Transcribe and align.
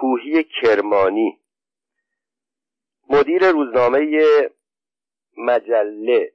کوهی 0.00 0.44
کرمانی. 0.44 1.38
مدیر 3.10 3.50
روزنامه 3.50 4.00
مجله 5.36 6.32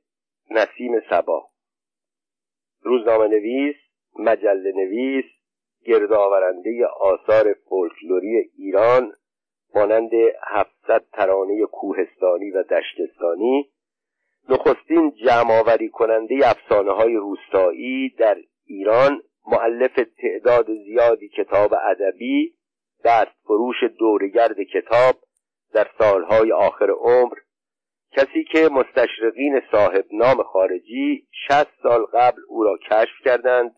نسیم 0.51 0.99
سبا. 1.09 1.49
روزنامه 2.81 3.27
نویس 3.27 3.75
مجله 4.19 4.71
نویس 4.75 5.25
گردآورنده 5.85 6.85
آثار 6.85 7.53
فولکلوری 7.53 8.51
ایران 8.57 9.13
مانند 9.75 10.11
هفتصد 10.43 11.05
ترانه 11.13 11.65
کوهستانی 11.65 12.51
و 12.51 12.63
دشتستانی. 12.63 13.69
نخستین 14.49 15.11
جمعآوری 15.11 15.89
کننده 15.89 16.49
افسانه 16.49 16.91
های 16.91 17.15
روستایی 17.15 18.09
در 18.09 18.37
ایران 18.65 19.21
معلف 19.47 19.99
تعداد 20.21 20.65
زیادی 20.73 21.29
کتاب 21.29 21.73
ادبی 21.73 22.54
دست 23.05 23.31
فروش 23.43 23.75
دورگرد 23.99 24.61
کتاب 24.61 25.15
در 25.73 25.87
سالهای 25.97 26.51
آخر 26.51 26.89
عمر 26.89 27.35
کسی 28.11 28.43
که 28.43 28.69
مستشرقین 28.71 29.61
صاحب 29.71 30.05
نام 30.11 30.43
خارجی 30.43 31.27
شست 31.47 31.81
سال 31.83 32.05
قبل 32.05 32.41
او 32.47 32.63
را 32.63 32.77
کشف 32.77 33.21
کردند 33.25 33.75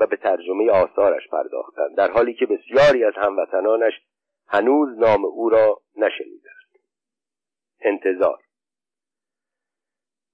و 0.00 0.06
به 0.06 0.16
ترجمه 0.16 0.70
آثارش 0.70 1.28
پرداختند 1.28 1.96
در 1.96 2.10
حالی 2.10 2.34
که 2.34 2.46
بسیاری 2.46 3.04
از 3.04 3.12
هموطنانش 3.16 3.92
هنوز 4.48 4.98
نام 4.98 5.24
او 5.24 5.48
را 5.48 5.80
نشنیدند. 5.96 6.56
انتظار. 7.80 8.38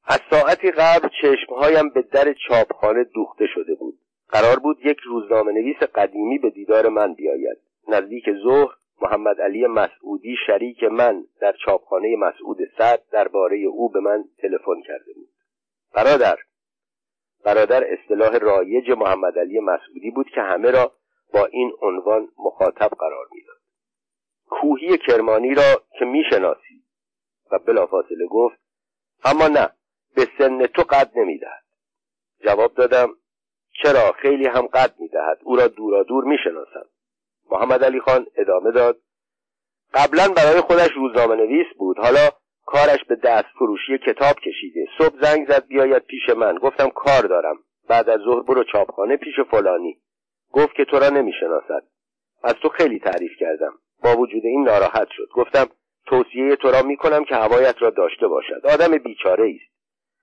از 0.05 0.21
ساعتی 0.31 0.71
قبل 0.71 1.09
چشمهایم 1.23 1.89
به 1.89 2.03
در 2.03 2.35
چاپخانه 2.49 3.05
دوخته 3.05 3.47
شده 3.55 3.75
بود. 3.75 3.99
قرار 4.29 4.59
بود 4.59 4.87
یک 4.87 4.99
روزنامه 4.99 5.53
نویس 5.53 5.77
قدیمی 5.77 6.39
به 6.39 6.51
دیدار 6.51 6.89
من 6.89 7.15
بیاید. 7.15 7.72
نزدیک 7.89 8.25
ظهر 8.45 8.75
محمد 9.03 9.41
علی 9.41 9.67
مسعودی 9.67 10.37
شریک 10.47 10.85
من 10.85 11.25
در 11.41 11.55
چاپخانه 11.65 12.17
مسعود 12.17 12.59
صد 12.79 13.03
درباره 13.11 13.57
او 13.57 13.89
به 13.89 14.01
من 14.01 14.25
تلفن 14.39 14.81
کرده 14.87 15.13
بود. 15.15 15.29
برادر 15.95 16.39
برادر 17.45 17.85
اصطلاح 17.93 18.37
رایج 18.39 18.91
محمد 18.91 19.39
علی 19.39 19.61
مسعودی 19.61 20.11
بود 20.11 20.27
که 20.35 20.41
همه 20.41 20.71
را 20.71 20.93
با 21.33 21.47
این 21.47 21.73
عنوان 21.83 22.29
مخاطب 22.39 22.91
قرار 22.99 23.27
می‌داد. 23.33 23.57
کوهی 24.51 24.99
کرمانی 24.99 25.55
را 25.55 25.83
که 25.99 26.05
می‌شناسی. 26.05 26.83
و 27.53 27.59
بلافاصله 27.59 28.27
گفت 28.27 28.59
اما 29.25 29.49
نه 29.49 29.71
به 30.17 30.27
سن 30.39 30.67
تو 30.67 30.83
قد 30.83 31.11
نمی‌دهد. 31.19 31.63
جواب 32.41 32.75
دادم 32.75 33.09
چرا؟ 33.83 34.13
خیلی 34.13 34.47
هم 34.47 34.67
قد 34.67 34.95
می‌دهد. 34.99 35.39
او 35.45 35.57
را 35.57 35.69
دورا 35.69 36.03
دور 36.03 36.25
می‌شناسم. 36.25 36.87
محمد 37.53 37.85
علی 37.85 38.01
خان 38.01 38.27
ادامه 38.37 38.71
داد. 38.71 38.99
قبلا 39.95 40.29
برای 40.29 40.61
خودش 40.61 40.91
روزنامه 40.97 41.35
نویس 41.35 41.67
بود. 41.79 41.99
حالا 41.99 42.29
کارش 42.67 43.05
به 43.09 43.17
دست 43.17 43.49
فروشی 43.59 43.99
کتاب 43.99 44.37
کشیده. 44.37 44.87
صبح 44.99 45.21
زنگ 45.23 45.49
زد 45.49 45.67
بیاید 45.67 46.03
پیش 46.03 46.29
من. 46.37 46.59
گفتم 46.59 46.89
کار 46.89 47.23
دارم. 47.23 47.57
بعد 47.89 48.09
از 48.09 48.21
ظهر 48.21 48.43
برو 48.43 48.65
چاپخانه 48.65 49.17
پیش 49.17 49.41
فلانی. 49.51 49.99
گفت 50.53 50.75
که 50.75 50.85
تو 50.85 50.99
را 50.99 51.09
نمی‌شناسد. 51.09 51.83
از 52.43 52.55
تو 52.55 52.69
خیلی 52.69 52.99
تعریف 52.99 53.33
کردم. 53.41 53.73
با 54.05 54.17
وجود 54.17 54.45
این 54.45 54.65
ناراحت 54.65 55.09
شد. 55.11 55.29
گفتم 55.35 55.67
توصیه 56.07 56.57
تو 56.57 56.71
را 56.71 56.83
می‌کنم 56.83 57.25
که 57.25 57.35
هوایت 57.35 57.83
را 57.83 57.91
داشته 57.91 58.29
باشد. 58.29 58.67
آدم 58.67 58.99
بیچاره 58.99 59.55
است. 59.55 59.73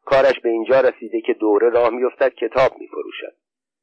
کارش 0.05 0.39
به 0.39 0.49
اینجا 0.49 0.79
رسیده 0.81 1.21
که 1.21 1.33
دوره 1.33 1.69
راه 1.69 1.89
میافتد 1.89 2.33
کتاب 2.33 2.71
میفروشد. 2.79 3.35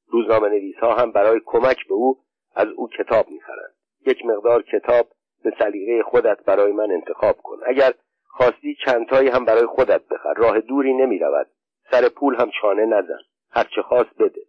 روزنامه 0.08 0.48
نویس 0.48 0.76
ها 0.76 0.94
هم 0.94 1.12
برای 1.12 1.40
کمک 1.44 1.86
به 1.88 1.94
او 1.94 2.18
از 2.56 2.68
او 2.68 2.88
کتاب 2.88 3.28
می‌خرند 3.28 3.74
یک 4.06 4.24
مقدار 4.24 4.62
کتاب 4.62 5.08
به 5.44 5.52
سلیقه 5.58 6.02
خودت 6.02 6.44
برای 6.44 6.72
من 6.72 6.90
انتخاب 6.90 7.36
کن. 7.36 7.56
اگر 7.66 7.92
خواستی 8.24 8.76
چندتایی 8.84 9.28
هم 9.28 9.44
برای 9.44 9.66
خودت 9.66 10.08
بخر. 10.08 10.34
راه 10.34 10.60
دوری 10.60 10.94
نمی 10.94 11.18
رود 11.18 11.46
سر 11.90 12.08
پول 12.08 12.36
هم 12.36 12.50
چانه 12.60 12.86
نزن. 12.86 13.18
هرچه 13.50 13.82
خواست 13.82 14.14
بده. 14.18 14.40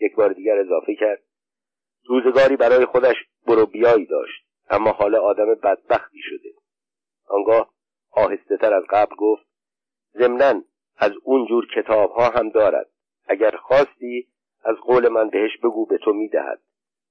یک 0.00 0.14
بار 0.14 0.32
دیگر 0.32 0.58
اضافه 0.58 0.94
کرد. 0.94 1.22
روزگاری 2.06 2.56
برای 2.56 2.84
خودش 2.84 3.16
برو 3.46 3.66
بیایی 3.66 4.06
داشت. 4.06 4.44
اما 4.70 4.90
حالا 4.90 5.20
آدم 5.20 5.54
بدبختی 5.54 6.18
شده. 6.22 6.48
آنگاه 7.28 7.70
آهسته 8.10 8.56
تر 8.56 8.74
از 8.74 8.84
قبل 8.90 9.16
گفت 9.16 9.46
ضمنا 10.18 10.62
از 10.96 11.12
اون 11.22 11.46
جور 11.46 11.66
کتاب 11.76 12.10
ها 12.10 12.28
هم 12.28 12.48
دارد. 12.48 12.90
اگر 13.26 13.50
خواستی 13.50 14.28
از 14.64 14.76
قول 14.76 15.08
من 15.08 15.30
بهش 15.30 15.58
بگو 15.58 15.86
به 15.86 15.98
تو 15.98 16.12
می‌دهد. 16.12 16.60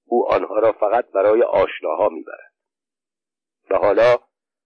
او 0.06 0.32
آنها 0.32 0.60
را 0.60 0.72
فقط 0.72 1.12
برای 1.12 1.44
آشناها 1.44 2.10
می‌برد. 2.10 2.54
و 3.70 3.78
حالا 3.78 4.18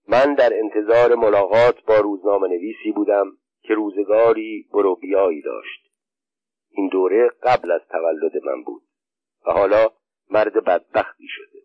من 0.08 0.34
در 0.34 0.54
انتظار 0.54 1.16
ملاقات 1.16 1.84
با 1.86 1.98
روزنامه 1.98 2.48
نویسی 2.48 2.92
بودم 2.92 3.32
که 3.62 3.74
روزگاری 3.74 4.68
برو 4.74 4.96
بیایی 4.96 5.42
داشت. 5.42 5.92
این 6.70 6.88
دوره 6.88 7.30
قبل 7.44 7.72
از 7.72 7.82
تولد 7.90 8.46
من 8.46 8.64
بود 8.64 8.82
و 9.48 9.52
حالا 9.52 9.90
مرد 10.30 10.54
بدبختی 10.64 11.28
شده. 11.28 11.60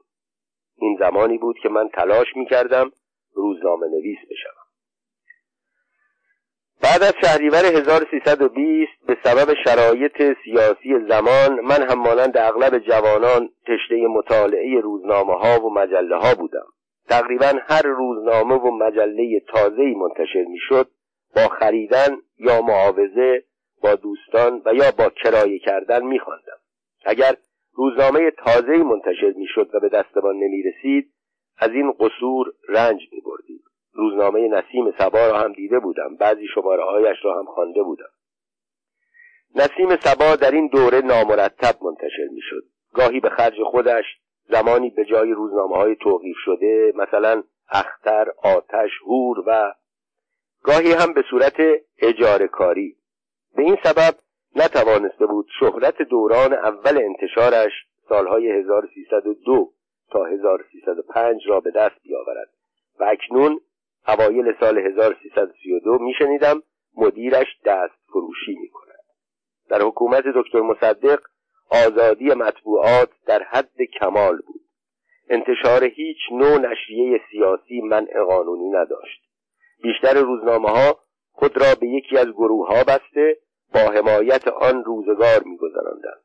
این 0.76 0.96
زمانی 1.00 1.38
بود 1.38 1.56
که 1.62 1.68
من 1.68 1.88
تلاش 1.88 2.36
می 2.36 2.46
کردم 2.46 2.92
روزنامه 3.34 3.86
نویس 3.86 4.18
بشم 4.30 4.61
بعد 6.82 7.02
از 7.02 7.14
شهریور 7.24 7.64
1320 7.64 8.92
به 9.06 9.16
سبب 9.24 9.54
شرایط 9.64 10.36
سیاسی 10.44 11.06
زمان 11.08 11.60
من 11.60 11.82
هم 11.90 11.98
مانند 11.98 12.36
اغلب 12.36 12.78
جوانان 12.78 13.48
تشنه 13.66 14.06
مطالعه 14.06 14.80
روزنامه 14.80 15.34
ها 15.34 15.66
و 15.66 15.74
مجله 15.74 16.16
ها 16.16 16.34
بودم. 16.34 16.66
تقریبا 17.08 17.52
هر 17.68 17.82
روزنامه 17.82 18.54
و 18.54 18.70
مجله 18.70 19.40
تازه‌ای 19.48 19.94
منتشر 19.94 20.44
می‌شد 20.48 20.88
با 21.36 21.48
خریدن 21.48 22.16
یا 22.38 22.62
معاوضه 22.62 23.44
با 23.82 23.94
دوستان 23.94 24.62
و 24.64 24.74
یا 24.74 24.90
با 24.98 25.10
کرایه 25.10 25.58
کردن 25.58 26.04
میخواندم. 26.04 26.58
اگر 27.04 27.36
روزنامه 27.74 28.30
تازه‌ای 28.30 28.82
منتشر 28.82 29.32
می‌شد 29.36 29.70
و 29.74 29.80
به 29.80 29.88
دستمان 29.88 30.36
نمی‌رسید 30.36 31.12
از 31.58 31.70
این 31.70 31.92
قصور 31.92 32.46
رنج 32.68 33.00
میبردیم. 33.12 33.60
روزنامه 33.92 34.48
نسیم 34.48 34.94
سبا 34.98 35.26
را 35.26 35.38
هم 35.38 35.52
دیده 35.52 35.78
بودم. 35.78 36.16
بعضی 36.16 36.46
شماره 36.54 36.84
هایش 36.84 37.16
را 37.24 37.38
هم 37.38 37.44
خوانده 37.44 37.82
بودم. 37.82 38.10
نسیم 39.54 39.96
سبا 39.96 40.36
در 40.36 40.50
این 40.50 40.68
دوره 40.68 41.00
نامرتب 41.00 41.74
منتشر 41.82 42.28
می‌شد. 42.32 42.62
گاهی 42.94 43.20
به 43.20 43.28
خرج 43.30 43.62
خودش 43.70 44.04
زمانی 44.48 44.90
به 44.90 45.04
جای 45.04 45.32
روزنامه 45.32 45.76
های 45.76 45.96
توقیف 45.96 46.36
شده 46.44 46.92
مثلا 46.96 47.42
اختر 47.70 48.26
آتش 48.42 48.90
هور 49.06 49.44
و 49.46 49.74
گاهی 50.62 50.92
هم 50.92 51.12
به 51.12 51.22
صورت 51.30 51.56
اجاره 51.98 52.48
کاری. 52.48 52.96
به 53.56 53.62
این 53.62 53.76
سبب 53.84 54.14
نتوانسته 54.56 55.26
بود 55.26 55.46
شهرت 55.60 56.02
دوران 56.02 56.52
اول 56.52 56.98
انتشارش 56.98 57.72
سالهای 58.08 58.50
1302 58.50 59.72
تا 60.10 60.24
1305 60.24 61.42
را 61.46 61.60
به 61.60 61.70
دست 61.70 62.02
بیاورد 62.02 62.48
و 63.00 63.04
اکنون 63.04 63.60
اوایل 64.08 64.52
سال 64.60 64.78
1332 64.78 65.98
میشنیدم 65.98 66.62
مدیرش 66.96 67.46
دست 67.64 67.94
فروشی 68.12 68.54
می 68.60 68.68
کند. 68.68 69.04
در 69.68 69.82
حکومت 69.82 70.24
دکتر 70.36 70.60
مصدق 70.60 71.20
آزادی 71.70 72.34
مطبوعات 72.34 73.10
در 73.26 73.42
حد 73.42 73.82
کمال 74.00 74.36
بود. 74.36 74.60
انتشار 75.28 75.84
هیچ 75.84 76.18
نوع 76.32 76.58
نشریه 76.58 77.20
سیاسی 77.30 77.80
منع 77.80 78.22
قانونی 78.22 78.68
نداشت. 78.70 79.22
بیشتر 79.82 80.14
روزنامه 80.14 80.68
ها 80.68 80.98
خود 81.32 81.60
را 81.60 81.74
به 81.80 81.86
یکی 81.86 82.18
از 82.18 82.26
گروه 82.26 82.68
ها 82.68 82.84
بسته 82.84 83.38
با 83.74 83.80
حمایت 83.80 84.48
آن 84.48 84.84
روزگار 84.84 85.42
میگذراندند. 85.44 86.22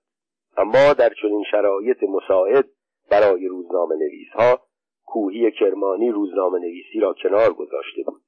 اما 0.58 0.94
در 0.94 1.10
چنین 1.22 1.44
شرایط 1.52 1.98
مساعد 2.04 2.66
برای 3.10 3.48
روزنامه 3.48 3.96
نویس 3.96 4.30
ها 4.34 4.67
کوهی 5.18 5.52
کرمانی 5.52 6.12
روزنامه 6.12 6.60
نویسی 6.60 7.00
را 7.00 7.14
کنار 7.24 7.54
گذاشته 7.54 8.04
بود. 8.06 8.22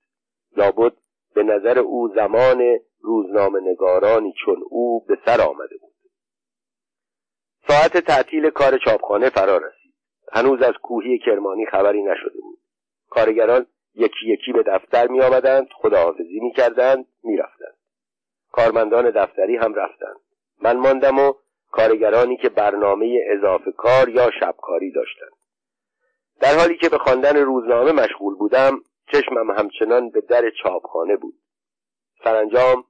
لابد 0.58 0.94
به 1.36 1.44
نظر 1.44 1.80
او 1.80 2.10
زمان 2.16 2.80
روزنامه 3.02 3.60
نگارانی 3.60 4.34
چون 4.46 4.64
او 4.70 5.06
به 5.06 5.18
سر 5.26 5.42
آمده 5.42 5.78
بود. 5.82 5.94
ساعت 7.68 7.98
تعطیل 7.98 8.50
کار 8.50 8.78
چاپخانه 8.86 9.30
فرا 9.30 9.58
رسید. 9.58 9.94
هنوز 10.32 10.62
از 10.62 10.74
کوهی 10.84 11.20
کرمانی 11.20 11.66
خبری 11.66 12.04
نشده 12.04 12.42
بود. 12.42 12.60
کارگران 13.10 13.66
یکی 13.96 14.34
یکی 14.34 14.52
به 14.52 14.64
دفتر 14.64 15.08
می 15.08 15.22
آمدند 15.22 15.68
خداحافظی 15.76 16.40
می 16.40 16.52
کردند 16.52 17.06
می 17.24 17.38
رفتند. 17.38 17.78
کارمندان 18.52 19.10
دفتری 19.10 19.56
هم 19.56 19.74
رفتند. 19.74 20.20
من 20.62 20.78
ماندم 20.78 21.20
و 21.20 21.34
کارگرانی 21.72 22.38
که 22.38 22.50
برنامه 22.50 23.20
اضافه 23.30 23.72
کار 23.72 24.10
یا 24.10 24.30
شبکاری 24.40 24.92
داشتند. 24.92 25.40
در 26.42 26.58
حالی 26.60 26.78
که 26.78 26.90
به 26.90 26.98
خواندن 26.98 27.38
روزنامه 27.38 27.92
مشغول 27.92 28.36
بودم 28.36 28.82
چشمم 29.12 29.52
همچنان 29.52 30.10
به 30.10 30.22
در 30.22 30.50
چاپخانه 30.64 31.16
بود. 31.16 31.34
سرانجام 32.24 32.84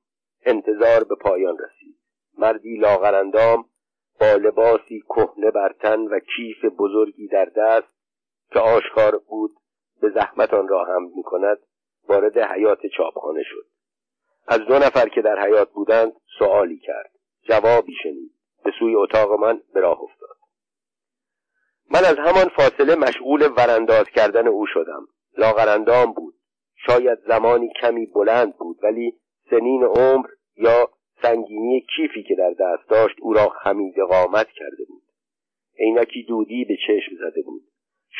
انتظار 0.45 1.03
به 1.03 1.15
پایان 1.15 1.57
رسید. 1.57 1.99
مردی 2.37 2.77
لاغرندام 2.77 3.65
با 4.19 4.33
لباسی 4.33 5.03
کهنه 5.09 5.51
بر 5.51 5.73
تن 5.79 5.99
و 5.99 6.19
کیف 6.19 6.65
بزرگی 6.65 7.27
در 7.27 7.45
دست 7.45 7.87
که 8.51 8.59
آشکار 8.59 9.17
بود 9.17 9.51
به 10.01 10.09
زحمت 10.09 10.53
آن 10.53 10.67
را 10.67 10.85
هم 10.85 11.03
می 11.15 11.23
کند 11.23 11.57
وارد 12.07 12.37
حیات 12.37 12.79
چاپخانه 12.97 13.43
شد. 13.43 13.65
از 14.47 14.59
دو 14.59 14.73
نفر 14.73 15.09
که 15.09 15.21
در 15.21 15.39
حیات 15.39 15.71
بودند 15.71 16.13
سوالی 16.39 16.77
کرد. 16.77 17.11
جوابی 17.41 17.93
شنید. 18.03 18.31
به 18.63 18.71
سوی 18.79 18.95
اتاق 18.95 19.31
من 19.31 19.61
به 19.73 19.79
راه 19.79 20.01
افتاد. 20.01 20.38
من 21.91 21.99
از 21.99 22.15
همان 22.17 22.49
فاصله 22.57 22.95
مشغول 22.95 23.49
ورانداز 23.57 24.05
کردن 24.15 24.47
او 24.47 24.65
شدم. 24.65 25.07
لاغرندام 25.37 26.13
بود. 26.13 26.33
شاید 26.87 27.19
زمانی 27.27 27.69
کمی 27.81 28.05
بلند 28.05 28.57
بود 28.57 28.79
ولی 28.83 29.13
سنین 29.49 29.83
عمر 29.83 30.27
یا 30.55 30.89
سنگینی 31.21 31.85
کیفی 31.95 32.23
که 32.23 32.35
در 32.35 32.53
دست 32.59 32.89
داشت 32.89 33.15
او 33.21 33.33
را 33.33 33.49
خمید 33.49 33.95
قامت 33.99 34.47
کرده 34.55 34.85
بود. 34.87 35.03
عینکی 35.79 36.23
دودی 36.23 36.65
به 36.65 36.75
چشم 36.87 37.15
زده 37.15 37.41
بود. 37.41 37.61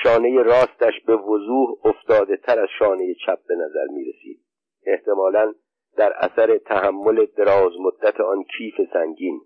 شانه 0.03 0.43
راستش 0.43 0.93
به 1.05 1.15
وضوح 1.15 1.69
افتاده 1.83 2.37
تر 2.37 2.59
از 2.59 2.69
شانه 2.79 3.15
چپ 3.25 3.39
به 3.47 3.55
نظر 3.55 3.85
می 3.93 4.03
رسید. 4.03 4.41
احتمالا 4.85 5.53
در 5.97 6.13
اثر 6.15 6.57
تحمل 6.57 7.25
دراز 7.25 7.71
مدت 7.79 8.21
آن 8.21 8.43
کیف 8.57 8.75
سنگین. 8.93 9.41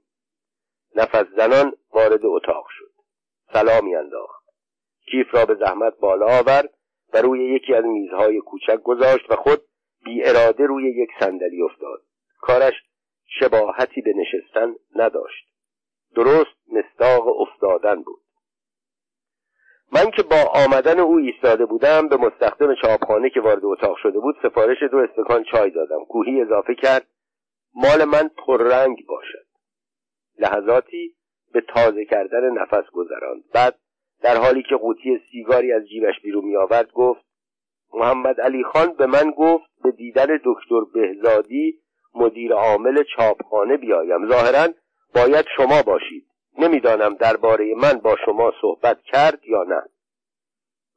نفس 0.95 1.25
زنان 1.37 1.73
وارد 1.93 2.25
اتاق 2.25 2.65
شد. 2.69 2.92
سلامی 3.53 3.95
انداخت. 3.95 4.43
کیف 5.11 5.35
را 5.35 5.45
به 5.45 5.55
زحمت 5.55 5.97
بالا 5.97 6.25
آورد 6.25 6.73
و 7.13 7.21
روی 7.21 7.55
یکی 7.55 7.73
از 7.73 7.85
میزهای 7.85 8.39
کوچک 8.39 8.77
گذاشت 8.83 9.31
و 9.31 9.35
خود 9.35 9.61
بی 10.05 10.23
اراده 10.23 10.65
روی 10.65 10.89
یک 10.89 11.09
صندلی 11.19 11.61
افتاد. 11.61 12.01
کارش 12.39 12.73
شباهتی 13.39 14.01
به 14.01 14.13
نشستن 14.15 14.75
نداشت. 14.95 15.47
درست 16.15 16.55
مستاق 16.71 17.27
افتادن 17.41 18.01
بود. 18.01 18.23
من 19.91 20.11
که 20.11 20.23
با 20.23 20.65
آمدن 20.65 20.99
او 20.99 21.15
ایستاده 21.17 21.65
بودم 21.65 22.07
به 22.07 22.17
مستخدم 22.17 22.75
چاپخانه 22.75 23.29
که 23.29 23.41
وارد 23.41 23.65
اتاق 23.65 23.97
شده 23.97 24.19
بود 24.19 24.35
سفارش 24.43 24.77
دو 24.91 24.97
استکان 24.97 25.43
چای 25.43 25.71
دادم. 25.71 26.05
کوهی 26.05 26.41
اضافه 26.41 26.75
کرد 26.75 27.07
مال 27.75 28.03
من 28.03 28.27
پررنگ 28.27 29.05
باشد. 29.07 29.45
لحظاتی 30.39 31.15
به 31.53 31.61
تازه 31.61 32.05
کردن 32.05 32.49
نفس 32.49 32.89
گذراند. 32.91 33.43
بعد 33.53 33.75
در 34.21 34.37
حالی 34.37 34.63
که 34.63 34.75
قوطی 34.75 35.21
سیگاری 35.31 35.73
از 35.73 35.87
جیبش 35.87 36.19
بیرون 36.23 36.45
می 36.45 36.55
آورد 36.55 36.91
گفت 36.91 37.25
محمد 37.93 38.41
علی 38.41 38.63
خان 38.63 38.93
به 38.93 39.05
من 39.05 39.31
گفت 39.31 39.65
به 39.83 39.91
دیدن 39.91 40.39
دکتر 40.45 40.81
بهزادی 40.93 41.79
مدیر 42.15 42.53
عامل 42.53 43.03
چاپخانه 43.15 43.77
بیایم. 43.77 44.27
ظاهرا 44.27 44.67
باید 45.15 45.45
شما 45.57 45.81
باشید. 45.85 46.25
نمی‌دانم 46.59 47.13
درباره 47.13 47.75
من 47.75 47.93
با 47.93 48.15
شما 48.25 48.53
صحبت 48.61 49.01
کرد 49.01 49.39
یا 49.45 49.63
نه. 49.63 49.81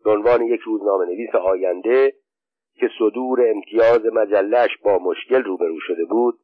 به 0.05 0.11
عنوان 0.11 0.43
یک 0.43 0.61
روزنامه 0.61 1.05
نویس 1.05 1.35
آینده 1.35 2.13
که 2.75 2.91
صدور 2.99 3.51
امتیاز 3.51 4.07
مجلش 4.07 4.71
با 4.83 4.99
مشکل 4.99 5.43
روبرو 5.43 5.81
شده 5.81 6.05
بود 6.05 6.39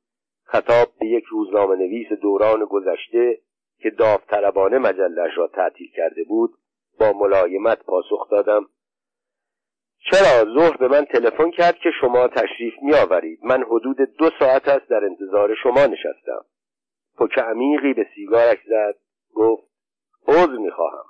خطاب 0.45 0.89
به 1.01 1.07
یک 1.07 1.25
روزنامه 1.25 1.77
نویس 1.77 2.09
دوران 2.23 2.65
گذشته 2.65 3.39
که 3.83 3.91
داوطلبانه 3.91 4.79
مجلش 4.79 5.31
را 5.37 5.47
تعطیل 5.47 5.91
کرده 5.97 6.25
بود 6.25 6.55
با 6.99 7.13
ملایمت 7.13 7.85
پاسخ 7.85 8.31
دادم. 8.31 8.69
چرا؟ 10.11 10.55
ظهر 10.55 10.77
به 10.77 10.89
من 10.89 11.05
تلفن 11.05 11.51
کرد 11.51 11.77
که 11.77 11.91
شما 12.01 12.29
تشریف 12.29 12.75
می 12.83 12.95
آورید 12.95 13.39
من 13.45 13.63
حدود 13.63 13.97
دو 14.19 14.31
ساعت 14.39 14.69
است 14.69 14.89
در 14.89 15.05
انتظار 15.05 15.55
شما 15.63 15.87
نشستم. 15.87 16.45
پک 17.19 17.39
عمیقی 17.39 17.95
به 17.95 18.07
سیگارش 18.15 18.59
زد 18.69 18.95
گفت 19.35 19.63
عذر 20.29 20.57
می‌خواهم. 20.57 21.05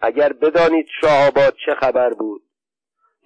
اگر 0.00 0.32
بدانید 0.32 0.86
شاه 1.00 1.28
آباد 1.28 1.54
چه 1.66 1.74
خبر 1.74 2.14
بود. 2.14 2.42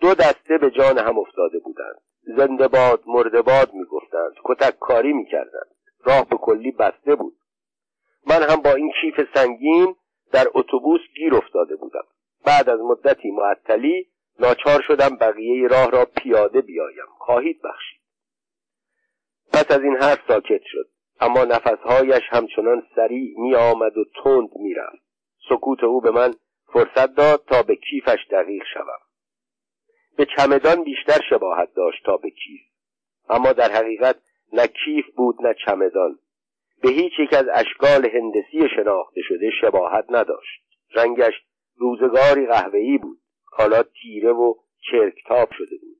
دو 0.00 0.14
دسته 0.14 0.58
به 0.58 0.70
جان 0.70 0.98
هم 0.98 1.18
افتاده 1.18 1.58
بودند. 1.58 2.00
زنده 2.22 2.68
باد 2.68 3.02
مرده 3.06 3.42
باد 3.42 3.72
می‌گفتند. 3.72 4.32
کتک 4.44 4.78
کاری 4.78 5.12
می‌کردند. 5.12 5.74
راه 6.04 6.28
به 6.28 6.36
کلی 6.36 6.70
بسته 6.70 7.14
بود. 7.14 7.36
من 8.26 8.42
هم 8.42 8.56
با 8.56 8.70
این 8.70 8.92
کیف 9.00 9.20
سنگین 9.34 9.96
در 10.32 10.46
اتوبوس 10.54 11.00
گیر 11.16 11.34
افتاده 11.34 11.76
بودم. 11.76 12.04
بعد 12.44 12.68
از 12.68 12.80
مدتی 12.80 13.30
معطلی 13.30 14.06
ناچار 14.40 14.82
شدم 14.86 15.16
بقیه 15.16 15.68
راه 15.68 15.90
را 15.90 16.04
پیاده 16.04 16.60
بیایم. 16.60 17.06
خواهید 17.18 17.62
بخشید. 17.62 18.00
پس 19.52 19.70
از 19.70 19.80
این 19.80 19.96
حرف 19.96 20.18
ساکت 20.28 20.62
شد. 20.64 20.88
اما 21.20 21.44
نفسهایش 21.44 22.22
همچنان 22.30 22.86
سریع 22.96 23.38
می 23.38 23.54
آمد 23.54 23.96
و 23.96 24.04
تند 24.24 24.48
می 24.56 24.74
رفت. 24.74 25.02
سکوت 25.48 25.84
او 25.84 26.00
به 26.00 26.10
من 26.10 26.34
فرصت 26.72 27.14
داد 27.14 27.44
تا 27.46 27.62
به 27.62 27.76
کیفش 27.76 28.18
دقیق 28.30 28.62
شوم. 28.74 29.00
به 30.16 30.26
چمدان 30.36 30.84
بیشتر 30.84 31.20
شباهت 31.30 31.74
داشت 31.74 32.04
تا 32.04 32.16
به 32.16 32.30
کیف. 32.30 32.60
اما 33.28 33.52
در 33.52 33.72
حقیقت 33.72 34.16
نه 34.52 34.66
کیف 34.66 35.06
بود 35.16 35.46
نه 35.46 35.54
چمدان. 35.66 36.18
به 36.82 36.90
هیچ 36.90 37.12
یک 37.18 37.32
از 37.32 37.46
اشکال 37.54 38.10
هندسی 38.10 38.68
شناخته 38.76 39.20
شده 39.28 39.50
شباهت 39.60 40.04
نداشت. 40.10 40.62
رنگش 40.94 41.34
روزگاری 41.76 42.46
قهوه‌ای 42.46 42.98
بود. 42.98 43.18
حالا 43.52 43.82
تیره 43.82 44.32
و 44.32 44.54
چرکتاب 44.90 45.48
شده 45.52 45.76
بود. 45.80 45.96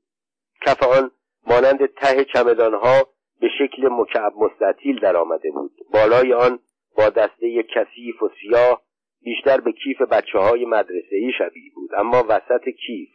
کف 0.66 0.82
آن 0.82 1.10
مانند 1.46 1.86
ته 1.86 2.24
چمدانها 2.24 3.08
به 3.40 3.48
شکل 3.58 3.88
مکعب 3.88 4.32
مستطیل 4.36 5.00
در 5.00 5.16
آمده 5.16 5.50
بود. 5.50 5.72
بالای 5.92 6.32
آن 6.32 6.58
با 6.96 7.08
دسته 7.08 7.62
کثیف 7.74 8.22
و 8.22 8.30
سیاه 8.40 8.82
بیشتر 9.22 9.60
به 9.60 9.72
کیف 9.72 10.02
بچه 10.02 10.38
های 10.38 10.64
مدرسه 10.64 11.16
ای 11.16 11.32
شبیه 11.38 11.72
بود. 11.74 11.90
اما 11.96 12.24
وسط 12.28 12.68
کیف 12.86 13.08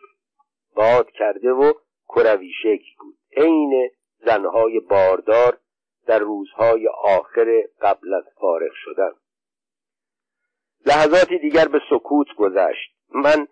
باد 0.75 1.11
کرده 1.11 1.51
و 1.51 1.73
کروی 2.07 2.51
شکل 2.63 2.91
بود. 2.99 3.15
عین 3.37 3.89
زنهای 4.25 4.79
باردار 4.79 5.57
در 6.07 6.19
روزهای 6.19 6.87
آخر 7.03 7.63
قبل 7.81 8.13
از 8.13 8.23
فارغ 8.39 8.71
شدن. 8.73 9.11
لحظاتی 10.85 11.39
دیگر 11.39 11.67
به 11.67 11.81
سکوت 11.89 12.27
گذشت. 12.37 12.95
من 13.15 13.47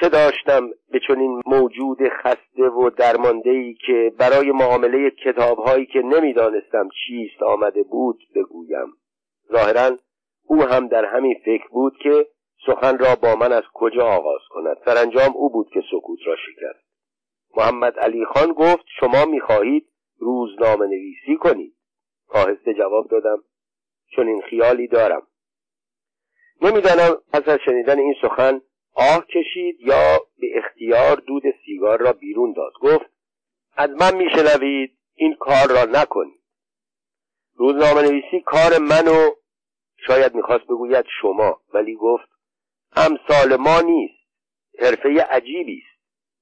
چه 0.00 0.08
داشتم 0.08 0.70
به 0.90 1.00
چنین 1.08 1.42
موجود 1.46 1.98
خسته 2.08 2.62
و 2.62 2.90
درمانده 2.90 3.50
ای 3.50 3.74
که 3.74 4.12
برای 4.18 4.52
معامله 4.52 5.10
کتابهایی 5.10 5.86
که 5.86 5.98
نمی‌دانستم 5.98 6.88
چیست 7.06 7.42
آمده 7.42 7.82
بود 7.82 8.18
بگویم. 8.34 8.86
ظاهرا 9.52 9.96
او 10.44 10.62
هم 10.62 10.88
در 10.88 11.04
همین 11.04 11.34
فکر 11.44 11.68
بود 11.68 11.96
که 12.02 12.26
سخن 12.66 12.98
را 12.98 13.14
با 13.22 13.34
من 13.34 13.52
از 13.52 13.62
کجا 13.74 14.06
آغاز 14.06 14.40
کند. 14.50 14.76
سرانجام 14.84 15.36
او 15.36 15.50
بود 15.50 15.68
که 15.70 15.82
سکوت 15.90 16.18
را 16.26 16.36
شکست. 16.36 16.88
محمد 17.56 17.98
علی 17.98 18.24
خان 18.24 18.52
گفت 18.52 18.84
شما 19.00 19.24
می‌خواهید 19.24 19.88
روزنامه 20.18 20.86
نویسی 20.86 21.36
کنید؟ 21.40 21.74
آهسته 22.28 22.74
جواب 22.74 23.08
دادم 23.08 23.44
چون 24.16 24.28
این 24.28 24.42
خیالی 24.42 24.86
دارم. 24.86 25.26
نمی‌دانم 26.62 27.22
پس 27.32 27.48
از 27.48 27.58
شنیدن 27.64 27.98
این 27.98 28.14
سخن 28.22 28.60
آه 28.94 29.26
کشید 29.26 29.80
یا 29.80 30.18
به 30.38 30.46
اختیار 30.58 31.16
دود 31.16 31.42
سیگار 31.64 32.00
را 32.00 32.12
بیرون 32.12 32.52
داد. 32.52 32.72
گفت 32.80 33.10
از 33.76 33.90
من 33.90 34.16
میشنوید 34.16 34.98
این 35.14 35.34
کار 35.34 35.68
را 35.68 36.00
نکنید. 36.00 36.40
روزنامه 37.54 38.02
نویسی 38.02 38.40
کار 38.46 38.78
من 38.78 39.08
و 39.08 39.30
شاید 40.06 40.34
می‌خواست 40.34 40.64
بگوید 40.64 41.04
شما 41.20 41.60
ولی 41.74 41.94
گفت 41.94 42.28
امثال 42.96 43.56
ما 43.56 43.80
نیست 43.80 44.18
حرفه 44.78 45.22
عجیبی 45.22 45.82
است. 45.86 45.98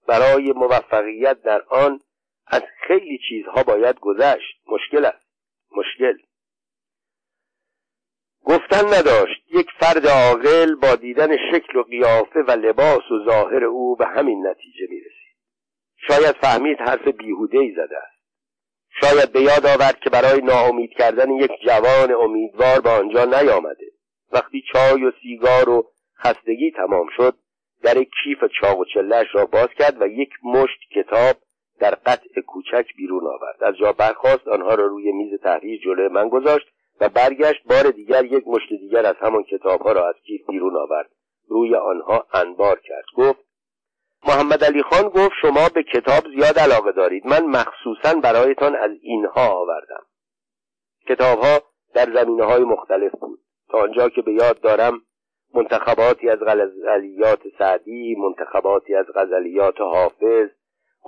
برای 0.06 0.52
موفقیت 0.52 1.42
در 1.42 1.62
آن 1.62 2.00
از 2.46 2.62
خیلی 2.86 3.18
چیزها 3.28 3.62
باید 3.62 4.00
گذشت. 4.00 4.60
مشکل 4.66 5.04
است. 5.04 5.25
مشکل. 5.76 6.18
گفتن 8.44 8.86
نداشت. 8.98 9.42
یک 9.54 9.66
فرد 9.80 10.06
عاقل 10.06 10.74
با 10.74 10.96
دیدن 10.96 11.36
شکل 11.52 11.78
و 11.78 11.82
قیافه 11.82 12.40
و 12.40 12.50
لباس 12.50 13.10
و 13.10 13.24
ظاهر 13.24 13.64
او 13.64 13.96
به 13.96 14.06
همین 14.06 14.46
نتیجه 14.46 14.86
می‌رسید. 14.90 15.36
شاید 15.96 16.36
فهمید 16.36 16.78
حرف 16.80 17.08
بیهوده 17.08 17.58
ای 17.58 17.72
زده 17.72 17.96
است. 17.96 18.16
شاید 19.00 19.32
به 19.32 19.40
یاد 19.40 19.66
آورد 19.66 20.00
که 20.00 20.10
برای 20.10 20.40
ناامید 20.40 20.90
کردن 20.90 21.30
یک 21.30 21.50
جوان 21.66 22.12
امیدوار 22.12 22.80
به 22.80 22.90
آنجا 22.90 23.24
نیامده. 23.24 23.86
وقتی 24.32 24.62
چای 24.72 25.04
و 25.04 25.12
سیگار 25.22 25.68
و 25.68 25.90
خستگی 26.18 26.70
تمام 26.70 27.06
شد 27.16 27.36
در 27.82 27.94
کیف 27.94 28.44
چاق 28.60 28.78
و 28.78 28.84
چلش 28.84 29.26
را 29.32 29.46
باز 29.46 29.68
کرد 29.78 30.02
و 30.02 30.06
یک 30.06 30.30
مشت 30.44 30.78
کتاب 30.94 31.36
در 31.78 31.94
قطع 31.94 32.40
کوچک 32.46 32.86
بیرون 32.96 33.26
آورد. 33.26 33.64
از 33.64 33.74
جا 33.76 33.92
برخواست 33.92 34.48
آنها 34.48 34.74
را 34.74 34.86
روی 34.86 35.12
میز 35.12 35.40
تحریر 35.40 35.80
جلوی 35.84 36.08
من 36.08 36.28
گذاشت 36.28 36.66
و 37.00 37.08
برگشت 37.08 37.64
بار 37.68 37.90
دیگر 37.90 38.24
یک 38.24 38.44
مشت 38.46 38.68
دیگر 38.68 39.06
از 39.06 39.16
همان 39.20 39.42
کتاب 39.42 39.80
ها 39.80 39.92
را 39.92 40.08
از 40.08 40.14
کیف 40.26 40.50
بیرون 40.50 40.76
آورد. 40.76 41.10
روی 41.48 41.74
آنها 41.74 42.26
انبار 42.34 42.80
کرد. 42.80 43.04
گفت 43.16 43.46
محمد 44.28 44.64
علی 44.64 44.82
خان 44.82 45.08
گفت 45.08 45.34
شما 45.42 45.68
به 45.74 45.82
کتاب 45.82 46.24
زیاد 46.36 46.58
علاقه 46.58 46.92
دارید. 46.92 47.26
من 47.26 47.44
مخصوصا 47.44 48.14
برایتان 48.14 48.76
از 48.76 48.90
اینها 49.02 49.48
آوردم. 49.48 50.02
کتاب 51.08 51.38
ها 51.38 51.58
در 51.94 52.12
زمینه 52.14 52.44
های 52.44 52.64
مختلف 52.64 53.12
بود. 53.20 53.38
تا 53.68 53.78
آنجا 53.78 54.08
که 54.08 54.22
به 54.22 54.32
یاد 54.32 54.60
دارم 54.60 55.02
منتخباتی 55.54 56.28
از 56.28 56.38
غزلیات 56.38 57.40
سعدی 57.58 58.14
منتخباتی 58.14 58.94
از 58.94 59.06
غزلیات 59.14 59.80
حافظ 59.80 60.48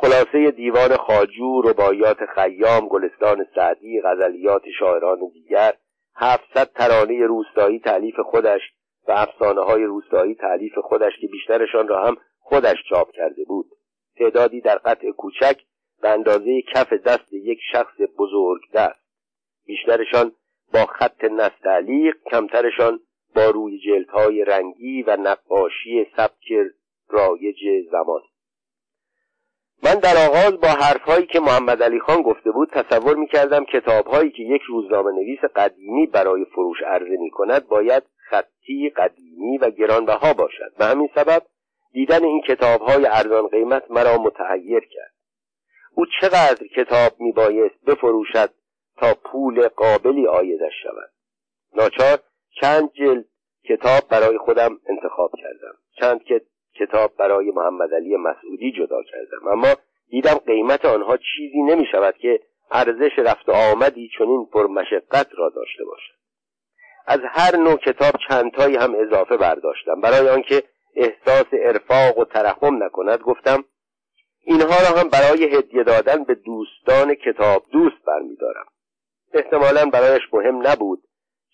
خلاصه 0.00 0.50
دیوان 0.50 0.96
خاجو 0.96 1.62
ربایات 1.62 2.18
خیام 2.34 2.88
گلستان 2.88 3.46
سعدی 3.54 4.00
غزلیات 4.04 4.62
شاعران 4.78 5.18
دیگر 5.32 5.72
هفتصد 6.16 6.72
ترانه 6.72 7.26
روستایی 7.26 7.78
تعلیف 7.78 8.20
خودش 8.20 8.60
و 9.08 9.12
افسانه 9.12 9.60
های 9.60 9.84
روستایی 9.84 10.34
تعلیف 10.34 10.78
خودش 10.78 11.12
که 11.20 11.26
بیشترشان 11.26 11.88
را 11.88 12.06
هم 12.06 12.16
خودش 12.38 12.76
چاپ 12.88 13.10
کرده 13.12 13.44
بود. 13.44 13.66
تعدادی 14.16 14.60
در 14.60 14.78
قطع 14.78 15.10
کوچک 15.10 15.60
به 16.02 16.08
اندازه 16.08 16.62
کف 16.74 16.92
دست 16.92 17.32
یک 17.32 17.58
شخص 17.72 18.00
بزرگ 18.18 18.60
دست 18.74 19.00
بیشترشان 19.66 20.32
با 20.72 20.86
خط 20.86 21.24
نستعلیق 21.24 22.14
کمترشان 22.30 23.00
با 23.34 23.50
روی 23.50 23.78
جلدهای 23.78 24.44
رنگی 24.44 25.02
و 25.02 25.16
نقاشی 25.16 26.06
سبک 26.16 26.52
رایج 27.08 27.88
زمان. 27.90 28.20
من 29.82 29.94
در 29.94 30.26
آغاز 30.28 30.60
با 30.60 30.68
حرفهایی 30.68 31.26
که 31.26 31.40
محمد 31.40 31.82
علی 31.82 32.00
خان 32.00 32.22
گفته 32.22 32.50
بود 32.50 32.70
تصور 32.70 33.16
می 33.16 33.26
کردم 33.26 33.64
کتابهایی 33.64 34.30
که 34.30 34.42
یک 34.42 34.62
روزنامه 34.62 35.10
نویس 35.10 35.40
قدیمی 35.56 36.06
برای 36.06 36.44
فروش 36.44 36.78
عرضه 36.86 37.16
می 37.20 37.30
کند 37.30 37.68
باید 37.68 38.02
خطی 38.30 38.92
قدیمی 38.96 39.58
و 39.58 39.70
گرانبها 39.70 40.32
باشد 40.32 40.72
و 40.78 40.84
همین 40.84 41.08
سبب 41.14 41.42
دیدن 41.92 42.24
این 42.24 42.42
کتابهای 42.48 43.06
ارزان 43.06 43.46
قیمت 43.46 43.90
مرا 43.90 44.18
متحیر 44.18 44.80
کرد. 44.80 45.14
او 45.94 46.06
چقدر 46.20 46.66
کتاب 46.76 47.20
می 47.20 47.32
بایست 47.32 47.84
بفروشد 47.86 48.50
تا 48.96 49.14
پول 49.24 49.68
قابلی 49.68 50.26
آیدش 50.26 50.72
شود؟ 50.82 51.10
ناچار 51.74 52.18
چند 52.60 52.92
جلد 52.92 53.24
کتاب 53.68 54.08
برای 54.10 54.38
خودم 54.38 54.80
انتخاب 54.88 55.30
کردم. 55.42 55.74
چند 56.00 56.24
کتاب 56.80 57.16
برای 57.16 57.50
محمد 57.50 57.94
علی 57.94 58.16
مسعودی 58.16 58.72
جدا 58.72 59.02
کردم. 59.02 59.48
اما 59.48 59.74
دیدم 60.10 60.34
قیمت 60.34 60.84
آنها 60.84 61.16
چیزی 61.16 61.62
نمی 61.62 61.86
شود 61.92 62.14
که 62.16 62.40
ارزش 62.70 63.18
رفت 63.18 63.48
آمدی 63.48 64.10
چنین 64.18 64.46
پرمشقت 64.52 65.28
را 65.38 65.48
داشته 65.48 65.84
باشد. 65.84 66.18
از 67.06 67.20
هر 67.24 67.56
نوع 67.56 67.76
کتاب 67.76 68.12
چندتایی 68.28 68.76
هم 68.76 68.94
اضافه 68.94 69.36
برداشتم. 69.36 70.00
برای 70.00 70.28
آنکه 70.28 70.62
احساس 70.96 71.46
ارفاق 71.52 72.18
و 72.18 72.24
ترحم 72.24 72.82
نکند 72.84 73.18
گفتم 73.18 73.64
اینها 74.44 74.66
را 74.66 75.00
هم 75.00 75.08
برای 75.08 75.56
هدیه 75.56 75.82
دادن 75.82 76.24
به 76.24 76.34
دوستان 76.34 77.14
کتاب 77.14 77.64
دوست 77.72 78.04
برمیدارم. 78.06 78.66
احتمالا 79.32 79.86
برایش 79.86 80.22
مهم 80.32 80.66
نبود 80.66 81.02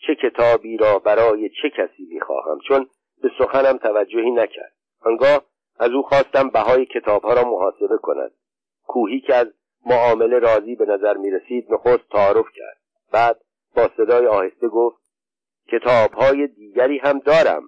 چه 0.07 0.15
کتابی 0.15 0.77
را 0.77 0.99
برای 0.99 1.49
چه 1.49 1.71
کسی 1.71 2.09
می‌خواهم 2.15 2.59
چون 2.69 2.87
به 3.23 3.31
سخنم 3.39 3.79
توجهی 3.79 4.31
نکرد. 4.31 4.73
آنگاه 5.05 5.45
از 5.79 5.91
او 5.91 6.03
خواستم 6.03 6.49
بهای 6.49 6.87
کتابها 6.87 7.33
را 7.33 7.45
محاسبه 7.45 7.99
کند. 8.03 8.33
کوهی 8.87 9.21
که 9.21 9.35
از 9.35 9.47
معامله 9.87 10.39
راضی 10.39 10.75
به 10.75 10.87
نظر 10.87 11.17
می 11.17 11.31
رسید 11.31 11.73
نخست 11.73 12.09
تعارف 12.11 12.47
کرد. 12.55 12.77
بعد 13.13 13.41
با 13.77 13.91
صدای 13.97 14.27
آهسته 14.27 14.69
گفت 14.69 15.03
کتابهای 15.73 16.47
دیگری 16.47 16.99
هم 16.99 17.19
دارم 17.19 17.63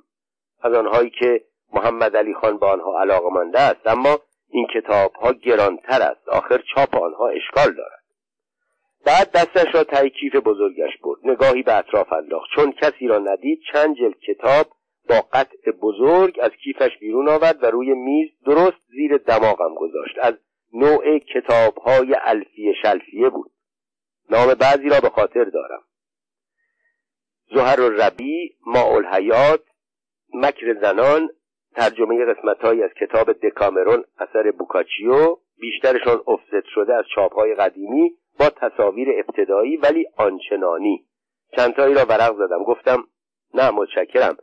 از 0.63 0.73
آنهایی 0.73 1.11
که 1.11 1.45
محمد 1.73 2.17
علی 2.17 2.35
خان 2.35 2.59
به 2.59 2.67
آنها 2.67 3.01
علاقمنده 3.01 3.61
است 3.61 3.87
اما 3.87 4.19
این 4.49 4.67
کتابها 4.75 5.33
گرانتر 5.33 6.03
است. 6.03 6.29
آخر 6.29 6.63
چاپ 6.75 6.95
آنها 6.95 7.29
اشکال 7.29 7.75
دارد. 7.75 8.03
بعد 9.07 9.31
دستش 9.33 9.75
را 9.75 9.85
تای 9.85 10.11
کیف 10.11 10.37
بزرگش 10.37 10.97
برد. 11.03 11.19
نگاهی 11.25 11.63
به 11.63 11.75
اطراف 11.75 12.13
انداخت. 12.13 12.47
چون 12.55 12.73
کسی 12.73 13.07
را 13.07 13.19
ندید 13.19 13.61
چند 13.73 13.97
جلد 13.97 14.19
کتاب 14.19 14.67
با 15.09 15.21
قطع 15.33 15.71
بزرگ 15.83 16.39
از 16.43 16.51
کیفش 16.51 16.99
بیرون 17.01 17.29
آورد 17.29 17.63
و 17.63 17.67
روی 17.67 17.95
میز 17.95 18.31
درست 18.47 18.79
زیر 18.89 19.17
دماغم 19.17 19.75
گذاشت. 19.75 20.19
از 20.23 20.35
نوع 20.73 21.19
کتاب 21.19 21.77
های 21.77 22.17
الفیه 22.21 22.75
شلفیه 22.83 23.29
بود. 23.29 23.51
نام 24.31 24.55
بعضی 24.55 24.89
را 24.89 25.01
به 25.01 25.09
خاطر 25.09 25.45
دارم. 25.45 25.83
زهر 27.55 27.81
و 27.81 27.91
ربی 27.91 28.57
ما 28.67 28.83
الحیات 28.83 29.61
مکر 30.35 30.81
زنان 30.81 31.31
ترجمه 31.75 32.25
قسمت 32.25 32.65
از 32.65 32.91
کتاب 33.01 33.33
دکامرون 33.33 34.05
اثر 34.19 34.51
بوکاچیو 34.51 35.37
بیشترشان 35.59 36.23
افزت 36.27 36.65
شده 36.75 36.95
از 36.95 37.05
چاپ 37.15 37.35
های 37.35 37.55
قدیمی 37.55 38.17
با 38.39 38.51
تصاویر 38.51 39.09
ابتدایی 39.11 39.77
ولی 39.77 40.07
آنچنانی. 40.17 41.07
چندتایی 41.57 41.95
را 41.95 42.05
ورق 42.05 42.35
زدم. 42.35 42.65
گفتم 42.65 43.05
نه 43.55 43.71
متشکرم. 43.71 44.37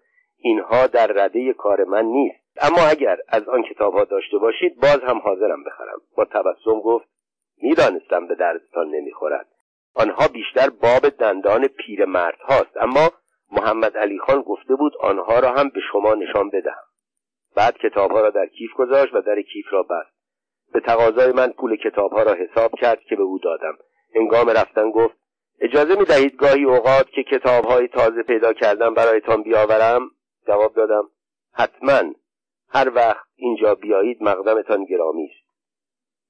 اینها 0.44 0.88
در 0.88 1.08
رده 1.08 1.54
کار 1.54 1.84
من 1.84 2.06
نیست. 2.06 2.44
اما 2.62 2.88
اگر 2.90 3.18
از 3.28 3.48
آن 3.48 3.64
کتاب 3.64 3.94
ها 3.94 4.04
داشته 4.04 4.38
باشید 4.38 4.80
باز 4.82 5.00
هم 5.08 5.18
حاضرم 5.18 5.64
بخرم. 5.64 6.02
با 6.16 6.26
تبسم 6.26 6.80
گفت 6.80 7.08
می‌دانستم 7.62 8.28
به 8.28 8.36
دردتان 8.36 8.88
نمی‌خورد. 8.88 9.48
آنها 9.96 10.28
بیشتر 10.28 10.70
باب 10.70 11.10
دندان 11.10 11.68
پیرمرد 11.68 12.40
هاست. 12.40 12.78
اما 12.78 13.12
محمد 13.52 13.98
علی 13.98 14.20
خان 14.20 14.42
گفته 14.42 14.76
بود 14.76 14.94
آنها 15.00 15.40
را 15.40 15.52
هم 15.52 15.70
به 15.70 15.80
شما 15.92 16.14
نشان 16.14 16.50
بدهم. 16.50 16.84
بعد 17.56 17.78
کتابها 17.78 18.22
را 18.22 18.30
در 18.30 18.46
کیف 18.46 18.74
گذاشت 18.74 19.14
و 19.14 19.22
در 19.22 19.42
کیف 19.42 19.66
را 19.72 19.84
بست. 19.84 20.14
به 20.74 20.80
تقاضای 20.80 21.32
من 21.32 21.48
پول 21.48 21.76
کتابها 21.76 22.24
را 22.24 22.34
حساب 22.34 22.72
کرد 22.76 23.00
که 23.00 23.16
به 23.16 23.24
او 23.24 23.40
دادم. 23.40 23.78
هنگام 24.16 24.50
رفتن 24.50 24.92
گفت 24.92 25.18
اجازه 25.62 26.00
می 26.00 26.06
دهید 26.06 26.36
گاهی 26.36 26.64
اوقات 26.64 27.10
که 27.10 27.24
کتابهای 27.24 27.88
تازه 27.88 28.24
پیدا 28.24 28.54
کردم 28.54 28.94
برایتان 28.94 29.44
بیاورم؟ 29.44 30.10
جواب 30.48 30.74
دادم 30.74 31.10
حتما. 31.54 32.14
هر 32.70 32.92
وقت 32.96 33.28
اینجا 33.36 33.76
بیایید 33.76 34.24
مقدمتان 34.24 34.86
گرامی 34.86 35.26
است. 35.26 35.44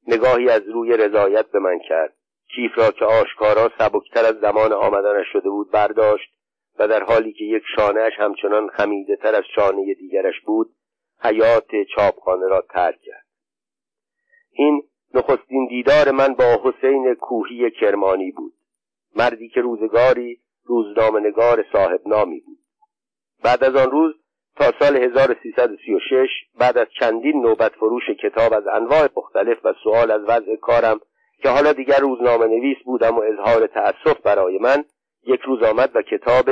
نگاهی 0.08 0.50
از 0.50 0.62
روی 0.68 0.98
رضایت 0.98 1.46
به 1.52 1.60
من 1.60 1.80
کرد. 1.90 2.16
کیف 2.56 2.78
را 2.78 2.92
که 2.92 3.06
آشکارا 3.06 3.72
سبکتر 3.78 4.26
از 4.26 4.40
زمان 4.40 4.74
آمدنش 4.74 5.26
شده 5.34 5.50
بود 5.50 5.72
برداشت 5.72 6.34
و 6.80 6.88
در 6.88 7.04
حالی 7.04 7.34
که 7.34 7.44
یک 7.44 7.64
شانهش 7.76 8.14
همچنان 8.18 8.68
خمیده 8.68 9.16
تر 9.16 9.36
از 9.36 9.44
شانه 9.56 9.94
دیگرش 9.94 10.42
بود 10.46 10.76
حیات 11.20 11.68
چاپخانه 11.96 12.48
را 12.48 12.62
ترک 12.62 13.02
کرد. 13.02 13.26
این 14.52 14.84
نخستین 15.14 15.68
دیدار 15.68 16.12
من 16.12 16.34
با 16.34 16.62
حسین 16.64 17.14
کوهی 17.14 17.72
کرمانی 17.72 18.32
بود. 18.32 18.54
مردی 19.16 19.50
که 19.50 19.62
روزگاری 19.62 20.42
روزنامهنگار 20.64 21.66
صاحب 21.72 22.02
نامی 22.06 22.40
بود. 22.40 22.58
بعد 23.44 23.64
از 23.64 23.76
آن 23.76 23.92
روز 23.92 24.14
تا 24.56 24.72
سال 24.80 24.98
1336 24.98 26.30
بعد 26.60 26.78
از 26.78 26.88
چندین 27.00 27.42
نوبت 27.42 27.72
فروش 27.72 28.10
کتاب 28.10 28.54
از 28.54 28.68
انواع 28.68 29.08
مختلف 29.18 29.58
و 29.64 29.74
سوال 29.84 30.12
از 30.12 30.22
وضع 30.28 30.56
کارم 30.56 31.00
که 31.42 31.50
حالا 31.50 31.74
دیگر 31.74 32.00
روزنامه 32.00 32.46
نویس 32.46 32.78
بودم 32.86 33.18
و 33.18 33.22
اظهار 33.22 33.68
تأسف 33.68 34.22
برای 34.24 34.58
من 34.58 34.84
یک 35.28 35.42
روز 35.42 35.64
آمد 35.64 35.92
و 35.96 36.02
کتاب 36.02 36.46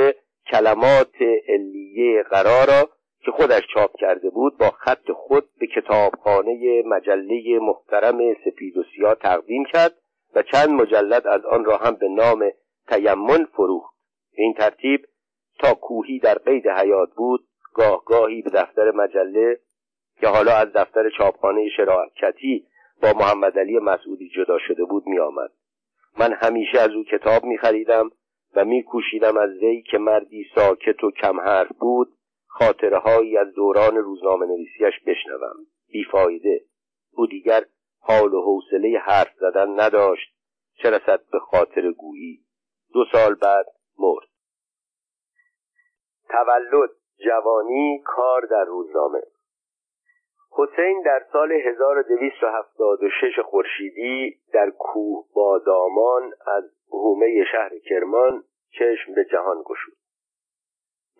کلمات 0.50 1.14
علیه 1.48 2.22
قرارا 2.22 2.88
که 3.24 3.30
خودش 3.30 3.62
چاپ 3.74 3.90
کرده 3.96 4.30
بود 4.30 4.58
با 4.58 4.70
خط 4.70 5.10
خود 5.10 5.44
به 5.60 5.66
کتابخانه 5.66 6.82
مجله 6.86 7.58
محترم 7.58 8.18
سپید 8.44 8.76
و 8.76 8.84
سیاه 8.96 9.14
تقدیم 9.14 9.64
کرد 9.64 9.94
و 10.34 10.42
چند 10.42 10.68
مجلد 10.68 11.26
از 11.26 11.44
آن 11.44 11.64
را 11.64 11.76
هم 11.76 11.94
به 11.94 12.08
نام 12.08 12.50
تیمن 12.88 13.44
فروخت. 13.44 13.94
این 14.32 14.54
ترتیب 14.54 15.06
تا 15.58 15.74
کوهی 15.74 16.18
در 16.18 16.34
قید 16.34 16.68
حیات 16.68 17.14
بود 17.14 17.46
گاه 17.74 18.04
گاهی 18.04 18.42
به 18.42 18.50
دفتر 18.50 18.90
مجله 18.90 19.60
که 20.20 20.28
حالا 20.28 20.56
از 20.56 20.72
دفتر 20.72 21.10
چاپخانه 21.18 21.68
شراکتی 21.76 22.66
با 23.02 23.12
محمد 23.12 23.58
علی 23.58 23.78
مسعودی 23.78 24.28
جدا 24.28 24.58
شده 24.58 24.84
بود 24.84 25.06
می 25.06 25.18
آمد. 25.18 25.50
من 26.18 26.32
همیشه 26.32 26.80
از 26.80 26.90
او 26.90 27.04
کتاب 27.04 27.44
می 27.44 27.58
خریدم 27.58 28.10
و 28.56 28.64
می 28.64 28.82
کوشیدم 28.82 29.36
از 29.36 29.50
وی 29.50 29.82
که 29.82 29.98
مردی 29.98 30.46
ساکت 30.54 31.04
و 31.04 31.10
کم 31.10 31.40
حرف 31.40 31.72
بود 31.80 32.08
خاطره 32.46 32.98
هایی 32.98 33.36
از 33.36 33.54
دوران 33.54 33.96
روزنامه 33.96 34.46
نویسیش 34.46 35.00
بشنوم. 35.06 35.56
بیفایده. 35.92 36.60
او 37.12 37.26
دیگر 37.26 37.64
حال 38.00 38.34
و 38.34 38.42
حوصله 38.42 38.98
حرف 38.98 39.34
زدن 39.40 39.80
نداشت 39.80 40.34
چه 40.74 40.90
رسد 40.90 41.20
به 41.32 41.38
خاطر 41.38 41.92
گویی. 41.92 42.40
دو 42.92 43.04
سال 43.12 43.34
بعد 43.34 43.66
مرد. 43.98 44.31
تولد 46.32 46.90
جوانی 47.24 48.02
کار 48.04 48.46
در 48.46 48.64
روزنامه. 48.64 49.22
حسین 50.50 51.02
در 51.02 51.26
سال 51.32 51.52
1276 51.52 53.38
خورشیدی 53.44 54.38
در 54.52 54.70
کوه 54.70 55.24
بادامان 55.34 56.32
از 56.46 56.64
هومه 56.92 57.44
شهر 57.52 57.78
کرمان 57.78 58.44
چشم 58.78 59.14
به 59.14 59.24
جهان 59.24 59.62
گشود. 59.62 59.96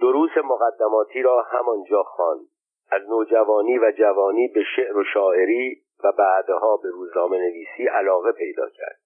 دروس 0.00 0.31
مقدماتی 0.45 1.23
را 1.23 1.42
همانجا 1.42 2.02
خواند. 2.02 2.47
از 2.90 3.02
نوجوانی 3.09 3.78
و 3.78 3.92
جوانی 3.99 4.49
به 4.49 4.62
شعر 4.76 4.97
و 4.97 5.04
شاعری 5.14 5.83
و 6.04 6.12
بعدها 6.12 6.76
به 6.76 6.88
روزنامه 6.90 7.38
نویسی 7.38 7.87
علاقه 7.87 8.33
پیدا 8.33 8.69
کرد. 8.69 8.99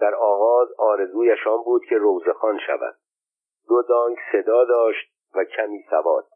در 0.00 0.14
آغاز 0.14 0.68
آرزویش 0.78 1.46
آن 1.46 1.62
بود 1.62 1.84
که 1.84 1.96
روزخان 1.96 2.58
شود. 2.66 2.94
دو 3.68 3.82
دانگ 3.82 4.16
صدا 4.32 4.64
داشت 4.64 5.17
و 5.34 5.44
کمی 5.44 5.84
سواد. 5.90 6.26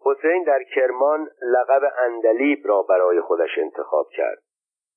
حسین 0.00 0.44
در 0.44 0.62
کرمان 0.62 1.30
لقب 1.42 1.82
اندلیب 1.98 2.66
را 2.66 2.82
برای 2.82 3.20
خودش 3.20 3.58
انتخاب 3.58 4.08
کرد. 4.16 4.42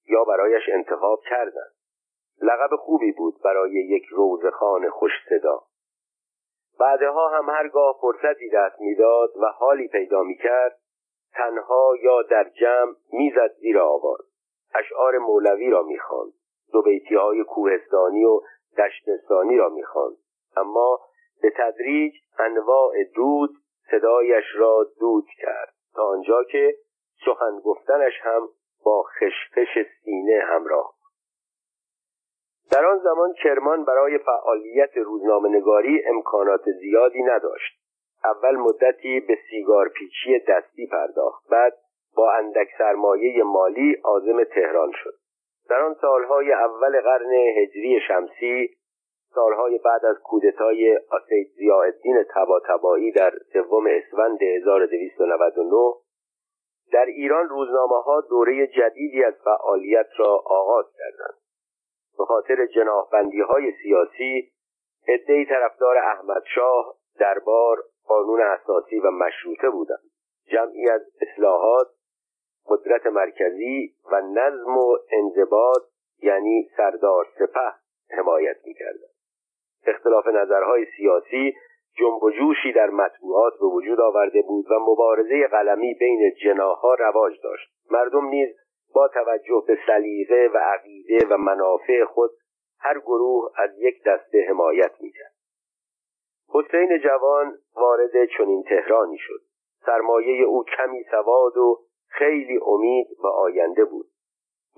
یا 0.07 0.23
برایش 0.23 0.63
انتخاب 0.73 1.19
کردند 1.29 1.73
لقب 2.41 2.75
خوبی 2.75 3.11
بود 3.11 3.41
برای 3.43 3.71
یک 3.71 4.05
روزخان 4.05 4.89
خوش 4.89 5.11
صدا. 5.29 5.61
بعدها 6.79 7.29
هم 7.29 7.49
هرگاه 7.49 7.97
فرصتی 8.01 8.49
دست 8.49 8.81
می‌داد 8.81 9.29
و 9.37 9.45
حالی 9.45 9.87
پیدا 9.87 10.23
می‌کرد 10.23 10.79
تنها 11.33 11.93
یا 12.01 12.21
در 12.21 12.49
جمع 12.49 12.95
می‌زد 13.13 13.51
زیر 13.59 13.79
آواز. 13.79 14.21
اشعار 14.75 15.17
مولوی 15.17 15.69
را 15.69 15.83
می‌خواند. 15.83 16.33
دو 16.73 16.81
بیتی 16.81 17.15
های 17.15 17.43
کوهستانی 17.43 18.25
و 18.25 18.41
دشتستانی 18.77 19.57
را 19.57 19.69
می‌خواند. 19.69 20.17
اما 20.57 20.99
به 21.41 21.53
تدریج 21.57 22.13
انواع 22.39 23.03
دود 23.15 23.49
صدایش 23.91 24.45
را 24.55 24.85
دود 24.99 25.25
کرد 25.37 25.73
تا 25.95 26.03
آنجا 26.03 26.43
که 26.43 26.75
سخن 27.25 27.59
گفتنش 27.63 28.13
هم 28.21 28.49
با 28.85 29.03
خشخش 29.03 29.87
سینه 30.03 30.41
همراه 30.43 30.95
در 32.71 32.85
آن 32.85 32.99
زمان 32.99 33.33
کرمان 33.43 33.85
برای 33.85 34.17
فعالیت 34.17 34.97
روزنامهنگاری 34.97 36.03
امکانات 36.05 36.61
زیادی 36.79 37.23
نداشت. 37.23 37.79
اول 38.23 38.55
مدتی 38.55 39.19
به 39.19 39.37
سیگار 39.49 39.89
پیچی 39.89 40.39
دستی 40.39 40.87
پرداخت 40.87 41.49
بعد 41.49 41.73
با 42.15 42.31
اندک 42.33 42.67
سرمایه 42.77 43.43
مالی 43.43 43.93
عازم 44.03 44.43
تهران 44.43 44.91
شد. 45.03 45.13
در 45.69 45.81
آن 45.81 45.95
سالهای 46.01 46.51
اول 46.51 47.01
قرن 47.01 47.31
هجری 47.31 47.99
شمسی 48.07 48.69
سالهای 49.35 49.77
بعد 49.77 50.05
از 50.05 50.15
کودتای 50.23 50.99
آسید 51.09 51.51
زیاءالدین 51.57 52.23
تباتبایی 52.35 53.11
در 53.11 53.33
سوم 53.53 53.87
اسفند 53.87 54.43
1299 54.43 55.93
در 56.91 57.05
ایران 57.05 57.49
روزنامه 57.49 58.01
ها 58.01 58.21
دوره 58.21 58.67
جدیدی 58.67 59.23
از 59.23 59.33
فعالیت 59.43 60.07
را 60.17 60.43
آغاز 60.45 60.85
کردند. 60.97 61.37
به 62.17 62.25
خاطر 62.25 62.65
جناحبندی 62.65 63.41
های 63.41 63.73
سیاسی 63.83 64.51
عدهای 65.07 65.45
طرفدار 65.45 65.97
احمدشاه 65.97 66.95
دربار 67.19 67.83
قانون 68.07 68.41
اساسی 68.41 68.99
و 68.99 69.11
مشروطه 69.11 69.69
بودند. 69.69 70.09
جمعی 70.51 70.89
از 70.89 71.01
اصلاحات 71.21 71.87
قدرت 72.67 73.05
مرکزی 73.05 73.95
و 74.11 74.21
نظم 74.21 74.77
و 74.77 74.97
انضباط 75.11 75.83
یعنی 76.21 76.69
سردار 76.77 77.27
سپه 77.39 77.73
حمایت 78.09 78.57
می‌کردند. 78.65 79.14
اختلاف 79.87 80.27
نظرهای 80.27 80.85
سیاسی 80.97 81.53
جنب 81.97 82.23
و 82.23 82.31
جوشی 82.31 82.73
در 82.73 82.89
مطبوعات 82.89 83.53
به 83.59 83.65
وجود 83.65 83.99
آورده 83.99 84.41
بود 84.41 84.71
و 84.71 84.79
مبارزه 84.79 85.47
قلمی 85.47 85.93
بین 85.93 86.33
جناها 86.43 86.93
رواج 86.93 87.33
داشت. 87.43 87.69
مردم 87.91 88.25
نیز 88.25 88.49
با 88.95 89.07
توجه 89.07 89.63
به 89.67 89.77
سلیقه 89.87 90.49
و 90.53 90.57
عقیده 90.57 91.27
و 91.29 91.37
منافع 91.37 92.05
خود 92.05 92.31
هر 92.79 92.99
گروه 92.99 93.51
از 93.55 93.69
یک 93.77 94.03
دسته 94.05 94.45
حمایت 94.49 94.91
می‌کرد. 94.99 95.33
حسین 96.49 96.99
جوان 96.99 97.57
وارد 97.75 98.25
چنین 98.37 98.63
تهرانی 98.63 99.17
شد. 99.17 99.41
سرمایه 99.85 100.45
او 100.45 100.63
کمی 100.63 101.03
سواد 101.11 101.57
و 101.57 101.79
خیلی 102.07 102.59
امید 102.65 103.07
به 103.21 103.27
آینده 103.27 103.85
بود. 103.85 104.05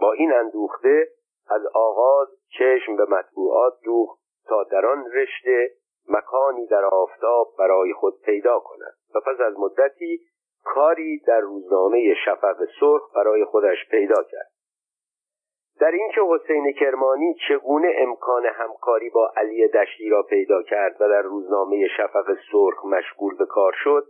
با 0.02 0.12
این 0.14 0.34
اندوخته 0.34 1.08
از 1.50 1.62
آغاز 1.74 2.28
چشم 2.58 2.96
به 2.96 3.06
مطبوعات 3.10 3.74
دوخت 3.84 4.17
تا 4.50 4.64
در 4.64 4.86
آن 4.86 5.12
رشته 5.12 5.72
مکانی 6.10 6.68
در 6.68 6.86
آفتاب 6.86 7.48
برای 7.60 7.94
خود 7.94 8.22
پیدا 8.22 8.60
کند. 8.60 8.94
و 9.16 9.20
پس 9.20 9.40
از 9.40 9.60
مدتی 9.60 10.22
کاری 10.64 11.20
در 11.28 11.40
روزنامه 11.40 12.14
شفق 12.26 12.56
سرخ 12.80 13.16
برای 13.16 13.46
خودش 13.46 13.78
پیدا 13.92 14.24
کرد. 14.24 14.52
در 15.80 15.92
اینکه 15.92 16.22
حسین 16.28 16.74
کرمانی 16.74 17.36
چگونه 17.50 17.94
امکان 17.98 18.46
همکاری 18.46 19.10
با 19.10 19.34
علی 19.36 19.68
دشتی 19.68 20.10
را 20.10 20.24
پیدا 20.24 20.64
کرد 20.64 21.02
و 21.02 21.10
در 21.10 21.22
روزنامه 21.22 21.88
شفق 21.98 22.38
سرخ 22.52 22.86
مشغول 22.86 23.38
به 23.38 23.46
کار 23.46 23.74
شد 23.84 24.08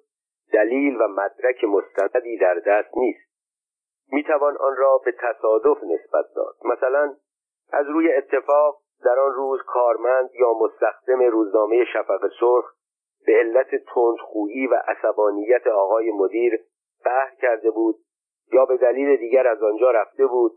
دلیل 0.53 1.01
و 1.01 1.07
مدرک 1.07 1.63
مستندی 1.63 2.37
در 2.37 2.53
دست 2.53 2.97
نیست. 2.97 3.27
می‌توان 4.11 4.57
آن 4.57 4.75
را 4.77 5.01
به 5.05 5.11
تصادف 5.11 5.77
نسبت 5.83 6.25
داد. 6.35 6.55
مثلا 6.65 7.15
از 7.71 7.85
روی 7.87 8.13
اتفاق 8.13 8.81
در 9.05 9.19
آن 9.19 9.33
روز 9.33 9.59
کارمند 9.67 10.29
یا 10.33 10.53
مستخدم 10.53 11.21
روزنامه 11.21 11.85
شفق 11.93 12.31
سرخ 12.39 12.73
به 13.25 13.33
علت 13.33 13.69
تندخویی 13.93 14.67
و 14.67 14.75
عصبانیت 14.87 15.67
آقای 15.67 16.11
مدیر 16.11 16.59
قهر 17.03 17.35
کرده 17.41 17.71
بود 17.71 17.95
یا 18.53 18.65
به 18.65 18.77
دلیل 18.77 19.15
دیگر 19.15 19.47
از 19.47 19.63
آنجا 19.63 19.91
رفته 19.91 20.27
بود 20.27 20.51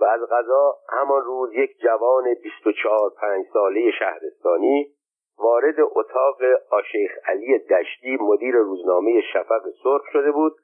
و 0.00 0.04
از 0.04 0.20
غذا 0.30 0.74
همان 0.88 1.22
روز 1.22 1.52
یک 1.52 1.78
جوان 1.78 2.34
24 2.42 3.10
پنج 3.20 3.46
ساله 3.52 3.90
شهرستانی 3.98 4.94
وارد 5.38 5.74
اتاق 5.80 6.38
آشیخ 6.70 7.12
علی 7.24 7.58
دشتی 7.58 8.18
مدیر 8.20 8.54
روزنامه 8.54 9.20
شفق 9.32 9.62
سرخ 9.82 10.02
شده 10.12 10.32
بود 10.32 10.56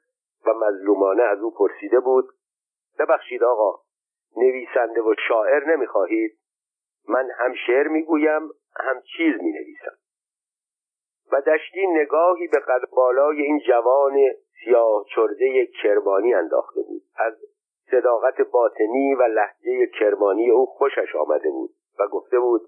و 0.45 0.53
مظلومانه 0.53 1.23
از 1.23 1.39
او 1.39 1.53
پرسیده 1.53 1.99
بود 1.99 2.29
ببخشید 2.99 3.43
آقا 3.43 3.79
نویسنده 4.37 5.01
و 5.01 5.15
شاعر 5.27 5.75
نمی‌خواهید؟ 5.75 6.40
من 7.09 7.29
هم 7.37 7.53
شعر 7.67 7.87
می‌گویم 7.87 8.41
هم 8.75 9.01
چیز 9.17 9.35
می‌نویسم. 9.41 9.97
و 11.31 11.41
دشتی 11.41 11.87
نگاهی 11.87 12.47
به 12.47 12.59
قد 12.59 12.81
بالای 12.91 13.41
این 13.41 13.59
جوان 13.67 14.17
سیاه 14.65 15.05
چرده 15.15 15.65
کرمانی 15.83 16.33
انداخته 16.33 16.81
بود. 16.81 17.01
از 17.15 17.33
صداقت 17.91 18.41
باطنی 18.41 19.15
و 19.15 19.23
لحجه 19.23 19.87
کرمانی 19.99 20.49
او 20.49 20.65
خوشش 20.65 21.15
آمده 21.15 21.49
بود 21.49 21.69
و 21.99 22.07
گفته 22.07 22.39
بود 22.39 22.61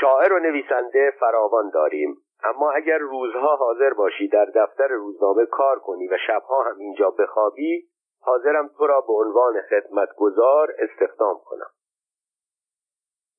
شاعر 0.00 0.32
و 0.32 0.38
نویسنده 0.38 1.12
فراوان 1.20 1.70
داریم 1.70 2.16
اما 2.44 2.70
اگر 2.70 2.98
روزها 2.98 3.56
حاضر 3.56 3.92
باشی 3.92 4.28
در 4.28 4.44
دفتر 4.44 4.88
روزنامه 4.88 5.46
کار 5.46 5.78
کنی 5.78 6.08
و 6.08 6.16
شبها 6.26 6.62
هم 6.62 6.78
اینجا 6.78 7.10
بخوابی 7.10 7.88
حاضرم 8.20 8.70
تو 8.78 8.86
را 8.86 9.00
به 9.00 9.12
عنوان 9.12 9.62
خدمتگزار 9.70 10.74
استخدام 10.78 11.40
کنم. 11.44 11.70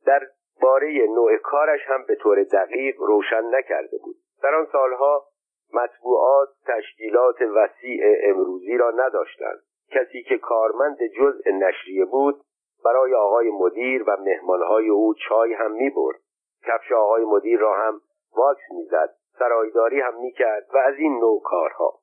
در 0.08 0.28
باره 0.62 1.08
نوع 1.16 1.38
کارش 1.38 1.80
هم 1.88 2.04
به 2.08 2.16
طور 2.16 2.44
دقیق 2.44 2.96
روشن 3.00 3.56
نکرده 3.56 3.98
بود. 4.04 4.16
در 4.44 4.56
آن 4.56 4.68
سالها 4.72 5.26
مطبوعات 5.74 6.50
تشکیلات 6.68 7.42
وسیع 7.42 8.02
امروزی 8.24 8.78
را 8.78 8.92
نداشتند. 8.92 9.60
کسی 9.92 10.24
که 10.24 10.38
کارمند 10.38 10.98
جزء 11.20 11.52
نشریه 11.52 12.06
بود 12.06 12.42
برای 12.86 13.14
آقای 13.14 13.52
مدیر 13.52 14.04
و 14.08 14.18
مهمانهای 14.20 14.90
او 14.90 15.14
چای 15.30 15.54
هم 15.54 15.72
می 15.72 15.90
برد 15.90 16.20
کفش 16.68 16.92
آقای 16.92 17.26
مدیر 17.26 17.60
را 17.60 17.74
هم 17.74 18.02
واکس 18.36 18.72
می‌زد 18.72 19.14
سرایداری 19.40 20.00
هم 20.00 20.22
می‌کرد 20.22 20.68
و 20.74 20.78
از 20.78 20.96
این 20.98 21.20
نوع 21.20 21.42
کارها. 21.42 22.00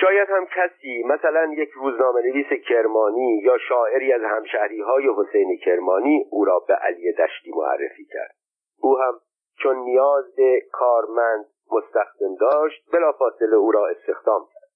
شاید 0.00 0.30
هم 0.30 0.46
کسی 0.46 1.02
مثلا 1.06 1.52
یک 1.56 1.70
روزنامه 1.70 2.20
نویس 2.22 2.46
کرمانی 2.68 3.40
یا 3.44 3.58
شاعری 3.68 4.12
از 4.12 4.22
همشهری 4.22 4.80
های 4.80 5.10
حسین 5.16 5.58
کرمانی 5.64 6.26
او 6.30 6.44
را 6.44 6.58
به 6.58 6.74
علی 6.74 7.12
دشتی 7.12 7.52
معرفی 7.56 8.04
کرد. 8.04 8.34
او 8.80 8.98
هم 8.98 9.20
چون 9.62 9.76
نیاز 9.76 10.34
به 10.36 10.62
کارمند 10.72 11.44
مستخدم 11.72 12.34
داشت 12.40 12.92
بلافاصله 12.92 13.56
او 13.56 13.72
را 13.72 13.88
استخدام 13.88 14.48
کرد. 14.54 14.70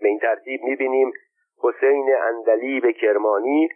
به 0.00 0.08
این 0.08 0.18
ترتیب 0.18 0.60
می‌بینیم 0.62 1.12
حسین 1.62 2.16
اندلیب 2.20 2.90
کرمانی 2.90 3.68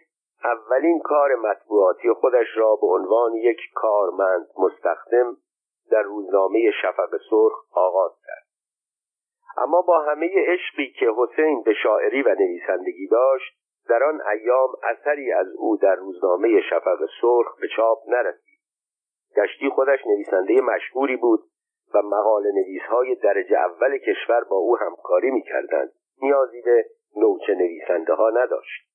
اولین 0.43 0.99
کار 0.99 1.35
مطبوعاتی 1.35 2.13
خودش 2.13 2.47
را 2.55 2.75
به 2.75 2.87
عنوان 2.87 3.33
یک 3.33 3.59
کارمند 3.73 4.47
مستخدم 4.57 5.37
در 5.91 6.01
روزنامه 6.01 6.71
شفق 6.81 7.09
سرخ 7.29 7.77
آغاز 7.77 8.11
کرد. 8.27 8.38
اما 9.63 9.81
با 9.81 9.99
همه 9.99 10.31
عشقی 10.47 10.91
که 10.99 11.11
حسین 11.17 11.63
به 11.63 11.73
شاعری 11.73 12.21
و 12.21 12.35
نویسندگی 12.39 13.07
داشت 13.07 13.59
در 13.89 14.03
آن 14.03 14.21
ایام 14.21 14.69
اثری 14.83 15.31
از 15.31 15.47
او 15.57 15.77
در 15.77 15.95
روزنامه 15.95 16.61
شفق 16.69 16.97
سرخ 17.21 17.59
به 17.61 17.67
چاپ 17.75 17.97
نرسید. 18.07 18.59
گشتی 19.35 19.69
خودش 19.69 19.99
نویسنده 20.05 20.61
مشهوری 20.61 21.15
بود 21.15 21.39
و 21.93 22.01
مقال 22.01 22.43
نویسهای 22.43 23.15
درجه 23.15 23.57
اول 23.57 23.97
کشور 23.97 24.43
با 24.43 24.55
او 24.55 24.77
همکاری 24.77 25.31
می‌کردند. 25.31 25.91
نیازی 26.21 26.61
به 26.61 26.85
نوچه 27.15 27.53
نویسنده 27.53 28.13
ها 28.13 28.29
نداشت. 28.29 28.89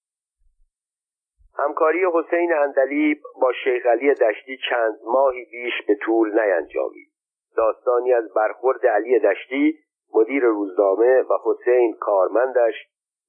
همکاری 1.59 2.07
حسین 2.15 2.53
اندلیب 2.53 3.19
با 3.41 3.53
شیخ 3.65 3.87
علی 3.87 4.15
دشتی 4.15 4.59
چند 4.71 4.99
ماهی 5.05 5.45
بیش 5.45 5.87
به 5.89 5.95
طول 5.95 6.41
نینجامید 6.41 7.09
داستانی 7.57 8.13
از 8.13 8.35
برخورد 8.35 8.87
علی 8.87 9.19
دشتی 9.19 9.79
مدیر 10.15 10.45
روزنامه 10.45 11.23
و 11.23 11.39
حسین 11.45 11.95
کارمندش 12.01 12.75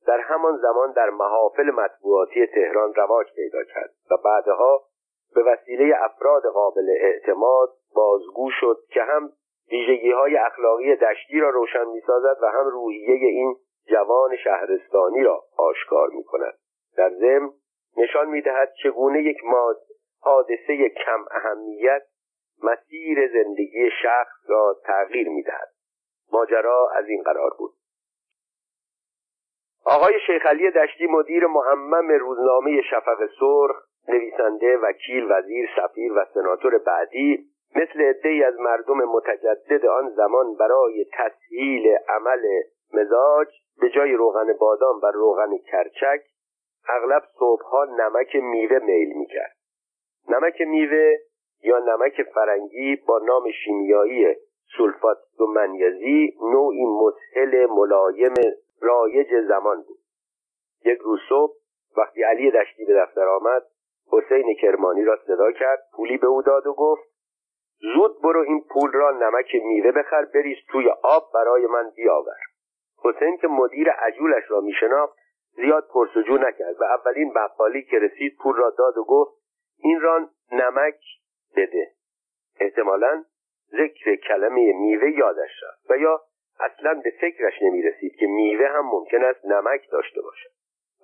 در 0.07 0.19
همان 0.19 0.57
زمان 0.57 0.91
در 0.91 1.09
محافل 1.09 1.71
مطبوعاتی 1.71 2.47
تهران 2.47 2.93
رواج 2.93 3.27
پیدا 3.35 3.63
کرد 3.63 3.93
و 4.11 4.17
بعدها 4.25 4.81
به 5.35 5.43
وسیله 5.43 5.95
افراد 6.03 6.43
قابل 6.43 6.89
اعتماد 6.99 7.69
بازگو 7.95 8.49
شد 8.59 8.77
که 8.89 9.01
هم 9.03 9.29
ویژگی 9.71 10.11
های 10.11 10.37
اخلاقی 10.37 10.95
دشتی 10.95 11.39
را 11.39 11.49
روشن 11.49 11.85
می 11.85 12.01
سازد 12.07 12.37
و 12.41 12.45
هم 12.45 12.67
روحیه 12.67 13.27
این 13.27 13.55
جوان 13.87 14.35
شهرستانی 14.43 15.23
را 15.23 15.43
آشکار 15.57 16.09
می 16.09 16.23
کند 16.23 16.53
در 16.97 17.09
ضمن 17.09 17.49
نشان 17.97 18.27
می 18.27 18.41
دهد 18.41 18.73
چگونه 18.83 19.21
یک 19.23 19.37
ماد 19.45 19.77
حادثه 20.19 20.89
کم 20.89 21.25
اهمیت 21.31 22.01
مسیر 22.63 23.31
زندگی 23.33 23.89
شخص 24.03 24.49
را 24.49 24.77
تغییر 24.83 25.29
می 25.29 25.43
دهد 25.43 25.74
ماجرا 26.31 26.89
از 26.95 27.05
این 27.07 27.23
قرار 27.23 27.51
بود. 27.57 27.71
آقای 29.85 30.13
شیخ 30.27 30.45
علی 30.45 30.71
دشتی 30.71 31.07
مدیر 31.07 31.47
معمم 31.47 32.11
روزنامه 32.11 32.81
شفق 32.81 33.29
سرخ 33.39 33.83
نویسنده 34.07 34.77
وکیل 34.77 35.31
وزیر 35.31 35.69
سفیر 35.75 36.13
و 36.13 36.25
سناتور 36.33 36.77
بعدی 36.77 37.45
مثل 37.75 38.01
عدهای 38.01 38.43
از 38.43 38.59
مردم 38.59 38.97
متجدد 38.97 39.85
آن 39.85 40.09
زمان 40.09 40.55
برای 40.55 41.05
تسهیل 41.13 41.97
عمل 42.09 42.43
مزاج 42.93 43.47
به 43.81 43.89
جای 43.89 44.13
روغن 44.13 44.53
بادام 44.59 44.99
و 45.03 45.05
روغن 45.13 45.57
کرچک 45.57 46.21
اغلب 46.89 47.23
صبحها 47.39 47.85
نمک 47.85 48.35
میوه 48.35 48.79
میل 48.79 49.17
می‌کرد. 49.17 49.55
نمک 50.29 50.61
میوه 50.61 51.17
یا 51.63 51.79
نمک 51.79 52.23
فرنگی 52.23 52.95
با 52.95 53.19
نام 53.25 53.51
شیمیایی 53.51 54.35
سولفات 54.77 55.17
دو 55.37 55.47
منیزی 55.47 56.37
نوعی 56.41 56.85
مسهل 56.85 57.65
ملایم 57.65 58.33
رایج 58.81 59.47
زمان 59.47 59.81
بود. 59.81 59.99
یک 60.85 60.99
روز 60.99 61.19
صبح 61.29 61.53
وقتی 61.97 62.23
علی 62.23 62.51
دشتی 62.51 62.85
به 62.85 62.93
دفتر 62.93 63.27
آمد 63.27 63.63
حسین 64.11 64.55
کرمانی 64.61 65.03
را 65.03 65.19
صدا 65.27 65.51
کرد 65.51 65.79
پولی 65.93 66.17
به 66.17 66.27
او 66.27 66.41
داد 66.41 66.67
و 66.67 66.73
گفت 66.73 67.03
زود 67.79 68.21
برو 68.21 68.39
این 68.39 68.63
پول 68.69 68.91
را 68.91 69.11
نمک 69.11 69.55
میوه 69.55 69.91
بخر 69.91 70.25
بریز 70.25 70.57
توی 70.71 70.89
آب 71.03 71.31
برای 71.33 71.65
من 71.65 71.89
بیاور. 71.95 72.37
حسین 73.03 73.37
که 73.37 73.47
مدیر 73.47 73.91
عجولش 73.91 74.43
را 74.47 74.61
میشناخت 74.61 75.17
زیاد 75.55 75.87
پرسجو 75.93 76.37
نکرد 76.37 76.81
و 76.81 76.83
اولین 76.83 77.33
بقالی 77.33 77.83
که 77.83 77.99
رسید 77.99 78.37
پول 78.43 78.55
را 78.55 78.69
داد 78.77 78.97
و 78.97 79.03
گفت 79.03 79.41
این 79.77 80.01
را 80.01 80.29
نمک 80.51 80.99
بده. 81.55 81.91
احتمالا 82.59 83.23
ذکر 83.71 84.15
کلمه 84.15 84.73
میوه 84.73 85.09
یادش 85.09 85.63
رفت 85.63 85.91
و 85.91 85.97
یا 85.97 86.21
اصلا 86.59 87.01
به 87.03 87.13
فکرش 87.21 87.53
نمی 87.61 87.81
رسید 87.81 88.15
که 88.15 88.27
میوه 88.27 88.67
هم 88.67 88.85
ممکن 88.85 89.23
است 89.23 89.45
نمک 89.45 89.91
داشته 89.91 90.21
باشد. 90.21 90.49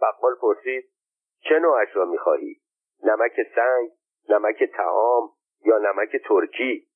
بقال 0.01 0.35
پرسید 0.41 0.85
چه 1.43 1.59
نوعش 1.59 1.95
را 1.95 2.05
می‌خواهی؟ 2.05 2.55
نمک 3.03 3.33
سنگ 3.55 3.91
نمک 4.29 4.63
تعام 4.63 5.29
یا 5.65 5.77
نمک 5.77 6.15
ترکی؟ 6.27 6.87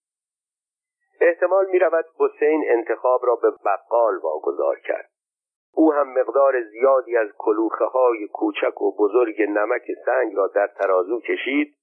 احتمال 1.22 1.66
می 1.72 1.80
رود 1.80 2.06
حسین 2.20 2.64
انتخاب 2.68 3.22
را 3.26 3.36
به 3.36 3.52
بقال 3.66 4.18
واگذار 4.18 4.80
کرد. 4.80 5.10
او 5.74 5.94
هم 5.94 6.14
مقدار 6.14 6.64
زیادی 6.64 7.18
از 7.18 7.28
کلوخه 7.38 7.86
های 7.86 8.28
کوچک 8.28 8.82
و 8.82 8.96
بزرگ 8.98 9.42
نمک 9.42 9.84
سنگ 10.06 10.36
را 10.36 10.48
در 10.48 10.68
ترازو 10.68 11.20
کشید 11.20 11.76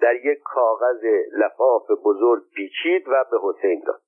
در 0.00 0.14
یک 0.14 0.38
کاغذ 0.44 1.04
لفاف 1.32 1.90
بزرگ 2.04 2.42
پیچید 2.54 3.08
و 3.08 3.24
به 3.30 3.38
حسین 3.42 3.82
داد. 3.86 4.00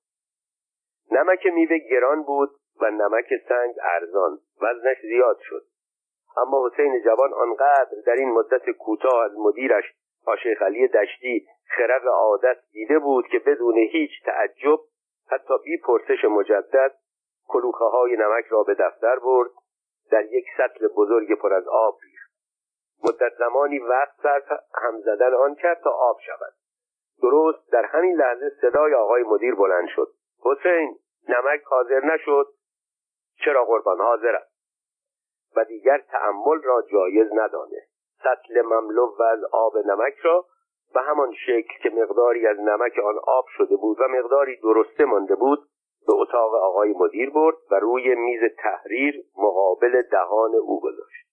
نمک 1.11 1.47
میوه 1.47 1.79
گران 1.79 2.23
بود 2.23 2.51
و 2.81 2.91
نمک 2.91 3.27
سنگ 3.49 3.75
ارزان 3.83 4.39
وزنش 4.63 4.97
زیاد 5.03 5.39
شد. 5.41 5.63
اما 6.37 6.67
حسین 6.69 7.03
جوان 7.05 7.33
آنقدر 7.33 7.97
در 8.07 8.13
این 8.13 8.31
مدت 8.31 8.71
کوتاه 8.71 9.25
از 9.25 9.33
مدیرش 9.39 9.85
آشیخ 10.27 10.63
علی 10.63 10.89
دشتی 10.89 11.47
خرق 11.77 12.07
عادت 12.07 12.59
دیده 12.73 12.99
بود 12.99 13.27
که 13.27 13.39
بدون 13.39 13.77
هیچ 13.77 14.11
تعجب 14.25 14.81
حتی 15.31 15.55
بی 15.65 15.79
پرسش 15.79 16.25
مجدد 16.25 16.95
کلوخه 17.49 17.85
های 17.85 18.17
نمک 18.17 18.45
را 18.49 18.63
به 18.63 18.75
دفتر 18.75 19.19
برد 19.19 19.51
در 20.11 20.25
یک 20.25 20.45
سطل 20.59 20.89
بزرگ 20.89 21.39
پر 21.39 21.53
از 21.53 21.69
آب 21.69 21.99
مدت 23.05 23.33
زمانی 23.39 23.79
وقت 23.79 24.15
صرف 24.23 24.53
هم 24.75 25.01
زدن 25.01 25.35
آن 25.35 25.55
کرد 25.55 25.81
تا 25.81 25.91
آب 25.91 26.17
شود. 26.27 26.53
درست 27.23 27.73
در 27.73 27.85
همین 27.85 28.17
لحظه 28.17 28.53
صدای 28.61 28.95
آقای 28.95 29.23
مدیر 29.23 29.55
بلند 29.55 29.89
شد. 29.89 30.09
حسین 30.45 30.99
نمک 31.29 31.63
حاضر 31.65 32.05
نشد. 32.05 32.47
چرا 33.45 33.65
قربان 33.65 33.99
حاضرم 33.99 34.43
و 35.57 35.65
دیگر 35.65 35.99
تحمل 35.99 36.63
را 36.63 36.83
جایز 36.93 37.29
ندانه. 37.33 37.87
سطل 38.19 38.63
مملو 38.63 39.17
و 39.19 39.23
از 39.23 39.45
آب 39.53 39.77
نمک 39.79 40.15
را 40.23 40.47
به 40.95 41.01
همان 41.01 41.33
شکل 41.47 41.79
که 41.83 41.91
مقداری 41.91 42.47
از 42.47 42.61
نمک 42.61 42.99
آن 43.05 43.19
آب 43.27 43.45
شده 43.49 43.77
بود 43.77 44.01
و 44.01 44.09
مقداری 44.09 44.57
درسته 44.57 45.05
مانده 45.05 45.35
بود 45.35 45.59
به 46.07 46.13
اتاق 46.15 46.55
آقای 46.55 46.95
مدیر 46.99 47.31
برد 47.31 47.57
و 47.71 47.75
روی 47.75 48.15
میز 48.15 48.41
تحریر 48.59 49.25
مقابل 49.39 50.03
دهان 50.03 50.55
او 50.55 50.81
گذاشت. 50.81 51.30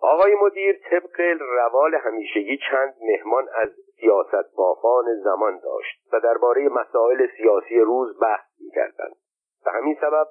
آقای 0.00 0.34
مدیر 0.34 0.80
طبق 0.90 1.20
روال 1.40 1.94
همیشگی 1.94 2.58
چند 2.70 2.94
مهمان 3.02 3.48
از 3.54 3.68
سیاست 4.00 4.56
بافان 4.56 5.04
زمان 5.24 5.60
داشت 5.64 6.00
و 6.12 6.20
درباره 6.20 6.68
مسائل 6.68 7.26
سیاسی 7.36 7.80
روز 7.80 8.20
بحث 8.20 8.46
می‌کردند. 8.60 9.16
به 9.64 9.70
همین 9.70 9.96
سبب 10.00 10.26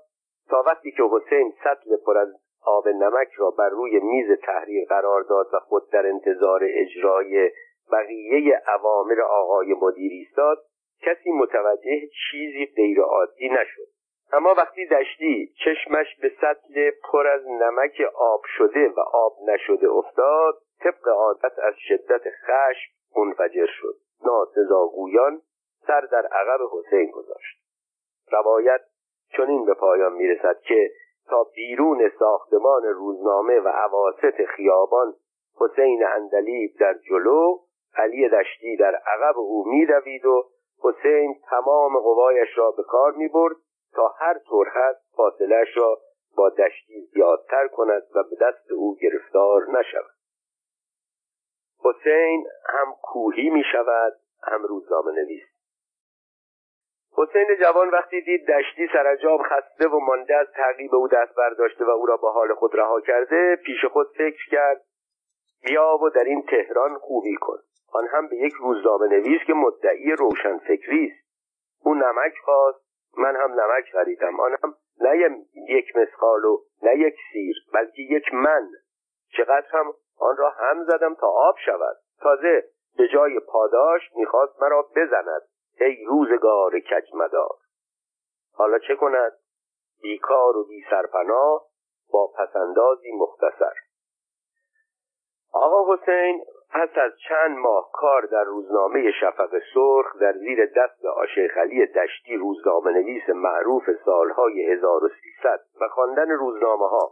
تا 0.49 0.63
وقتی 0.67 0.91
که 0.91 1.03
حسین 1.11 1.53
سطل 1.63 1.97
پر 2.05 2.17
از 2.17 2.29
آب 2.65 2.87
نمک 2.87 3.27
را 3.37 3.51
بر 3.51 3.69
روی 3.69 3.99
میز 3.99 4.39
تحریر 4.43 4.85
قرار 4.89 5.21
داد 5.21 5.47
و 5.53 5.59
خود 5.59 5.91
در 5.91 6.05
انتظار 6.07 6.61
اجرای 6.63 7.51
بقیه 7.91 8.61
عوامر 8.67 9.21
آقای 9.21 9.73
مدیر 9.81 10.11
ایستاد 10.11 10.57
کسی 11.01 11.31
متوجه 11.31 12.01
چیزی 12.31 12.65
غیرعادی 12.75 13.49
نشد. 13.49 13.98
اما 14.33 14.53
وقتی 14.57 14.87
دشتی 14.87 15.53
چشمش 15.65 16.15
به 16.21 16.31
سطل 16.41 16.91
پر 17.03 17.27
از 17.27 17.47
نمک 17.47 18.01
آب 18.15 18.41
شده 18.57 18.89
و 18.89 18.99
آب 18.99 19.33
نشده 19.47 19.89
افتاد 19.89 20.53
طبق 20.79 21.07
عادت 21.07 21.59
از 21.59 21.73
شدت 21.77 22.21
خشم 22.29 22.91
منفجر 23.17 23.67
شد. 23.81 23.95
ناسزاگویان 24.25 25.41
سر 25.87 26.01
در 26.01 26.25
عقب 26.25 26.59
حسین 26.71 27.11
گذاشت. 27.11 27.59
روایت 28.31 28.81
چنین 29.37 29.65
به 29.65 29.73
پایان 29.73 30.13
می‌رسد 30.13 30.59
که 30.61 30.91
تا 31.29 31.43
بیرون 31.55 32.11
ساختمان 32.19 32.83
روزنامه 32.83 33.59
و 33.59 33.67
عواست 33.67 34.45
خیابان 34.55 35.13
حسین 35.59 36.05
اندلیب 36.05 36.71
در 36.79 36.93
جلو 36.93 37.57
علی 37.95 38.29
دشتی 38.29 38.77
در 38.77 38.95
عقب 38.95 39.37
او 39.37 39.65
میدوید 39.67 40.25
و 40.25 40.49
حسین 40.83 41.35
تمام 41.49 41.99
قوایش 41.99 42.57
را 42.57 42.71
به 42.71 42.83
کار 42.83 43.11
می 43.11 43.27
برد 43.27 43.55
تا 43.99 44.07
هر 44.07 44.37
طور 44.37 44.67
هست 44.67 44.99
فاصلهش 45.15 45.77
را 45.77 45.99
با 46.35 46.49
دشتی 46.49 47.01
زیادتر 47.13 47.67
کند 47.67 48.03
و 48.15 48.23
به 48.23 48.35
دست 48.41 48.71
او 48.71 48.95
گرفتار 49.01 49.61
نشود. 49.79 50.15
حسین 51.83 52.47
هم 52.65 52.95
کوهی 53.01 53.49
می 53.49 53.63
شود 53.71 54.13
هم 54.43 54.63
روزنامه 54.63 55.11
نویس 55.11 55.43
حسین 57.17 57.47
جوان 57.61 57.89
وقتی 57.89 58.21
دید 58.21 58.51
دشتی 58.51 58.87
سرجاب 58.93 59.41
خسته 59.41 59.87
و 59.87 59.99
مانده 59.99 60.35
از 60.35 60.47
تعقیب 60.55 60.95
او 60.95 61.07
دست 61.07 61.35
برداشته 61.35 61.85
و 61.85 61.89
او 61.89 62.05
را 62.05 62.17
به 62.17 62.29
حال 62.29 62.53
خود 62.53 62.75
رها 62.75 63.01
کرده 63.01 63.55
پیش 63.55 63.85
خود 63.85 64.07
فکر 64.17 64.49
کرد 64.51 64.81
بیا 65.65 65.97
و 66.03 66.09
در 66.09 66.23
این 66.23 66.41
تهران 66.41 66.97
خوبی 66.97 67.35
کن. 67.35 67.57
آن 67.93 68.07
هم 68.07 68.27
به 68.27 68.35
یک 68.35 68.53
روزنامه 68.53 69.07
نویس 69.07 69.41
که 69.47 69.53
مدعی 69.53 70.11
روشن 70.11 70.57
فکری 70.57 71.05
است. 71.05 71.29
او 71.83 71.93
نمک 71.93 72.33
خواست 72.43 72.88
من 73.19 73.35
هم 73.35 73.51
نمک 73.51 73.85
خریدم 73.91 74.39
آن 74.39 74.57
هم 74.63 74.75
نه 75.01 75.45
یک 75.69 75.97
مسخال 75.97 76.45
و 76.45 76.61
نه 76.81 76.97
یک 76.97 77.15
سیر 77.33 77.55
بلکه 77.73 78.01
یک 78.01 78.33
من. 78.33 78.69
چقدر 79.37 79.67
هم 79.69 79.93
آن 80.19 80.37
را 80.37 80.49
هم 80.49 80.83
زدم 80.83 81.15
تا 81.15 81.27
آب 81.27 81.55
شود. 81.65 81.97
تازه 82.21 82.63
به 82.97 83.07
جای 83.07 83.39
پاداش 83.39 84.01
می‌خواست 84.15 84.61
مرا 84.61 84.81
بزند. 84.95 85.41
ای 85.79 86.05
روزگار 86.05 86.71
کجمدار. 86.79 87.57
حالا 88.53 88.79
چه 88.79 88.95
کند؟ 88.95 89.31
بیکار 90.01 90.57
و 90.57 90.63
بی 90.67 90.85
سرپناه 90.89 91.65
با 92.11 92.27
پسندازی 92.27 93.11
مختصر. 93.11 93.73
آقا 95.53 95.93
حسین 95.93 96.45
پس 96.71 96.89
از 96.97 97.11
چند 97.29 97.57
ماه 97.57 97.89
کار 97.93 98.25
در 98.25 98.43
روزنامه 98.43 99.11
شفق 99.11 99.59
سرخ 99.73 100.17
در 100.21 100.33
زیر 100.33 100.65
دست 100.65 101.05
آشیخ 101.05 101.57
علی 101.57 101.85
دشتی 101.85 102.35
روزنامه 102.35 102.91
نویس 102.91 103.29
معروف 103.29 103.83
سالهای 104.05 104.71
1300 104.71 105.59
و 105.81 105.87
خواندن 105.87 106.29
روزنامه 106.29 106.89
ها 106.89 107.11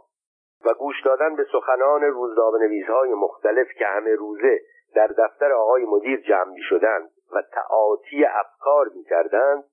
و 0.64 0.74
گوش 0.74 1.02
دادن 1.04 1.36
به 1.36 1.46
سخنان 1.52 2.02
روزنامه 2.02 2.58
نویسهای 2.58 3.14
مختلف 3.14 3.66
که 3.78 3.86
همه 3.86 4.14
روزه 4.14 4.60
در 4.94 5.06
دفتر 5.06 5.52
آقای 5.52 5.84
مدیر 5.84 6.20
جمع 6.20 6.52
می 6.52 6.62
شدند 6.62 7.10
و 7.32 7.42
تعاطی 7.52 8.24
افکار 8.24 8.86
می 8.94 9.04
کردند 9.04 9.64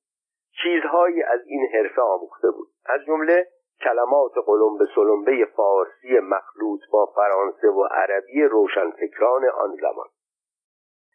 چیزهایی 0.63 1.24
از 1.24 1.39
این 1.45 1.67
حرفه 1.74 2.02
آموخته 2.02 2.52
بود. 2.52 2.67
از 2.86 3.02
جمله 3.06 3.48
کلمات 3.84 4.32
قلمب 4.46 4.80
سلمبه 4.96 5.46
فارسی 5.56 6.20
مخلوط 6.20 6.80
با 6.92 7.06
فرانسه 7.06 7.68
و 7.68 7.84
عربی 7.84 8.44
روشنفکران 8.44 9.50
آن 9.50 9.76
زمان. 9.82 10.08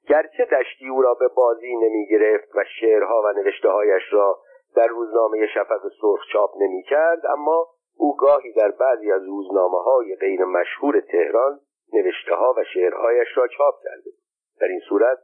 گرچه 0.08 0.44
دشتی 0.44 0.88
او 0.88 1.02
را 1.02 1.14
به 1.14 1.28
بازی 1.28 1.76
نمی 1.76 2.06
گرفت 2.06 2.48
و 2.54 2.64
شعرها 2.80 3.22
و 3.24 3.32
نوشتههایش 3.32 4.02
را 4.12 4.38
در 4.76 4.86
روزنامه 4.86 5.46
شفق 5.46 5.80
سرخ 6.00 6.20
چاپ 6.32 6.50
نمی 6.60 6.82
کرد 6.82 7.26
اما 7.26 7.66
او 7.96 8.16
گاهی 8.16 8.52
در 8.52 8.70
بعضی 8.70 9.12
از 9.12 9.24
روزنامه 9.24 9.82
های 9.82 10.16
غیر 10.16 10.44
مشهور 10.44 11.00
تهران 11.00 11.60
نوشته 11.92 12.34
ها 12.34 12.54
و 12.56 12.64
شعرهایش 12.74 13.28
را 13.36 13.46
چاپ 13.46 13.74
کرده 13.84 14.10
در 14.60 14.66
این 14.66 14.80
صورت 14.88 15.18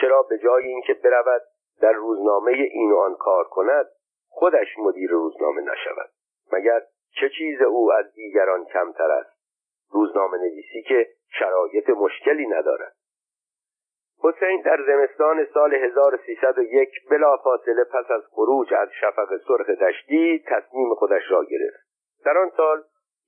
چرا 0.00 0.22
به 0.22 0.38
جای 0.38 0.66
اینکه 0.66 0.94
برود 0.94 1.42
در 1.80 1.92
روزنامه 1.92 2.52
این 2.52 2.92
آن 2.92 3.14
کار 3.14 3.44
کند 3.44 3.86
خودش 4.28 4.78
مدیر 4.78 5.10
روزنامه 5.10 5.60
نشود. 5.60 6.10
مگر 6.52 6.80
چه 7.20 7.28
چیز 7.28 7.62
او 7.62 7.92
از 7.92 8.14
دیگران 8.14 8.64
کمتر 8.64 9.10
است؟ 9.10 9.38
روزنامه 9.92 10.38
نویسی 10.38 10.82
که 10.82 11.06
شرایط 11.38 11.90
مشکلی 11.90 12.46
ندارد. 12.46 12.94
حسین 14.22 14.60
در 14.60 14.78
زمستان 14.86 15.46
سال 15.54 15.74
1301 15.74 16.88
فاصله 17.44 17.84
پس 17.84 18.10
از 18.10 18.22
خروج 18.30 18.74
از 18.74 18.88
شفق 19.00 19.36
سرخ 19.48 19.70
دشتی 19.70 20.44
تصمیم 20.46 20.94
خودش 20.94 21.22
را 21.30 21.44
گرفت. 21.44 21.88
در 22.24 22.38
آن 22.38 22.50
سال 22.56 22.82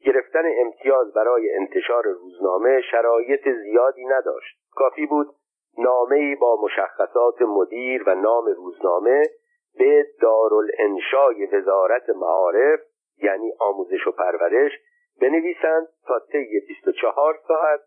گرفتن 0.04 0.44
امتیاز 0.58 1.12
برای 1.12 1.54
انتشار 1.54 2.04
روزنامه 2.04 2.80
شرایط 2.90 3.48
زیادی 3.48 4.04
نداشت. 4.04 4.58
کافی 4.74 5.06
بود 5.06 5.28
نامه 5.78 6.36
با 6.36 6.58
مشخصات 6.62 7.42
مدیر 7.42 8.02
و 8.06 8.14
نام 8.14 8.44
روزنامه 8.46 9.22
به 9.78 10.06
دارالانشای 10.20 11.46
وزارت 11.46 12.10
معارف 12.10 12.80
یعنی 13.22 13.52
آموزش 13.60 14.06
و 14.06 14.12
پرورش 14.12 14.72
بنویسند 15.20 15.88
تا 16.06 16.20
طی 16.32 16.60
24 16.68 17.38
ساعت 17.48 17.80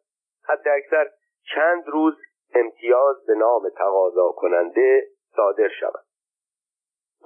حتی 0.44 0.70
اکثر 0.70 1.10
چند 1.56 1.88
روز 1.88 2.14
امتیاز 2.56 3.26
به 3.26 3.36
نام 3.36 3.70
تقاضا 3.70 4.32
کننده 4.32 5.08
صادر 5.36 5.70
شود. 5.80 6.04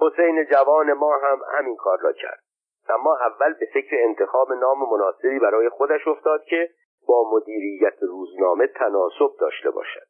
حسین 0.00 0.44
جوان 0.50 0.92
ما 0.92 1.18
هم 1.18 1.40
همین 1.58 1.76
کار 1.76 1.98
را 2.00 2.12
کرد. 2.12 2.42
اما 2.88 3.16
اول 3.16 3.52
به 3.52 3.66
فکر 3.74 3.96
انتخاب 3.98 4.52
نام 4.52 4.78
مناسبی 4.92 5.38
برای 5.38 5.68
خودش 5.68 6.08
افتاد 6.08 6.44
که 6.44 6.70
با 7.08 7.30
مدیریت 7.32 8.02
روزنامه 8.02 8.66
تناسب 8.66 9.30
داشته 9.40 9.70
باشد. 9.70 10.06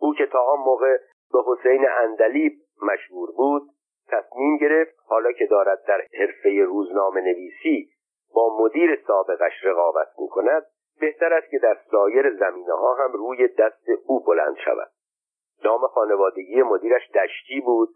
او 0.00 0.14
که 0.14 0.26
تا 0.26 0.38
آن 0.38 0.58
موقع 0.58 0.96
به 1.32 1.38
حسین 1.46 1.86
اندلیب 1.88 2.52
مشهور 2.82 3.30
بود 3.36 3.62
تصمیم 4.08 4.56
گرفت 4.56 4.94
حالا 5.06 5.32
که 5.32 5.46
دارد 5.46 5.84
در 5.88 6.06
حرفه 6.18 6.64
روزنامه 6.64 7.20
نویسی 7.20 7.90
با 8.34 8.58
مدیر 8.60 9.02
سابقش 9.06 9.64
رقابت 9.64 10.08
می 10.18 10.28
کند 10.28 10.66
بهتر 11.00 11.32
است 11.32 11.50
که 11.50 11.58
در 11.58 11.78
سایر 11.90 12.36
زمینه 12.36 12.72
ها 12.72 12.94
هم 12.94 13.12
روی 13.12 13.48
دست 13.48 13.88
او 14.06 14.20
بلند 14.20 14.56
شود. 14.64 14.90
نام 15.64 15.86
خانوادگی 15.86 16.62
مدیرش 16.62 17.10
دشتی 17.10 17.60
بود 17.60 17.88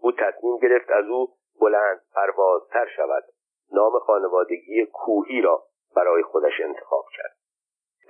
او 0.00 0.12
تصمیم 0.12 0.56
گرفت 0.56 0.90
از 0.90 1.04
او 1.08 1.28
بلند 1.60 2.00
پروازتر 2.14 2.86
شود. 2.96 3.24
نام 3.72 3.98
خانوادگی 3.98 4.86
کوهی 4.86 5.40
را 5.40 5.62
برای 5.96 6.22
خودش 6.22 6.60
انتخاب 6.64 7.04
کرد. 7.16 7.36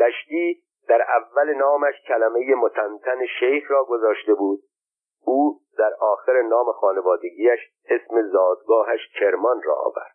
دشتی 0.00 0.62
در 0.88 1.02
اول 1.02 1.54
نامش 1.54 1.94
کلمه 2.08 2.54
متنتن 2.54 3.26
شیخ 3.40 3.70
را 3.70 3.84
گذاشته 3.84 4.34
بود. 4.34 4.62
او 5.24 5.60
در 5.78 5.94
آخر 6.00 6.42
نام 6.42 6.72
خانوادگیش 6.72 7.60
اسم 7.88 8.22
زادگاهش 8.22 9.00
کرمان 9.20 9.62
را 9.62 9.74
آورد. 9.74 10.14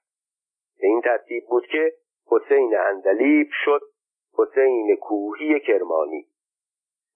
به 0.81 0.87
این 0.87 1.01
ترتیب 1.01 1.43
بود 1.49 1.65
که 1.65 1.93
حسین 2.27 2.77
اندلیب 2.77 3.47
شد 3.65 3.81
حسین 4.37 4.95
کوهی 4.95 5.59
کرمانی. 5.59 6.27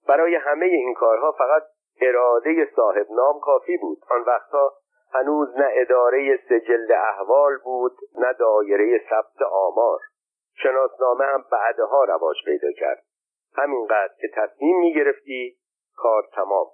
برای 0.08 0.34
همه 0.34 0.66
این 0.66 0.94
کارها 0.94 1.32
فقط 1.32 1.62
اراده 2.00 2.70
صاحب 2.76 3.06
نام 3.10 3.40
کافی 3.40 3.76
بود. 3.76 3.98
آن 4.10 4.22
وقتها 4.22 4.72
هنوز 5.12 5.48
نه 5.56 5.68
اداره 5.72 6.40
سجل 6.48 6.92
احوال 6.92 7.58
بود 7.64 7.92
نه 8.18 8.32
دایره 8.32 9.00
ثبت 9.10 9.42
آمار. 9.52 10.00
شناسنامه 10.54 11.24
هم 11.24 11.44
بعدها 11.52 12.04
رواج 12.04 12.36
پیدا 12.44 12.72
کرد. 12.72 13.04
همینقدر 13.56 14.14
که 14.20 14.28
تصمیم 14.34 14.78
می‌گرفتی 14.80 15.56
کار 15.96 16.22
تمام 16.32 16.66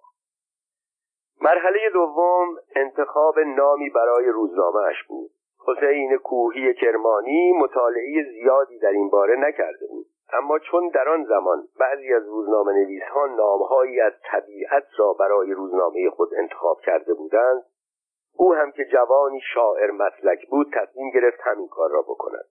مرحله 1.42 1.90
دوم 1.92 2.56
انتخاب 2.76 3.38
نامی 3.38 3.90
برای 3.90 4.28
روزنامهاش 4.28 5.04
بود. 5.08 5.30
حسین 5.66 6.16
کوهی 6.16 6.74
کرمانی 6.74 7.52
مطالعه 7.52 8.24
زیادی 8.32 8.78
در 8.78 8.88
این 8.88 9.10
باره 9.10 9.36
نکرده 9.36 9.86
بود. 9.90 10.06
اما 10.32 10.58
چون 10.58 10.88
در 10.88 11.08
آن 11.08 11.24
زمان 11.24 11.62
بعضی 11.80 12.14
از 12.14 12.26
روزنامه 12.26 12.72
نویسها 12.72 13.26
نامهایی 13.26 14.00
از 14.00 14.12
طبیعت 14.24 14.86
را 14.98 15.12
برای 15.12 15.52
روزنامه 15.52 16.10
خود 16.10 16.34
انتخاب 16.34 16.80
کرده 16.80 17.14
بودند 17.14 17.62
او 18.36 18.54
هم 18.54 18.72
که 18.72 18.84
جوانی 18.84 19.40
شاعر 19.54 19.90
مسلک 19.90 20.48
بود 20.50 20.66
تصمیم 20.74 21.10
گرفت 21.10 21.40
همین 21.40 21.68
کار 21.68 21.90
را 21.90 22.02
بکند. 22.02 22.44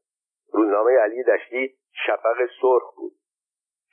روزنامه 0.53 0.91
علی 0.91 1.23
دشتی 1.23 1.75
شفق 2.05 2.37
سرخ 2.61 2.95
بود. 2.95 3.11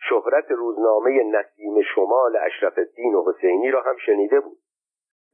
شهرت 0.09 0.51
روزنامه 0.51 1.23
نسیم 1.25 1.83
شمال 1.95 2.37
اشرف 2.37 2.79
الدین 2.79 3.15
و 3.15 3.33
حسینی 3.33 3.71
را 3.71 3.83
هم 3.83 3.97
شنیده 4.07 4.41
بود. 4.41 4.59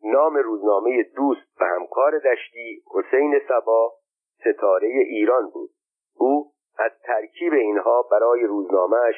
نام 0.05 0.37
روزنامه 0.37 1.03
دوست 1.03 1.61
و 1.61 1.65
همکار 1.65 2.19
دشتی 2.19 2.83
حسین 2.95 3.41
سبا 3.49 3.93
ستاره 4.41 4.89
ایران 4.89 5.51
بود. 5.51 5.71
او 6.17 6.53
از 6.79 6.93
ترکیب 7.05 7.53
اینها 7.53 8.03
برای 8.11 8.43
روزنامهش 8.43 9.15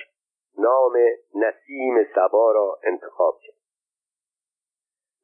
نام 0.59 0.92
نسیم 1.35 2.05
سبا 2.14 2.53
را 2.53 2.79
انتخاب 2.85 3.38
کرد. 3.42 3.55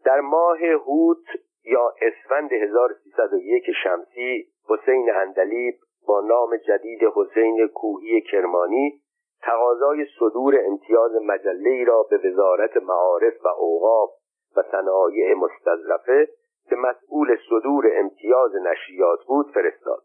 در 0.05 0.21
ماه 0.21 0.59
هوت 0.59 1.25
یا 1.65 1.95
اسفند 2.03 2.53
1301 2.53 3.65
شمسی 3.83 4.47
حسین 4.69 5.11
اندلیب 5.15 5.75
با 6.07 6.21
نام 6.21 6.57
جدید 6.57 7.01
حسین 7.15 7.69
کوهی 7.69 8.21
کرمانی 8.21 9.01
تقاضای 9.43 10.07
صدور 10.19 10.55
امتیاز 10.67 11.13
مجله 11.23 11.85
را 11.85 12.03
به 12.03 12.19
وزارت 12.19 12.77
معارف 12.77 13.35
و 13.45 13.49
اوقاف 13.49 14.11
و 14.57 14.63
صنایع 14.73 15.35
مستظرفه 15.35 16.29
که 16.69 16.77
مسئول 16.77 17.37
صدور 17.51 17.85
امتیاز 17.93 18.51
نشریات 18.57 19.25
بود 19.27 19.51
فرستاد. 19.55 20.03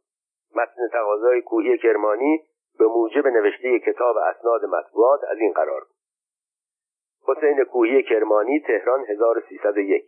متن 0.56 0.88
تقاضای 0.94 1.42
کوهی 1.42 1.78
کرمانی 1.78 2.44
به 2.80 2.86
موجب 2.86 3.28
نوشته 3.28 3.80
کتاب 3.80 4.18
اسناد 4.18 4.66
مطبوعات 4.66 5.20
از 5.24 5.38
این 5.38 5.52
قرار 5.52 5.82
بود. 5.82 5.96
حسین 7.28 7.64
کوهی 7.64 8.04
کرمانی 8.04 8.60
تهران 8.60 9.06
1301 9.08 10.06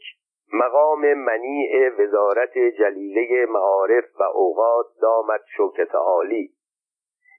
مقام 0.53 1.13
منیع 1.13 1.89
وزارت 1.89 2.57
جلیله 2.57 3.45
معارف 3.45 4.05
و 4.19 4.23
اوقات 4.23 4.85
دامت 5.01 5.41
شوکت 5.57 5.95
عالی. 5.95 6.53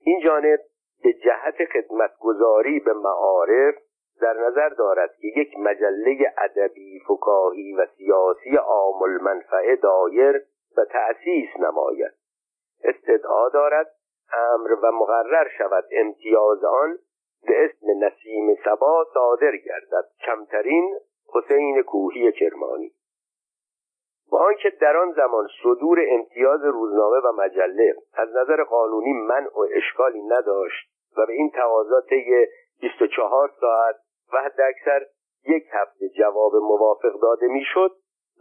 این 0.05 0.21
جانب 0.25 0.59
به 1.03 1.13
جهت 1.13 1.65
خدمتگذاری 1.73 2.81
به 2.81 2.93
معارف 2.93 3.75
در 4.21 4.33
نظر 4.33 4.69
دارد 4.69 5.11
که 5.21 5.29
یک 5.37 5.59
مجله 5.59 6.35
ادبی 6.39 7.01
فکاهی 7.09 7.75
و 7.75 7.87
سیاسی 7.97 8.57
عام 8.57 9.03
المنفعه 9.03 9.77
دایر 9.77 10.43
و 10.77 10.85
تأسیس 10.85 11.49
نماید. 11.61 12.13
استدعا 12.85 13.49
دارد 13.49 13.95
امر 14.33 14.73
و 14.83 14.93
مقرر 14.93 15.49
شود 15.59 15.85
امتیاز 15.93 16.65
آن 16.65 16.99
به 17.47 17.65
اسم 17.65 17.87
نسیم 18.05 18.55
سبا 18.65 19.07
صادر 19.15 19.57
گردد 19.57 20.09
کمترین 20.27 20.97
حسین 21.35 21.83
کوهی 21.83 22.33
کرمانی. 22.33 22.93
با 24.31 24.39
آنکه 24.39 24.71
در 24.81 24.97
آن 24.97 25.13
زمان 25.13 25.49
صدور 25.63 25.99
امتیاز 26.09 26.65
روزنامه 26.65 27.17
و 27.17 27.33
مجله 27.33 27.95
از 28.15 28.29
نظر 28.37 28.65
قانونی 28.65 29.13
منع 29.13 29.49
و 29.55 29.67
اشکالی 29.73 30.23
نداشت 30.23 30.91
و 31.17 31.27
به 31.27 31.33
این 31.33 31.51
تقاضا 31.51 32.01
طی 32.01 32.47
24 32.81 33.51
ساعت 33.61 33.97
و 34.33 34.37
اکثر 34.69 35.07
یک 35.49 35.65
هفته 35.73 36.09
جواب 36.09 36.57
موافق 36.57 37.21
داده 37.23 37.47
می‌شد 37.47 37.91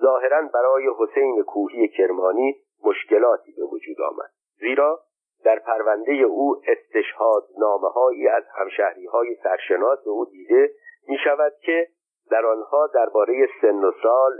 ظاهرا 0.01 0.41
برای 0.53 0.89
حسین 0.99 1.43
کوهی 1.43 1.87
کرمانی 1.87 2.55
مشکلاتی 2.83 3.51
به 3.51 3.63
وجود 3.63 4.01
آمد. 4.01 4.29
زیرا 4.59 4.99
در 5.43 5.59
پرونده 5.59 6.11
او 6.11 6.61
استشهاد 6.67 7.43
نامه 7.57 7.89
هایی 7.89 8.27
از 8.27 8.43
همشهری 8.55 9.05
های 9.05 9.35
سرشناس 9.43 10.07
او 10.07 10.25
دیده 10.25 10.71
می 11.07 11.17
شود 11.23 11.53
که 11.61 11.87
در 12.31 12.45
آنها 12.45 12.87
درباره 12.87 13.47
سن 13.61 13.83
و 13.83 13.91
سال 14.03 14.31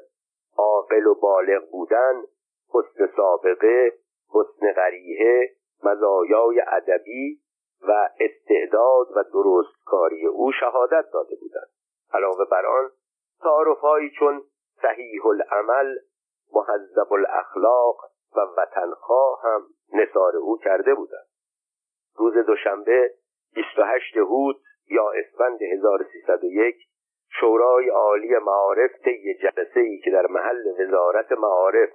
عاقل 0.57 1.07
و 1.07 1.15
بالغ 1.15 1.71
بودن 1.71 2.23
حسن 2.73 3.09
سابقه 3.17 3.91
حسن 4.33 4.71
غریحه 4.71 5.49
مزایای 5.83 6.61
ادبی 6.67 7.39
و 7.81 8.09
استعداد 8.19 9.07
و 9.15 9.23
درستکاری 9.33 10.25
او 10.25 10.51
شهادت 10.51 11.05
داده 11.13 11.35
بودند. 11.35 11.69
علاوه 12.13 12.45
بر 12.51 12.65
آن 12.65 12.91
تعارفهایی 13.41 14.09
چون 14.19 14.43
صحیح 14.81 15.25
العمل 15.25 15.95
محذب 16.53 17.13
الاخلاق 17.13 17.97
و 18.35 18.39
وطنخواه 18.57 19.41
هم 19.43 19.61
نثار 19.93 20.37
او 20.37 20.57
کرده 20.57 20.95
بودند. 20.95 21.27
روز 22.15 22.33
دوشنبه 22.33 23.13
28 23.55 24.17
هوت 24.17 24.55
یا 24.89 25.11
اسفند 25.11 25.61
1301 25.61 26.75
شورای 27.39 27.89
عالی 27.89 28.35
معارف 28.37 28.91
طی 29.03 29.33
جلسه 29.33 29.79
ای 29.79 29.99
که 29.99 30.11
در 30.11 30.27
محل 30.27 30.63
وزارت 30.79 31.31
معارف 31.31 31.89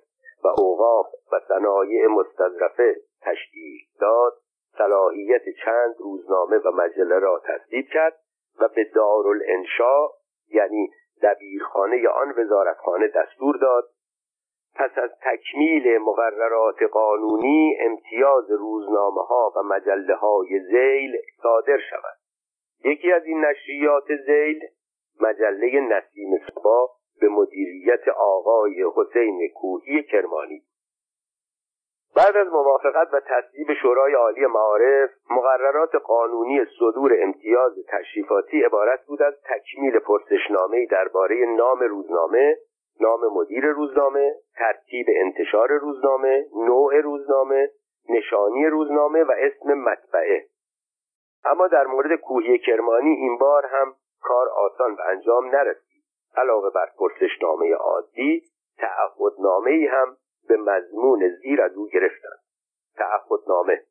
و 0.44 0.48
اوقاف 0.58 1.06
و 1.32 1.40
صنایع 1.48 2.06
مستظرفه 2.06 2.96
تشکیل 3.22 3.80
داد 4.00 4.41
صلاحیت 4.78 5.42
چند 5.64 5.94
روزنامه 5.98 6.56
و 6.56 6.70
مجله 6.70 7.18
را 7.18 7.42
تصدیب 7.44 7.86
کرد 7.88 8.18
و 8.60 8.68
به 8.68 8.84
دارالانشا 8.84 10.08
یعنی 10.50 10.90
دبیرخانه 11.22 12.08
آن 12.08 12.34
وزارتخانه 12.36 13.08
دستور 13.08 13.56
داد. 13.56 13.84
پس 14.74 14.90
از 14.98 15.10
تکمیل 15.22 15.98
مقررات 15.98 16.82
قانونی 16.82 17.76
امتیاز 17.80 18.50
روزنامه 18.50 19.22
ها 19.22 19.52
و 19.56 19.62
مجله 19.62 20.14
های 20.14 20.60
زیل 20.70 21.16
صادر 21.42 21.78
شود. 21.90 22.16
یکی 22.84 23.12
از 23.12 23.24
این 23.24 23.44
نشریات 23.44 24.04
زیل 24.26 24.60
مجله 25.20 25.80
نسیم 25.80 26.30
سبا 26.48 26.90
به 27.20 27.28
مدیریت 27.28 28.08
آقای 28.08 28.84
حسین 28.96 29.48
کوهی 29.54 30.02
کرمانی 30.02 30.62
بعد 32.16 32.36
از 32.36 32.48
موافقت 32.48 33.08
و 33.14 33.20
تصویب 33.20 33.74
شورای 33.82 34.14
عالی 34.14 34.46
معارف 34.46 35.10
مقررات 35.30 35.94
قانونی 35.94 36.64
صدور 36.78 37.12
امتیاز 37.22 37.72
تشریفاتی 37.88 38.62
عبارت 38.62 39.06
بود 39.06 39.22
از 39.22 39.34
تکمیل 39.44 39.98
پرسشنامه 39.98 40.86
درباره 40.86 41.36
نام 41.56 41.78
روزنامه 41.78 42.56
نام 43.00 43.20
مدیر 43.34 43.66
روزنامه 43.66 44.34
ترتیب 44.56 45.06
انتشار 45.08 45.72
روزنامه 45.72 46.46
نوع 46.56 47.00
روزنامه 47.00 47.70
نشانی 48.08 48.66
روزنامه 48.66 49.24
و 49.24 49.32
اسم 49.38 49.74
مطبعه 49.74 50.46
اما 51.44 51.68
در 51.68 51.86
مورد 51.86 52.20
کوهی 52.20 52.58
کرمانی 52.58 53.10
این 53.10 53.38
بار 53.38 53.66
هم 53.66 53.94
کار 54.22 54.48
آسان 54.48 54.96
به 54.96 55.02
انجام 55.08 55.46
نرسید. 55.46 56.02
علاوه 56.36 56.70
بر 56.70 56.88
پرسشنامه 56.98 57.74
عادی 57.74 58.42
تعهدنامه 58.78 59.70
ای 59.70 59.86
هم 59.86 60.16
به 60.48 60.56
مضمون 60.56 61.28
زیر 61.42 61.62
از 61.62 61.72
او 61.72 61.88
گرفتند 61.88 62.38
تعهدنامه. 62.96 63.82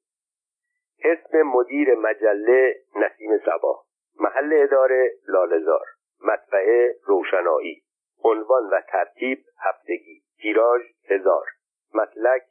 اسم 1.04 1.42
مدیر 1.42 1.96
مجله 1.96 2.76
نسیم 2.96 3.38
سبا 3.38 3.84
محل 4.20 4.54
اداره 4.64 5.12
لالزار 5.28 5.86
مطبعه 6.24 6.96
روشنایی. 7.06 7.84
عنوان 8.24 8.70
و 8.70 8.82
ترتیب 8.88 9.46
هفتگی. 9.60 10.22
تیراژ 10.42 10.82
هزار. 11.10 11.46
مسلک 11.94 12.42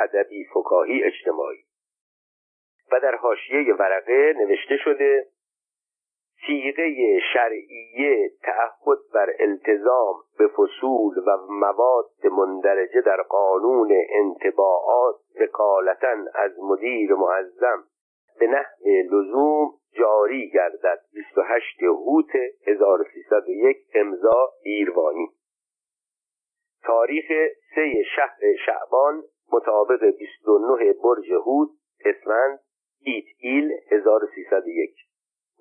ادبی 0.00 0.44
فکاهی 0.44 1.04
اجتماعی. 1.04 1.64
و 2.92 3.00
در 3.00 3.14
حاشیه 3.14 3.74
ورقه 3.74 4.34
نوشته 4.36 4.76
شده 4.76 5.26
سیغه 6.46 7.18
شرعیه 7.32 8.30
تعهد 8.42 8.98
بر 9.14 9.30
التزام 9.40 10.14
به 10.38 10.48
فصول 10.48 11.18
و 11.26 11.36
مواد 11.48 12.10
مندرجه 12.32 13.00
در 13.00 13.22
قانون 13.22 13.92
انتباعات 14.10 15.16
وکالتا 15.40 16.16
از 16.34 16.50
مدیر 16.60 17.14
معظم 17.14 17.84
به 18.40 18.46
نحو 18.46 18.86
لزوم 19.12 19.70
جاری 19.98 20.50
گردد. 20.50 21.00
28 21.14 21.82
هوت 21.82 22.30
1301 22.66 23.76
امضا 23.94 24.52
ایروانی. 24.62 25.28
تاریخ 26.84 27.24
سه 27.74 28.02
شهر 28.16 28.38
شعبان 28.66 29.22
مطابق 29.52 30.04
29 30.04 30.92
برج 30.92 31.32
هود 31.32 31.68
اسفند 32.04 32.58
ایت 33.04 33.24
ایل 33.40 33.72
1301 33.90 35.07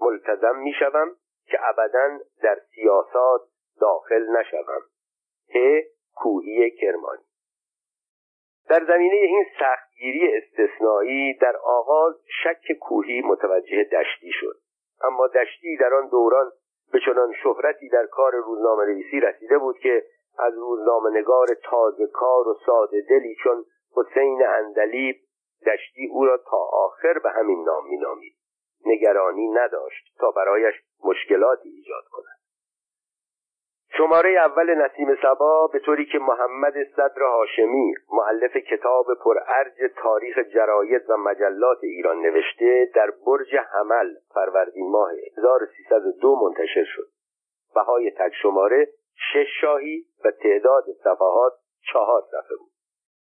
ملتزم 0.01 0.59
می 0.59 0.73
شوم 0.79 1.15
که 1.45 1.57
ابدا 1.69 2.19
در 2.43 2.59
سیاسات 2.75 3.41
داخل 3.81 4.37
نشوم. 4.39 4.81
ه. 5.55 5.83
کوهی 6.15 6.71
کرمانی. 6.71 7.23
در 8.69 8.85
زمینه 8.87 9.15
این 9.15 9.45
سختگیری 9.59 10.37
استثنایی 10.37 11.33
در 11.33 11.57
آغاز 11.57 12.15
شک 12.43 12.73
کوهی 12.79 13.21
متوجه 13.21 13.83
دشتی 13.83 14.31
شد. 14.31 14.55
اما 15.03 15.27
دشتی 15.27 15.77
در 15.77 15.93
آن 15.93 16.07
دوران 16.07 16.51
به 16.91 16.99
چنان 17.05 17.33
شهرتی 17.43 17.89
در 17.89 18.05
کار 18.05 18.35
روزنامه 18.35 18.85
نویسی 18.85 19.19
رسیده 19.19 19.57
بود 19.57 19.79
که 19.79 20.03
از 20.39 20.53
روزنامه 20.57 21.19
نگار 21.19 21.47
تازه 21.63 22.07
کار 22.07 22.47
و 22.47 22.53
ساده 22.65 23.01
دلی 23.09 23.35
چون 23.43 23.65
حسین 23.95 24.43
اندلیب 24.47 25.15
دشتی 25.65 26.07
او 26.11 26.25
را 26.25 26.37
تا 26.37 26.57
آخر 26.57 27.19
به 27.19 27.29
همین 27.29 27.63
نام 27.63 27.87
مینامید. 27.89 28.36
نگرانی 28.87 29.47
نداشت 29.47 30.15
تا 30.19 30.31
برایش 30.31 30.75
مشکلاتی 31.03 31.69
ایجاد 31.69 32.03
کند. 32.11 32.37
شماره 33.97 34.29
اول 34.29 34.75
نسیم 34.75 35.15
سبا 35.21 35.69
به 35.73 35.79
طوری 35.79 36.05
که 36.05 36.19
محمد 36.19 36.73
صدر 36.95 37.21
هاشمی 37.21 37.93
معلف 38.11 38.57
کتاب 38.57 39.05
پرارج 39.25 39.91
تاریخ 39.95 40.39
جراید 40.53 41.09
و 41.09 41.17
مجلات 41.17 41.77
ایران 41.83 42.21
نوشته 42.21 42.91
در 42.95 43.11
برج 43.25 43.55
حمل 43.55 44.15
فروردین 44.33 44.91
ماه 44.91 45.11
1302 45.37 46.35
منتشر 46.35 46.83
شد. 46.83 47.07
بهای 47.75 48.11
تک 48.11 48.31
شماره 48.41 48.87
شش 49.15 49.47
شاهی 49.61 50.05
و 50.25 50.31
تعداد 50.31 50.83
صفحات 51.03 51.53
چهار 51.93 52.21
صفحه 52.31 52.57
بود. 52.57 52.71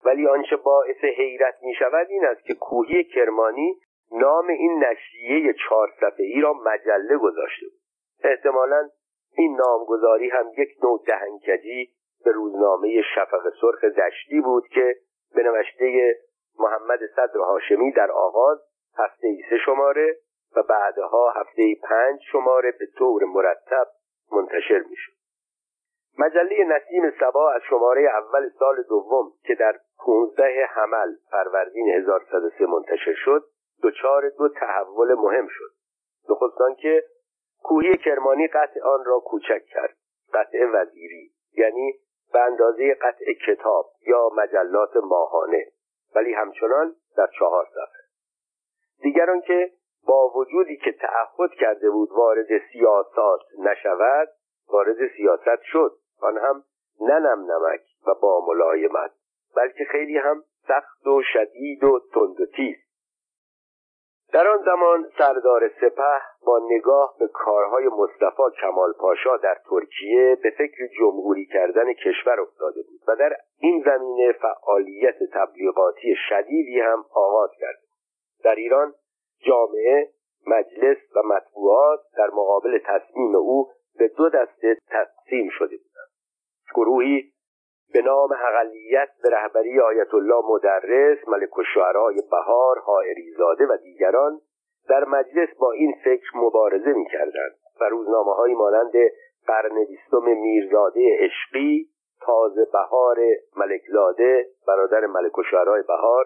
ولی 0.04 0.26
آنچه 0.26 0.56
باعث 0.56 1.04
حیرت 1.04 1.54
می 1.62 1.74
شود 1.74 2.06
این 2.10 2.26
است 2.26 2.44
که 2.44 2.54
کوهی 2.54 3.04
کرمانی 3.04 3.80
نام 4.12 4.48
این 4.48 4.84
نشریه 4.84 5.52
چهار 5.52 5.92
صفحه 6.00 6.24
ای 6.24 6.40
را 6.40 6.52
مجله 6.52 7.16
گذاشته 7.16 7.66
بود. 7.66 7.80
احتمالا 8.24 8.88
این 9.36 9.56
نامگذاری 9.56 10.28
هم 10.28 10.46
یک 10.56 10.68
نوع 10.82 11.02
دهنکجی 11.06 11.90
به 12.24 12.32
روزنامه 12.32 13.02
شفق 13.14 13.52
سرخ 13.60 13.84
دشتی 13.84 14.40
بود 14.40 14.68
که 14.68 14.96
به 15.34 15.42
نوشته 15.42 16.18
محمد 16.58 17.00
صدر 17.16 17.40
هاشمی 17.40 17.92
در 17.92 18.10
آغاز 18.10 18.58
هفته 18.98 19.28
ای 19.28 19.42
سه 19.50 19.58
شماره 19.58 20.16
و 20.56 20.62
بعدها 20.62 21.30
هفته 21.30 21.74
پنج 21.82 22.20
شماره 22.32 22.70
به 22.70 22.86
طور 22.98 23.24
مرتب 23.24 23.86
منتشر 24.32 24.78
می‌شد. 24.90 25.12
مجله 26.18 26.64
نسیم 26.64 27.10
سبا 27.20 27.52
از 27.52 27.60
شماره 27.70 28.02
اول 28.02 28.48
سال 28.58 28.82
دوم 28.82 29.32
که 29.44 29.54
در 29.54 29.78
15 29.98 30.66
حمل 30.66 31.14
فروردین 31.30 31.88
1103 31.88 32.66
منتشر 32.66 33.14
شد 33.14 33.44
دچار 33.82 34.28
دو 34.28 34.48
تحول 34.48 35.14
مهم 35.14 35.48
شد. 35.50 35.72
نخستان 36.28 36.74
که 36.74 37.04
کوهی 37.62 37.96
کرمانی 37.96 38.46
قطع 38.46 38.80
آن 38.84 39.04
را 39.04 39.20
کوچک 39.20 39.64
کرد. 39.64 39.96
قطع 40.34 40.64
وزیری 40.72 41.32
یعنی 41.56 42.00
به 42.32 42.40
اندازه 42.40 42.94
قطع 42.94 43.24
کتاب 43.46 43.86
یا 44.06 44.30
مجلات 44.36 44.96
ماهانه 44.96 45.66
ولی 46.14 46.32
همچنان 46.32 46.96
در 47.16 47.28
چهار 47.38 47.66
صفحه. 47.70 48.02
دیگران 49.02 49.40
که 49.40 49.72
با 50.06 50.28
وجودی 50.28 50.76
که 50.76 50.92
تعهد 50.92 51.50
کرده 51.50 51.90
بود 51.90 52.10
وارد 52.12 52.46
سیاست 52.72 53.58
نشود 53.58 54.28
وارد 54.68 54.96
سیاست 55.16 55.62
شد. 55.62 55.98
آن 56.20 56.38
هم 56.38 56.64
ننم 57.00 57.52
نمک 57.52 57.80
و 58.06 58.14
با 58.14 58.46
ملایمت 58.46 59.10
بلکه 59.56 59.84
خیلی 59.84 60.18
هم 60.18 60.44
سخت 60.68 61.06
و 61.06 61.22
شدید 61.32 61.84
و 61.84 62.00
تند 62.14 62.40
و 62.40 62.46
تیز. 62.46 62.76
در 64.32 64.48
آن 64.48 64.62
زمان 64.64 65.10
سردار 65.18 65.68
سپه 65.68 66.20
با 66.46 66.60
نگاه 66.70 67.14
به 67.18 67.28
کارهای 67.28 67.88
مصطفی 67.88 68.42
کمال 68.60 68.92
پاشا 68.92 69.36
در 69.36 69.56
ترکیه 69.70 70.38
به 70.42 70.50
فکر 70.50 70.86
جمهوری 70.98 71.46
کردن 71.46 71.92
کشور 71.92 72.40
افتاده 72.40 72.82
بود 72.82 73.00
و 73.08 73.16
در 73.16 73.36
این 73.58 73.82
زمینه 73.84 74.32
فعالیت 74.32 75.16
تبلیغاتی 75.32 76.14
شدیدی 76.28 76.80
هم 76.80 77.04
آغاز 77.14 77.50
کرد. 77.60 77.78
در 78.44 78.54
ایران 78.54 78.94
جامعه 79.46 80.08
مجلس 80.46 80.96
و 81.16 81.22
مطبوعات 81.22 82.00
در 82.16 82.26
مقابل 82.26 82.78
تصمیم 82.78 83.36
او 83.36 83.70
به 83.98 84.08
دو 84.08 84.28
دسته 84.28 84.76
تقسیم 84.90 85.48
شده 85.58 85.76
بودند. 85.76 86.10
گروهی 86.74 87.32
به 87.92 88.02
نام 88.02 88.30
اقلیت 88.32 89.08
به 89.22 89.30
رهبری 89.30 89.80
آیت 89.80 90.14
الله 90.14 90.42
مدرس 90.48 91.28
ملک 91.28 91.58
الشعرای 91.58 92.22
بهار 92.30 92.78
حائریزاده 92.78 93.66
و 93.66 93.76
دیگران 93.76 94.40
در 94.88 95.04
مجلس 95.04 95.48
با 95.58 95.72
این 95.72 95.94
فکر 96.04 96.30
مبارزه 96.34 96.92
می 96.92 97.06
کردند 97.12 97.54
و 97.80 97.84
روزنامه 97.84 98.34
های 98.34 98.54
مانند 98.54 98.92
قرن 99.46 99.84
بیستم 99.88 100.24
میرزاده 100.24 101.16
عشقی 101.18 101.88
تازه 102.20 102.66
بهار 102.72 103.16
ملکزاده 103.56 104.46
برادر 104.68 105.06
ملک 105.06 105.38
الشعرای 105.38 105.82
بهار 105.82 106.24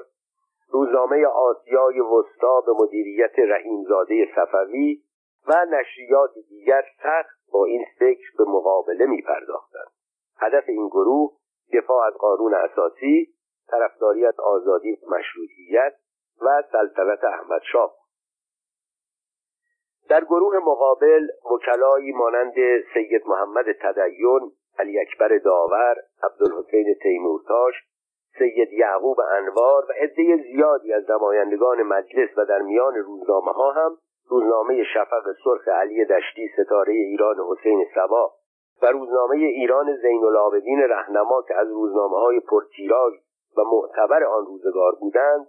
روزنامه 0.70 1.26
آسیای 1.26 2.00
وسطا 2.00 2.60
به 2.60 2.72
مدیریت 2.72 3.38
رحیمزاده 3.38 4.28
صفوی 4.36 5.02
و 5.48 5.66
نشریات 5.70 6.30
دیگر 6.48 6.82
سخت 7.02 7.36
با 7.52 7.64
این 7.64 7.84
فکر 7.98 8.26
به 8.38 8.44
مقابله 8.44 9.06
می 9.06 9.22
پرداختند. 9.22 9.90
هدف 10.38 10.64
این 10.68 10.88
گروه 10.88 11.32
دفاع 11.72 12.06
از 12.06 12.14
قانون 12.14 12.54
اساسی 12.54 13.34
طرفداری 13.68 14.26
از 14.26 14.40
آزادی 14.40 14.98
مشروطیت 15.08 15.94
و 16.40 16.62
سلطنت 16.72 17.24
احمد 17.24 17.62
شاه 17.72 17.94
در 20.08 20.24
گروه 20.24 20.58
مقابل 20.58 21.26
وکلایی 21.52 22.12
مانند 22.12 22.54
سید 22.94 23.22
محمد 23.26 23.64
تدین 23.80 24.52
علی 24.78 25.00
اکبر 25.00 25.38
داور 25.38 25.96
عبدالحسین 26.22 26.94
تیمورتاش 27.02 27.74
سید 28.38 28.72
یعقوب 28.72 29.20
انوار 29.20 29.84
و 29.84 29.92
عده 29.92 30.36
زیادی 30.36 30.92
از 30.92 31.10
نمایندگان 31.10 31.82
مجلس 31.82 32.38
و 32.38 32.44
در 32.44 32.62
میان 32.62 32.94
روزنامه 32.94 33.52
ها 33.52 33.72
هم 33.72 33.96
روزنامه 34.28 34.84
شفق 34.94 35.24
سرخ 35.44 35.68
علی 35.68 36.04
دشتی 36.04 36.48
ستاره 36.48 36.92
ایران 36.92 37.36
حسین 37.50 37.86
سبا 37.94 38.32
و 38.82 38.86
روزنامه 38.86 39.36
ایران 39.36 39.96
زین 39.96 40.24
العابدین 40.24 40.80
رهنما 40.80 41.42
که 41.48 41.54
از 41.54 41.68
روزنامه 41.68 42.16
های 42.16 42.40
پرتیراژ 42.40 43.14
و 43.56 43.62
معتبر 43.64 44.24
آن 44.24 44.46
روزگار 44.46 44.94
بودند 45.00 45.46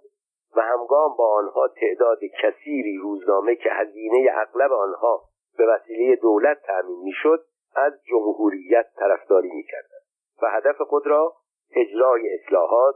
و 0.56 0.62
همگام 0.62 1.16
با 1.18 1.34
آنها 1.34 1.68
تعداد 1.68 2.20
کثیری 2.42 2.98
روزنامه 2.98 3.56
که 3.56 3.70
هزینه 3.72 4.32
اغلب 4.34 4.72
آنها 4.72 5.22
به 5.58 5.66
وسیله 5.66 6.16
دولت 6.16 6.62
تأمین 6.62 7.00
می‌شد 7.04 7.46
از 7.76 7.94
جمهوریت 8.04 8.86
طرفداری 8.96 9.52
می‌کردند 9.52 10.02
و 10.42 10.50
هدف 10.50 10.82
خود 10.82 11.08
را 11.08 11.34
اجرای 11.76 12.34
اصلاحات 12.34 12.96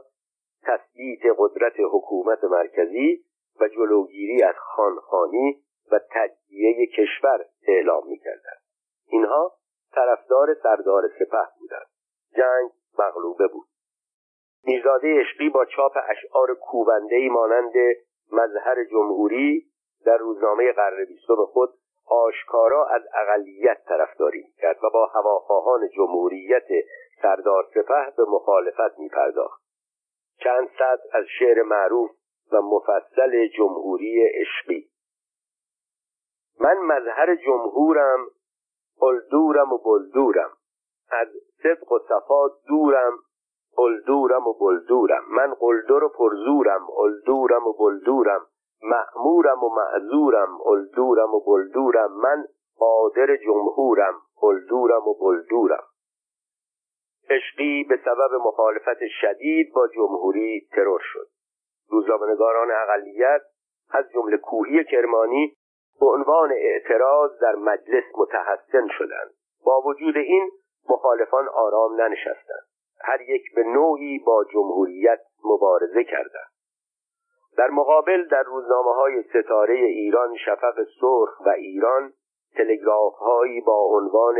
تثبیت 0.62 1.20
قدرت 1.38 1.74
حکومت 1.92 2.44
مرکزی 2.44 3.24
و 3.60 3.68
جلوگیری 3.68 4.42
از 4.42 4.54
خانخانی 4.58 5.62
و 5.92 6.00
تجزیه 6.10 6.86
کشور 6.86 7.44
اعلام 7.68 8.08
می‌کردند. 8.08 8.62
اینها 9.06 9.52
طرفدار 9.94 10.54
سردار 10.62 11.08
سپه 11.08 11.48
بودند. 11.60 11.86
جنگ 12.36 12.70
مغلوبه 12.98 13.46
بود. 13.46 13.66
میرزاده 14.64 15.20
عشقی 15.20 15.48
با 15.48 15.64
چاپ 15.64 15.92
اشعار 16.08 16.54
کوبندهای 16.54 17.28
مانند 17.28 17.72
مظهر 18.32 18.84
جمهوری 18.84 19.66
در 20.04 20.16
روزنامه 20.16 20.72
قرن 20.72 21.04
بیستم 21.04 21.44
خود 21.44 21.70
آشکارا 22.06 22.86
از 22.86 23.02
اقلیت 23.14 23.84
طرفداری 23.84 24.44
کرد 24.58 24.84
و 24.84 24.90
با 24.90 25.06
هواخواهان 25.06 25.88
جمهوریت 25.88 26.66
سردار 27.22 27.64
سپه 27.74 28.12
به 28.16 28.24
مخالفت 28.28 28.98
می 28.98 29.08
پرداخت. 29.08 29.62
چند 30.44 30.68
صد 30.78 31.00
از 31.12 31.24
شعر 31.38 31.62
معروف 31.62 32.10
و 32.52 32.62
مفصل 32.62 33.46
جمهوری 33.46 34.28
عشقی. 34.34 34.90
من 36.60 36.78
مظهر 36.78 37.34
جمهورم 37.34 38.26
الدورم 39.02 39.72
و 39.72 39.78
بلدورم. 39.78 40.50
از 41.10 41.28
صدق 41.62 41.92
و 41.92 41.98
صفا 41.98 42.48
دورم 42.68 43.12
الدورم 43.78 44.46
و 44.46 44.52
بلدورم. 44.52 45.24
من 45.30 45.54
قلدر 45.54 46.04
و 46.04 46.08
پرزورم 46.08 46.86
الدورم 46.98 47.66
و 47.66 47.72
بلدورم. 47.72 48.46
معمورم 48.82 49.64
و 49.64 49.68
معذورم 49.68 50.60
الدورم 50.66 51.34
و 51.34 51.40
بلدورم. 51.40 52.12
من 52.12 52.44
قادر 52.78 53.36
جمهورم 53.36 54.14
الدورم 54.42 55.08
و 55.08 55.14
بلدورم. 55.14 55.82
عشقی 57.30 57.84
به 57.84 58.00
سبب 58.04 58.34
مخالفت 58.46 58.98
شدید 59.20 59.72
با 59.74 59.88
جمهوری 59.88 60.68
ترور 60.72 61.00
شد. 61.02 61.26
روزنامه‌نگاران 61.90 62.70
اقلیت 62.70 63.42
از 63.90 64.04
جمله 64.14 64.36
کوهی 64.36 64.84
کرمانی 64.84 65.56
به 66.02 66.08
عنوان 66.08 66.52
اعتراض 66.52 67.30
در 67.40 67.54
مجلس 67.54 68.04
متحسن 68.18 68.88
شدند. 68.98 69.30
با 69.64 69.80
وجود 69.80 70.16
این 70.16 70.50
مخالفان 70.88 71.48
آرام 71.48 72.00
ننشستند. 72.00 72.66
هر 73.00 73.20
یک 73.20 73.54
به 73.54 73.62
نوعی 73.62 74.18
با 74.18 74.44
جمهوریت 74.44 75.20
مبارزه 75.44 76.04
کردند. 76.04 76.52
در 77.56 77.70
مقابل 77.70 78.28
در 78.28 78.42
روزنامه 78.42 78.94
های 78.94 79.22
ستاره 79.22 79.74
ایران 79.74 80.36
شفق 80.36 80.74
سرخ 81.00 81.40
و 81.46 81.48
ایران 81.48 82.12
تلگراف 82.56 83.14
هایی 83.14 83.60
با 83.60 83.78
عنوان 83.82 84.36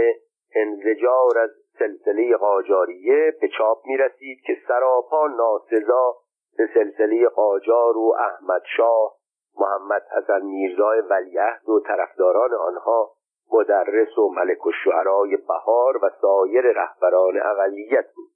انزجار 0.55 1.39
از 1.39 1.51
سلسله 1.79 2.37
قاجاریه 2.37 3.37
به 3.41 3.49
چاپ 3.49 3.79
می 3.87 3.97
رسید 3.97 4.39
که 4.47 4.57
سراپا 4.69 5.27
ناسزا 5.27 6.17
به 6.57 6.69
سلسله 6.75 7.29
قاجار 7.29 7.97
و 7.97 8.15
احمد 8.19 8.63
شاه 8.77 9.22
محمد 9.59 10.03
حسن 10.17 10.43
میرزای 10.43 11.01
ولیعهد 11.01 11.69
و 11.69 11.81
طرفداران 11.81 12.55
آنها 12.55 13.11
مدرس 13.53 14.19
و 14.19 14.29
ملک 14.29 14.67
و 14.67 14.73
شعرای 14.85 15.37
بهار 15.37 16.05
و 16.05 16.11
سایر 16.21 16.73
رهبران 16.73 17.43
اقلیت 17.43 18.07
بود. 18.17 18.31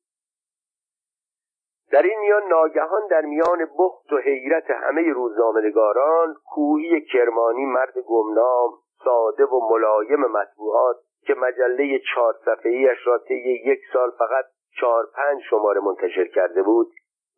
در 1.93 2.03
این 2.03 2.21
میان 2.21 2.43
ناگهان 2.49 3.07
در 3.11 3.21
میان 3.21 3.69
بخت 3.79 4.13
و 4.13 4.17
حیرت 4.17 4.71
همه 4.71 5.13
روزنامه‌نگاران 5.13 6.37
کوهی 6.45 7.01
کرمانی 7.01 7.65
مرد 7.65 7.99
گمنام 7.99 8.71
ساده 9.05 9.45
و 9.45 9.61
ملایم 9.71 10.21
مطبوعات 10.21 10.97
که 11.27 11.35
مجله 11.35 12.01
چهار 12.15 12.35
صفحه‌ایش 12.45 12.99
را 13.07 13.21
یک 13.65 13.81
سال 13.93 14.11
فقط 14.11 14.45
چهار 14.81 15.07
پنج 15.15 15.43
شماره 15.51 15.81
منتشر 15.81 16.27
کرده 16.27 16.63
بود 16.63 16.93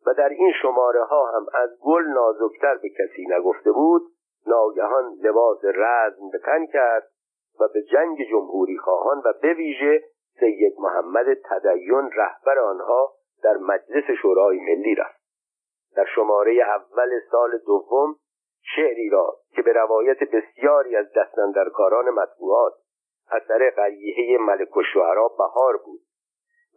و 0.05 0.13
در 0.13 0.29
این 0.29 0.51
شماره 0.61 1.03
ها 1.03 1.31
هم 1.31 1.45
از 1.53 1.69
گل 1.81 2.03
نازکتر 2.03 2.75
به 2.75 2.89
کسی 2.89 3.25
نگفته 3.29 3.71
بود 3.71 4.01
ناگهان 4.47 5.13
لباس 5.21 5.59
رزم 5.63 6.29
به 6.31 6.37
تن 6.37 6.65
کرد 6.65 7.07
و 7.59 7.67
به 7.73 7.81
جنگ 7.81 8.17
جمهوری 8.31 8.77
خواهان 8.77 9.21
و 9.25 9.33
به 9.41 9.53
ویژه 9.53 10.03
سید 10.39 10.75
محمد 10.79 11.33
تدین 11.33 12.09
رهبر 12.15 12.59
آنها 12.59 13.13
در 13.43 13.57
مجلس 13.57 14.03
شورای 14.21 14.59
ملی 14.59 14.95
رفت. 14.95 15.19
در 15.95 16.05
شماره 16.15 16.51
اول 16.53 17.19
سال 17.31 17.57
دوم 17.57 18.15
شعری 18.75 19.09
را 19.09 19.37
که 19.55 19.61
به 19.61 19.73
روایت 19.73 20.19
بسیاری 20.19 20.95
از 20.95 21.13
دستندرکاران 21.15 22.09
مطبوعات 22.09 22.73
اثر 23.31 23.69
قریحه 23.69 24.37
ملک 24.37 24.77
و 24.77 24.81
بهار 25.37 25.77
بود. 25.77 25.99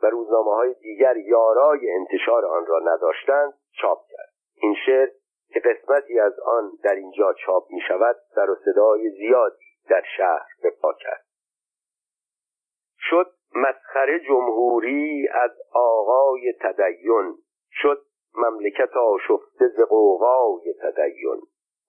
و 0.03 0.07
روزنامه 0.07 0.51
های 0.51 0.75
دیگر 0.75 1.17
یارای 1.17 1.91
انتشار 1.91 2.47
آن 2.47 2.67
را 2.67 2.79
نداشتند 2.79 3.55
چاپ 3.81 3.99
کرد. 4.11 4.33
این 4.55 4.75
شعر 4.87 5.09
که 5.49 5.61
قسمتی 5.61 6.21
از 6.21 6.41
آن 6.41 6.73
در 6.85 6.95
اینجا 6.95 7.33
چاپ 7.33 7.71
می 7.71 7.81
شود 7.89 8.17
سر 8.35 8.51
و 8.51 8.57
صدای 8.65 9.11
زیادی 9.11 9.65
در 9.89 10.03
شهر 10.17 10.49
به 10.63 10.71
پا 10.71 10.93
کرد. 10.93 11.25
شد 12.99 13.27
مسخره 13.55 14.21
جمهوری 14.21 15.29
از 15.29 15.51
آقای 15.73 16.55
تدین. 16.61 17.39
شد 17.73 18.03
مملکت 18.35 18.97
آشفته 18.97 19.69
ز 19.69 19.81
قوقای 19.81 20.75
تدین. 20.83 21.41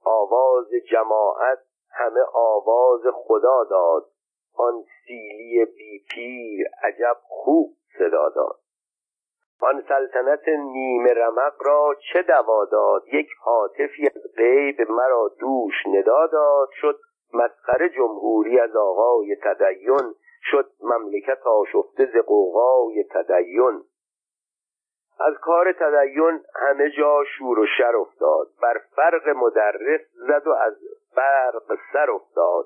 آواز 0.05 0.67
جماعت 0.91 1.59
همه 1.91 2.21
آواز 2.33 3.01
خدا 3.13 3.63
داد. 3.63 4.05
آن 4.55 4.83
سیلی 5.05 5.65
بی 5.65 6.05
پیر 6.09 6.67
عجب 6.83 7.17
خوب 7.21 7.75
صدا 7.99 8.29
داد. 8.29 8.59
آن 9.61 9.83
سلطنت 9.89 10.47
نیمه 10.47 11.13
رمق 11.13 11.53
را 11.65 11.95
چه 12.13 12.21
دوا 12.21 12.65
داد؟ 12.65 13.03
یک 13.07 13.27
حاطفی 13.41 14.07
از 14.15 14.21
غیب 14.37 14.91
مرا 14.91 15.31
دوش 15.39 15.73
ندا 15.87 16.27
داد. 16.27 16.69
شد 16.81 16.99
مسخره 17.33 17.89
جمهوری 17.89 18.59
از 18.59 18.75
آقای 18.75 19.35
تدین. 19.43 20.15
شد 20.51 20.69
مملکت 20.81 21.47
آشفته 21.47 22.05
ز 22.05 22.25
قوقای 22.25 23.03
تدین. 23.11 23.83
از 25.19 25.33
کار 25.41 25.71
تدین 25.71 26.39
همه 26.55 26.89
جا 26.97 27.23
شور 27.37 27.59
و 27.59 27.65
شر 27.77 27.95
افتاد. 27.95 28.47
بر 28.61 28.81
فرق 28.95 29.29
مدرس 29.29 30.01
زد 30.13 30.47
و 30.47 30.51
از 30.51 30.73
فرق 31.15 31.77
سر 31.93 32.11
افتاد. 32.11 32.65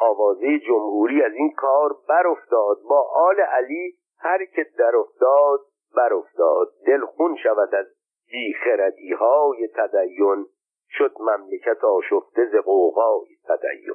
آوازه 0.00 0.58
جمهوری 0.58 1.22
از 1.22 1.32
این 1.32 1.50
کار 1.50 1.96
بر 2.08 2.26
افتاد 2.26 2.78
با 2.88 3.08
آل 3.14 3.40
علی 3.40 3.94
هر 4.18 4.44
که 4.44 4.66
در 4.78 4.96
افتاد 4.96 5.60
بر 5.96 6.12
افتاد. 6.12 6.68
دل 6.86 7.00
خون 7.00 7.36
شود 7.42 7.74
از 7.74 7.86
بیخردی 8.30 9.12
های 9.12 9.68
تدین. 9.68 10.46
شد 10.90 11.12
مملکت 11.20 11.84
آشفته 11.84 12.46
ز 12.52 12.54
قوقای 12.64 13.26
تدین. 13.48 13.92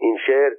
این 0.00 0.18
شعر 0.26 0.52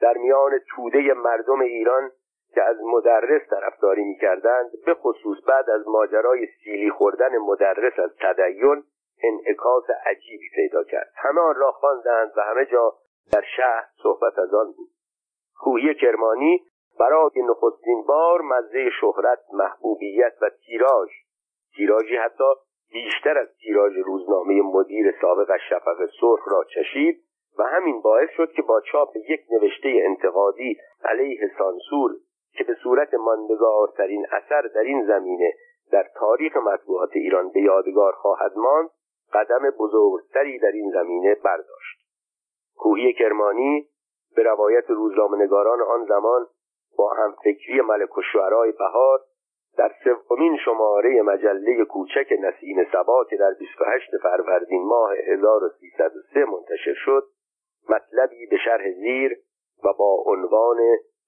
در 0.00 0.14
میان 0.16 0.58
توده 0.76 1.14
مردم 1.14 1.60
ایران 1.60 2.10
که 2.54 2.62
از 2.62 2.76
مدرس 2.82 3.42
طرفداری 3.50 4.04
می‌کردند 4.04 4.70
به 4.86 4.94
خصوص 4.94 5.38
بعد 5.48 5.70
از 5.70 5.88
ماجرای 5.88 6.46
سیلی 6.46 6.90
خوردن 6.90 7.38
مدرس 7.38 7.98
از 7.98 8.10
تدین 8.20 8.84
انعکاس 9.22 9.84
عجیبی 10.06 10.48
پیدا 10.54 10.84
کرد. 10.84 11.12
همه 11.16 11.40
آن 11.40 11.54
را 11.54 11.72
خواندند 11.72 12.32
و 12.36 12.40
همه 12.40 12.66
جا 12.66 12.94
در 13.32 13.44
شهر 13.56 13.84
صحبت 14.02 14.38
از 14.38 14.54
آن 14.54 14.72
بود. 14.72 14.88
کوهی 15.60 15.94
کرمانی 15.94 16.64
برای 17.00 17.42
نخستین 17.50 18.02
بار 18.02 18.40
مزه 18.40 18.90
شهرت 19.00 19.38
محبوبیت 19.52 20.32
و 20.42 20.50
تیراژ 20.66 21.08
تیراژی 21.76 22.16
حتی 22.16 22.44
بیشتر 22.92 23.38
از 23.38 23.48
تیراژ 23.62 23.92
روزنامه 23.96 24.62
مدیر 24.62 25.14
سابق 25.20 25.56
شفق 25.70 26.06
سرخ 26.20 26.48
را 26.48 26.64
چشید 26.64 27.24
و 27.58 27.62
همین 27.62 28.00
باعث 28.00 28.30
شد 28.36 28.52
که 28.52 28.62
با 28.62 28.80
چاپ 28.80 29.16
یک 29.16 29.40
نوشته 29.50 30.02
انتقادی 30.04 30.76
علیه 31.04 31.50
سانسور 31.58 32.10
که 32.52 32.64
به 32.64 32.74
صورت 32.82 33.14
ماندگارترین 33.14 34.26
اثر 34.32 34.62
در 34.74 34.80
این 34.80 35.06
زمینه 35.06 35.52
در 35.92 36.10
تاریخ 36.14 36.56
مطبوعات 36.56 37.10
ایران 37.12 37.50
به 37.50 37.60
یادگار 37.60 38.12
خواهد 38.12 38.52
ماند 38.56 38.90
قدم 39.32 39.70
بزرگتری 39.78 40.58
در 40.58 40.72
این 40.72 40.90
زمینه 40.90 41.34
برداشت. 41.34 41.98
کوهی 42.76 43.12
کرمانی 43.12 43.88
به 44.36 44.42
روایت 44.42 44.90
روزنامهنگاران 44.90 45.80
آن 45.80 46.06
زمان 46.06 46.46
با 46.96 47.12
همفکری 47.12 47.80
ملک 47.80 48.18
و 48.18 48.22
شعرهای 48.32 48.72
بهار 48.72 49.20
در 49.76 49.92
سومین 50.04 50.56
شماره 50.64 51.22
مجله 51.22 51.84
کوچک 51.84 52.32
نسیم 52.40 52.84
سبا 52.92 53.24
که 53.30 53.36
در 53.36 53.50
28 53.58 54.16
فروردین 54.22 54.82
ماه 54.86 55.12
1303 55.12 56.44
منتشر 56.44 56.94
شد 56.94 57.28
مطلبی 57.88 58.46
به 58.46 58.56
شرح 58.64 58.90
زیر 58.90 59.38
و 59.84 59.92
با 59.92 60.24
عنوان 60.26 60.78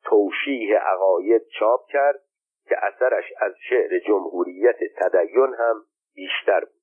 توشیح 0.05 0.77
عقاید 0.79 1.43
چاپ 1.59 1.87
کرد 1.89 2.21
که 2.69 2.77
اثرش 2.83 3.25
از 3.41 3.53
شعر 3.69 3.99
جمهوریت 3.99 4.79
تدین 4.97 5.55
هم 5.59 5.85
بیشتر 6.15 6.61
بود. 6.61 6.83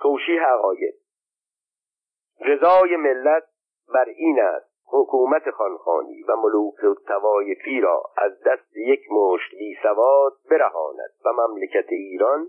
توشیح 0.00 0.42
عقاید 0.42 0.94
رضای 2.40 2.96
ملت 2.96 3.44
بر 3.94 4.04
این 4.08 4.40
است 4.40 4.73
حکومت 4.94 5.50
خانخانی 5.50 6.22
و 6.22 6.36
ملوک 6.36 6.98
توایفی 7.06 7.80
را 7.80 8.02
از 8.16 8.32
دست 8.46 8.76
یک 8.76 9.00
مشت 9.10 9.50
بی 9.58 9.76
سواد 9.82 10.32
برهاند 10.50 11.10
و 11.24 11.32
مملکت 11.32 11.86
ایران 11.88 12.48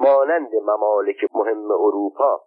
مانند 0.00 0.50
ممالک 0.54 1.16
مهم 1.34 1.70
اروپا 1.70 2.40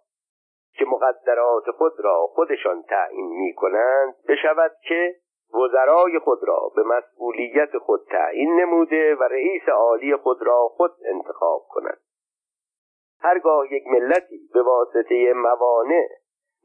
که 0.78 0.84
مقدرات 0.84 1.70
خود 1.70 1.92
را 1.98 2.26
خودشان 2.26 2.82
تعیین 2.82 3.28
می 3.28 3.54
کنند 3.54 4.14
بشود 4.28 4.72
که 4.88 5.14
وزرای 5.54 6.18
خود 6.18 6.38
را 6.42 6.72
به 6.76 6.82
مسئولیت 6.82 7.78
خود 7.78 8.00
تعیین 8.10 8.60
نموده 8.60 9.14
و 9.14 9.22
رئیس 9.22 9.68
عالی 9.68 10.16
خود 10.16 10.42
را 10.42 10.68
خود 10.68 10.92
انتخاب 11.04 11.62
کنند 11.68 12.00
هرگاه 13.20 13.72
یک 13.72 13.86
ملتی 13.86 14.50
به 14.54 14.62
واسطه 14.62 15.32
موانع 15.32 16.08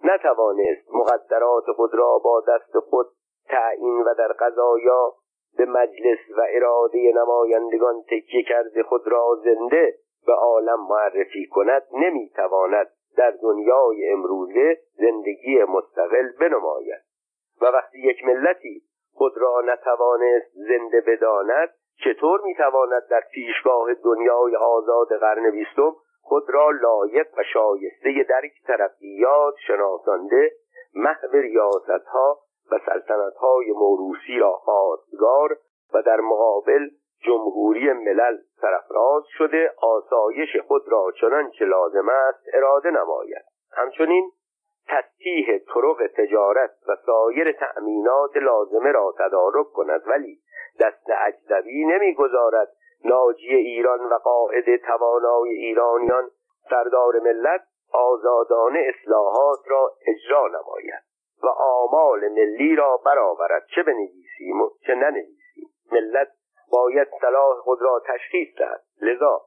نتوانست 0.04 0.93
مقدرات 0.93 1.64
خود 1.76 1.93
را 1.93 2.18
با 2.24 2.43
دست 2.47 2.80
خود 2.80 3.08
تعیین 3.49 4.01
و 4.01 4.14
در 4.18 4.28
قضایا 4.28 5.14
به 5.58 5.66
مجلس 5.66 6.20
و 6.38 6.41
اراده 6.49 7.14
نمایندگان 7.16 8.01
تکیه 8.01 8.43
کرده 8.43 8.84
خود 8.84 9.08
را 9.08 9.39
زنده 9.43 9.95
به 10.26 10.34
عالم 10.34 10.88
معرفی 10.89 11.47
کند 11.47 11.84
نمی‌تواند 11.93 12.88
در 13.18 13.32
دنیای 13.32 14.10
امروزه 14.10 14.78
زندگی 14.93 15.64
مستقل 15.64 16.30
بنماید. 16.39 17.01
و 17.62 17.66
وقتی 17.66 17.99
یک 17.99 18.26
ملتی 18.26 18.82
خود 19.14 19.38
را 19.38 19.62
نتوانست 19.66 20.51
زنده 20.54 21.01
بداند 21.01 21.70
چطور 22.04 22.41
می‌تواند 22.43 23.08
در 23.10 23.22
پیشگاه 23.34 23.93
دنیای 23.93 24.56
آزاد 24.56 25.08
قرن 25.20 25.51
بیستم 25.51 25.95
خود 26.26 26.49
را 26.49 26.69
لایق 26.69 27.28
و 27.38 27.43
شایسته 27.53 28.26
درک 28.30 28.53
ترقیات 28.67 29.53
شناسانده 29.67 30.51
محو 30.95 31.38
ریاست 31.38 32.07
ها 32.07 32.39
و 32.71 32.80
سلطنت 32.86 33.36
های 33.36 33.71
موروسی 33.71 34.39
را 34.39 34.51
خواستگار 34.53 35.57
و 35.93 36.01
در 36.01 36.19
مقابل 36.19 36.89
جمهوری 37.26 37.93
ملل 37.93 38.38
سرفراز 38.61 39.24
شده 39.38 39.74
آسایش 39.82 40.57
خود 40.67 40.84
را 40.88 41.11
چنانچه 41.21 41.65
لازم 41.65 42.09
است 42.09 42.43
اراده 42.53 42.89
نماید. 42.91 43.45
همچنین 43.71 44.32
تسیح 44.88 45.57
طرق 45.57 46.07
تجارت 46.17 46.71
و 46.88 46.95
سایر 47.05 47.51
تأمینات 47.51 48.38
لازمه 48.38 48.91
را 48.91 49.13
تدارک 49.19 49.67
کند 49.74 50.01
ولی 50.07 50.39
دست 50.80 51.07
اجنبی 51.28 51.86
نمی‌گذارد 51.86 52.67
ناجی 53.06 53.56
ایران 53.56 53.99
و 53.99 54.18
قاعد 54.18 54.76
توانای 54.76 55.49
ایرانیان 55.49 56.30
سردار 56.70 57.20
ملت 57.20 57.62
آزادانه 57.93 58.80
اصلاحات 58.80 59.60
را 59.68 59.91
اجرا 60.08 60.47
نماید 60.47 61.04
و 61.43 61.47
آمال 61.58 62.28
ملی 62.28 62.76
را 62.76 62.97
برآورد. 63.06 63.66
چه 63.76 63.84
بنویسیم 63.84 64.62
و 64.62 64.70
چه 64.88 64.95
ننویسیم؟ 64.95 65.70
ملت 65.91 66.28
باید 66.72 67.08
صلاح 67.22 67.58
خود 67.58 67.82
را 67.82 68.01
تشخیص 68.08 68.47
دهد. 68.58 68.84
لذا 69.01 69.41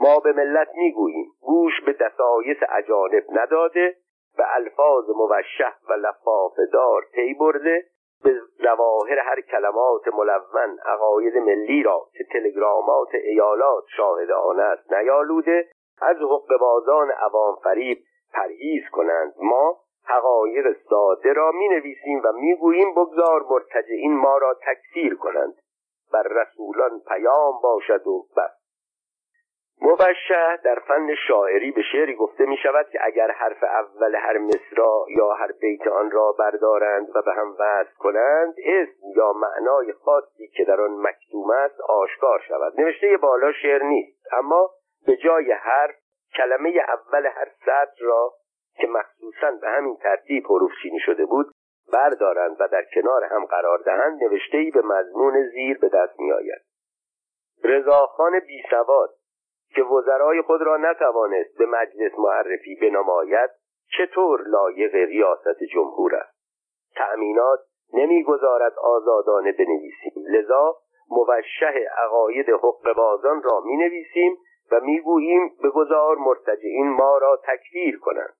ما 0.00 0.20
به 0.20 0.32
ملت 0.32 0.68
می‌گوییم 0.74 1.26
گوش 1.40 1.72
به 1.86 1.92
دسایس 1.92 2.56
اجانب 2.68 3.24
نداده 3.32 3.96
به 4.36 4.44
الفاظ 4.54 5.04
موشه 5.08 5.74
و 5.88 5.92
لفاف 5.92 6.52
دار 6.72 7.02
طی 7.14 7.34
برده 7.34 7.84
به 8.24 8.40
ظواهر 8.62 9.18
هر 9.18 9.40
کلمات 9.40 10.08
ملون 10.08 10.78
عقاید 10.86 11.36
ملی 11.36 11.82
را 11.82 12.06
که 12.12 12.24
تلگرامات 12.32 13.14
ایالات 13.14 13.84
شاهد 13.96 14.30
آن 14.30 14.60
است 14.60 14.92
نیالوده 14.92 15.68
از 16.00 16.16
حق 16.16 16.58
بازان 16.60 17.10
عوام 17.10 17.56
فریب 17.64 17.98
پرهیز 18.32 18.82
کنند. 18.92 19.34
ما 19.42 19.76
حقایق 20.04 20.76
ساده 20.90 21.32
را 21.32 21.52
می 21.52 21.68
نویسیم 21.68 22.20
و 22.24 22.32
می 22.32 22.56
گوییم 22.56 22.94
بگذار 22.94 23.46
مرتجعین 23.50 24.16
ما 24.16 24.38
را 24.38 24.54
تکفیر 24.54 25.14
کنند. 25.14 25.54
بر 26.12 26.22
رسولان 26.22 27.00
پیام 27.08 27.60
باشد 27.62 28.06
و 28.06 28.26
بس. 28.36 28.57
مبشه 29.82 30.56
در 30.64 30.78
فن 30.88 31.14
شاعری 31.28 31.70
به 31.70 31.82
شعری 31.92 32.14
گفته 32.14 32.46
می 32.46 32.56
شود 32.56 32.88
که 32.88 32.98
اگر 33.02 33.30
حرف 33.30 33.62
اول 33.62 34.14
هر 34.14 34.38
مصرا 34.38 35.06
یا 35.16 35.32
هر 35.32 35.52
بیت 35.60 35.86
آن 35.86 36.10
را 36.10 36.32
بردارند 36.38 37.08
و 37.16 37.22
به 37.22 37.32
هم 37.32 37.56
وصل 37.58 37.94
کنند 37.98 38.54
اسم 38.64 39.06
یا 39.16 39.32
معنای 39.32 39.92
خاصی 39.92 40.48
که 40.48 40.64
در 40.64 40.80
آن 40.80 40.90
مکتوم 40.90 41.50
است 41.50 41.80
آشکار 41.80 42.42
شود. 42.48 42.80
نوشته 42.80 43.16
بالا 43.16 43.52
شعر 43.52 43.82
نیست 43.82 44.32
اما 44.32 44.70
به 45.06 45.16
جای 45.16 45.52
هر 45.52 45.94
کلمه 46.36 46.72
اول 46.88 47.26
هر 47.26 47.48
سطر 47.60 48.04
را 48.04 48.32
که 48.76 48.86
مخصوصا 48.86 49.50
به 49.60 49.68
همین 49.68 49.96
ترتیب 49.96 50.44
حروف 50.44 50.70
چینی 50.82 51.00
شده 51.00 51.26
بود 51.26 51.46
بردارند 51.92 52.56
و 52.60 52.68
در 52.68 52.84
کنار 52.94 53.24
هم 53.24 53.44
قرار 53.44 53.78
دهند 53.78 54.22
نوشته 54.24 54.70
به 54.74 54.82
مضمون 54.82 55.48
زیر 55.52 55.78
به 55.78 55.88
دست 55.88 56.20
می 56.20 56.32
آید 56.32 56.62
رضاخان 57.64 58.40
بی 58.40 58.62
سواد 58.70 59.10
که 59.74 59.82
وزرای 59.82 60.42
خود 60.42 60.62
را 60.62 60.76
نتوانست 60.76 61.58
به 61.58 61.66
مجلس 61.66 62.12
معرفی 62.18 62.74
بنماید 62.74 63.50
چطور 63.98 64.42
لایق 64.46 64.94
ریاست 64.94 65.64
جمهور 65.72 66.14
است؟ 66.14 66.38
تأمینات 66.96 67.60
نمی‌گذارد 67.92 68.78
آزادانه 68.78 69.52
بنویسیم. 69.52 70.24
لذا 70.28 70.76
موشه 71.10 71.90
عقاید 72.04 72.50
حق 72.50 72.96
بازان 72.96 73.42
را 73.42 73.60
می 73.60 73.76
نویسیم 73.76 74.36
و 74.72 74.80
می‌گوییم 74.80 75.56
بگذار 75.64 76.16
مرتجعین 76.16 76.88
ما 76.88 77.18
را 77.18 77.40
تکفیر 77.44 77.98
کنند. 77.98 78.34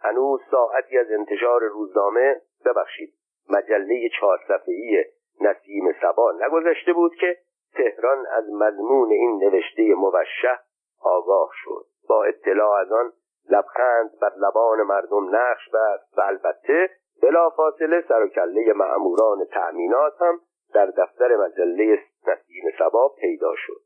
هنوز 0.00 0.40
ساعتی 0.50 0.98
از 0.98 1.10
انتشار 1.10 1.60
روزنامه 1.62 2.40
ببخشید 2.64 3.14
مجله 3.50 4.08
چهار 4.20 4.38
صفحه‌ای 4.48 5.04
نسیم 5.40 5.92
سبا 6.02 6.32
نگذشته 6.32 6.92
بود 6.92 7.14
که 7.14 7.36
تهران 7.74 8.26
از 8.26 8.44
مضمون 8.50 9.10
این 9.10 9.44
نوشته 9.44 9.94
موشه 9.94 10.58
آگاه 11.00 11.50
شد. 11.52 11.86
با 12.08 12.24
اطلاع 12.24 12.80
از 12.80 12.92
آن 12.92 13.12
لبخند 13.50 14.10
بر 14.20 14.32
لبان 14.36 14.82
مردم 14.82 15.36
نقش 15.36 15.68
بست 15.74 16.18
و 16.18 16.20
البته 16.20 16.90
بلافاصله 17.22 18.04
سر 18.08 18.22
و 18.22 18.28
کله 18.28 18.72
معموران 18.72 19.44
تأمینات 19.44 20.22
هم 20.22 20.40
در 20.74 20.86
دفتر 20.86 21.36
مجله 21.36 21.98
نسیم 22.26 22.64
سبا 22.78 23.14
پیدا 23.20 23.52
شد. 23.56 23.80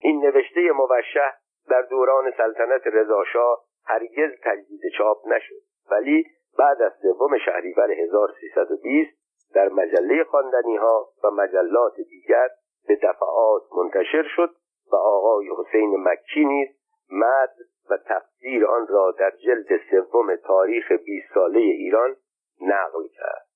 این 0.00 0.24
نوشته 0.24 0.72
موشه 0.72 1.32
در 1.70 1.82
دوران 1.82 2.32
سلطنت 2.36 2.86
رضاشاه 2.86 3.64
هرگز 3.84 4.30
تجدید 4.44 4.80
چاپ 4.98 5.28
نشد 5.28 5.62
ولی 5.90 6.26
بعد 6.58 6.82
از 6.82 6.92
سوم 7.02 7.38
شهریور 7.38 7.90
1320 7.90 9.18
در 9.54 9.68
مجله 9.68 10.24
خواندنی 10.24 10.76
ها 10.76 11.08
و 11.24 11.30
مجلات 11.30 11.94
دیگر 11.96 12.48
به 12.88 12.96
دفعات 12.96 13.62
منتشر 13.76 14.24
شد 14.36 14.50
و 14.92 14.96
آقای 14.96 15.50
حسین 15.58 15.96
مکی 15.96 16.44
نیز 16.44 16.68
مد 17.10 17.54
و 17.90 17.96
تفسیر 18.06 18.66
آن 18.66 18.86
را 18.86 19.14
در 19.18 19.30
جلد 19.30 19.80
سوم 19.90 20.36
تاریخ 20.36 20.92
20 20.92 21.34
ساله 21.34 21.58
ایران 21.58 22.16
نقل 22.60 23.08
کرد. 23.16 23.46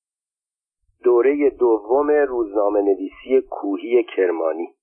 دوره 1.05 1.51
دوم 1.51 2.11
روزنامه 2.11 2.81
نویسی 2.81 3.49
کوهی 3.51 4.05
کرمانی. 4.17 4.75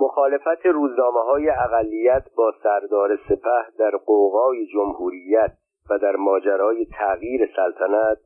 مخالفت 0.00 0.66
روزنامه 0.66 1.20
های 1.20 1.50
اقلیت 1.50 2.24
با 2.36 2.52
سردار 2.62 3.18
سپه 3.28 3.66
در 3.78 3.90
قوقای 3.90 4.66
جمهوریت 4.66 5.52
و 5.90 5.98
در 5.98 6.16
ماجرای 6.16 6.86
تغییر 6.98 7.50
سلطنت 7.56 8.18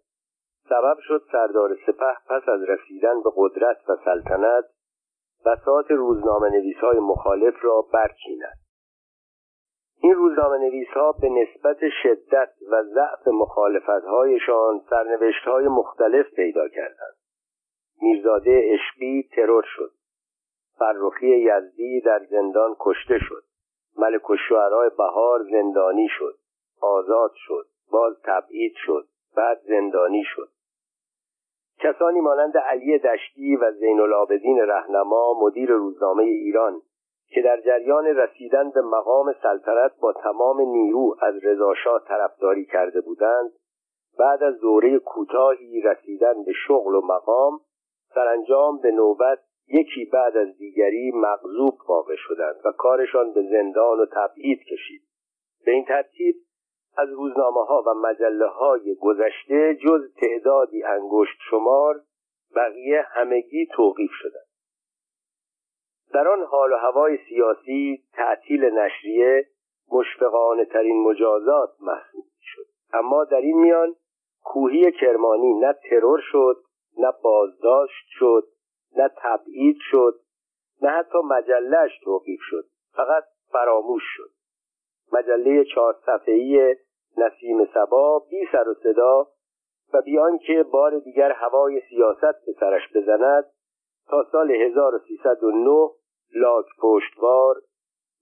سبب 0.68 0.96
شد 1.00 1.22
سردار 1.32 1.76
سپه 1.86 2.14
پس 2.28 2.48
از 2.48 2.62
رسیدن 2.62 3.22
به 3.22 3.30
قدرت 3.36 3.76
و 3.88 3.96
سلطنت 4.04 4.64
بسات 5.46 5.90
روزنامه 5.90 6.48
نویس 6.50 6.76
های 6.76 6.98
مخالف 6.98 7.54
را 7.62 7.84
برچیند. 7.92 8.58
این 10.02 10.14
روزنامه 10.14 10.58
نویس 10.58 10.88
ها 10.88 11.12
به 11.12 11.28
نسبت 11.28 11.78
شدت 12.02 12.50
و 12.70 12.82
ضعف 12.82 13.28
مخالفت 13.28 14.04
هایشان 14.04 14.80
سرنوشت 14.90 15.44
های 15.44 15.68
مختلف 15.68 16.26
پیدا 16.34 16.68
کردند. 16.68 17.16
میرزاده 18.02 18.70
اشقی 18.72 19.28
ترور 19.36 19.64
شد. 19.76 19.92
فرخی 20.78 21.26
یزدی 21.26 22.00
در 22.00 22.24
زندان 22.30 22.76
کشته 22.80 23.18
شد. 23.18 23.42
ملک 23.96 24.30
و 24.30 24.36
بهار 24.98 25.42
زندانی 25.50 26.08
شد. 26.18 26.38
آزاد 26.80 27.32
شد. 27.34 27.66
باز 27.90 28.16
تبعید 28.24 28.74
شد. 28.86 29.08
بعد 29.36 29.60
زندانی 29.68 30.24
شد. 30.24 30.48
کسانی 31.80 32.20
مانند 32.20 32.58
علی 32.58 32.98
دشتی 32.98 33.56
و 33.56 33.72
زین 33.72 34.00
العابدین 34.00 34.58
رهنما 34.58 35.34
مدیر 35.40 35.70
روزنامه 35.70 36.22
ایران 36.22 36.82
که 37.30 37.42
در 37.42 37.60
جریان 37.60 38.06
رسیدن 38.06 38.70
به 38.70 38.82
مقام 38.82 39.34
سلطنت 39.42 39.92
با 40.00 40.12
تمام 40.12 40.60
نیرو 40.60 41.16
از 41.22 41.44
رضاشاه 41.44 42.04
طرفداری 42.08 42.64
کرده 42.64 43.00
بودند 43.00 43.50
بعد 44.18 44.42
از 44.42 44.60
دوره 44.60 44.98
کوتاهی 44.98 45.80
رسیدن 45.80 46.44
به 46.44 46.52
شغل 46.66 46.94
و 46.94 47.00
مقام 47.00 47.60
سرانجام 48.14 48.78
به 48.78 48.90
نوبت 48.90 49.38
یکی 49.68 50.04
بعد 50.04 50.36
از 50.36 50.58
دیگری 50.58 51.12
مغضوب 51.14 51.74
واقع 51.88 52.14
شدند 52.16 52.56
و 52.64 52.72
کارشان 52.72 53.32
به 53.32 53.42
زندان 53.42 54.00
و 54.00 54.06
تبعید 54.12 54.58
کشید. 54.58 55.02
به 55.64 55.70
این 55.70 55.84
ترتیب 55.84 56.34
از 56.98 57.08
روزنامه 57.12 57.64
ها 57.64 57.82
و 57.86 57.94
مجله 57.94 58.46
های 58.46 58.94
گذشته 58.94 59.74
جز 59.74 60.14
تعدادی 60.14 60.84
انگشت 60.84 61.38
شمار 61.50 62.00
بقیه 62.56 63.06
همگی 63.08 63.66
توقیف 63.66 64.10
شدند. 64.12 64.48
در 66.12 66.28
آن 66.28 66.42
حال 66.42 66.72
و 66.72 66.76
هوای 66.76 67.18
سیاسی 67.28 68.04
تعطیل 68.12 68.64
نشریه 68.64 69.46
مشفقانه 69.92 70.64
ترین 70.64 71.02
مجازات 71.02 71.70
محسوب 71.80 72.24
شد 72.40 72.66
اما 72.92 73.24
در 73.24 73.40
این 73.40 73.60
میان 73.60 73.94
کوهی 74.44 74.92
کرمانی 74.92 75.54
نه 75.54 75.74
ترور 75.90 76.20
شد 76.32 76.56
نه 76.98 77.12
بازداشت 77.22 78.06
شد 78.08 78.48
نه 78.96 79.10
تبعید 79.16 79.76
شد 79.90 80.20
نه 80.82 80.90
حتی 80.90 81.18
مجلهش 81.18 81.98
توقیف 82.04 82.40
شد 82.42 82.64
فقط 82.92 83.24
فراموش 83.52 84.02
شد. 84.16 84.30
مجله 85.12 85.64
چهار 85.64 85.96
صفحه‌ای 86.06 86.76
نسیم 87.18 87.64
سبا 87.74 88.18
بی 88.30 88.48
سر 88.52 88.68
و 88.68 88.74
صدا 88.74 89.26
و 89.94 90.02
بیان 90.02 90.38
که 90.38 90.62
بار 90.62 90.98
دیگر 90.98 91.32
هوای 91.32 91.82
سیاست 91.88 92.46
به 92.46 92.52
سرش 92.60 92.82
بزند 92.94 93.44
تا 94.08 94.24
سال 94.32 94.50
1309 94.50 95.90
لاک 96.34 96.66
پشتوار 96.82 97.56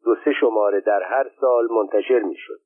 دو 0.05 0.15
سه 0.25 0.33
شماره 0.33 0.81
در 0.81 1.03
هر 1.03 1.31
سال 1.41 1.69
منتشر 1.71 2.19
می‌شد. 2.19 2.61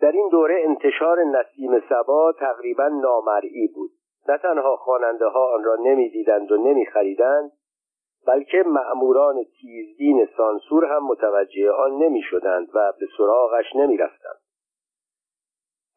در 0.00 0.12
این 0.12 0.28
دوره 0.28 0.62
انتشار 0.64 1.24
نسیم 1.24 1.82
سبا 1.88 2.32
تقریبا 2.32 2.88
نامرئی 2.88 3.68
بود 3.74 3.90
نه 4.28 4.38
تنها 4.38 4.76
خواننده 4.76 5.26
ها 5.26 5.54
آن 5.54 5.64
را 5.64 5.76
نمی‌دیدند 5.76 6.52
و 6.52 6.56
نمیخریدند 6.56 7.52
بلکه 8.26 8.62
مأموران 8.66 9.44
تیزدین 9.44 10.28
سانسور 10.36 10.84
هم 10.84 11.06
متوجه 11.06 11.70
آن 11.70 11.92
نمی‌شدند 11.92 12.68
و 12.74 12.92
به 13.00 13.06
سراغش 13.18 13.76
نمی‌رفتند 13.76 14.41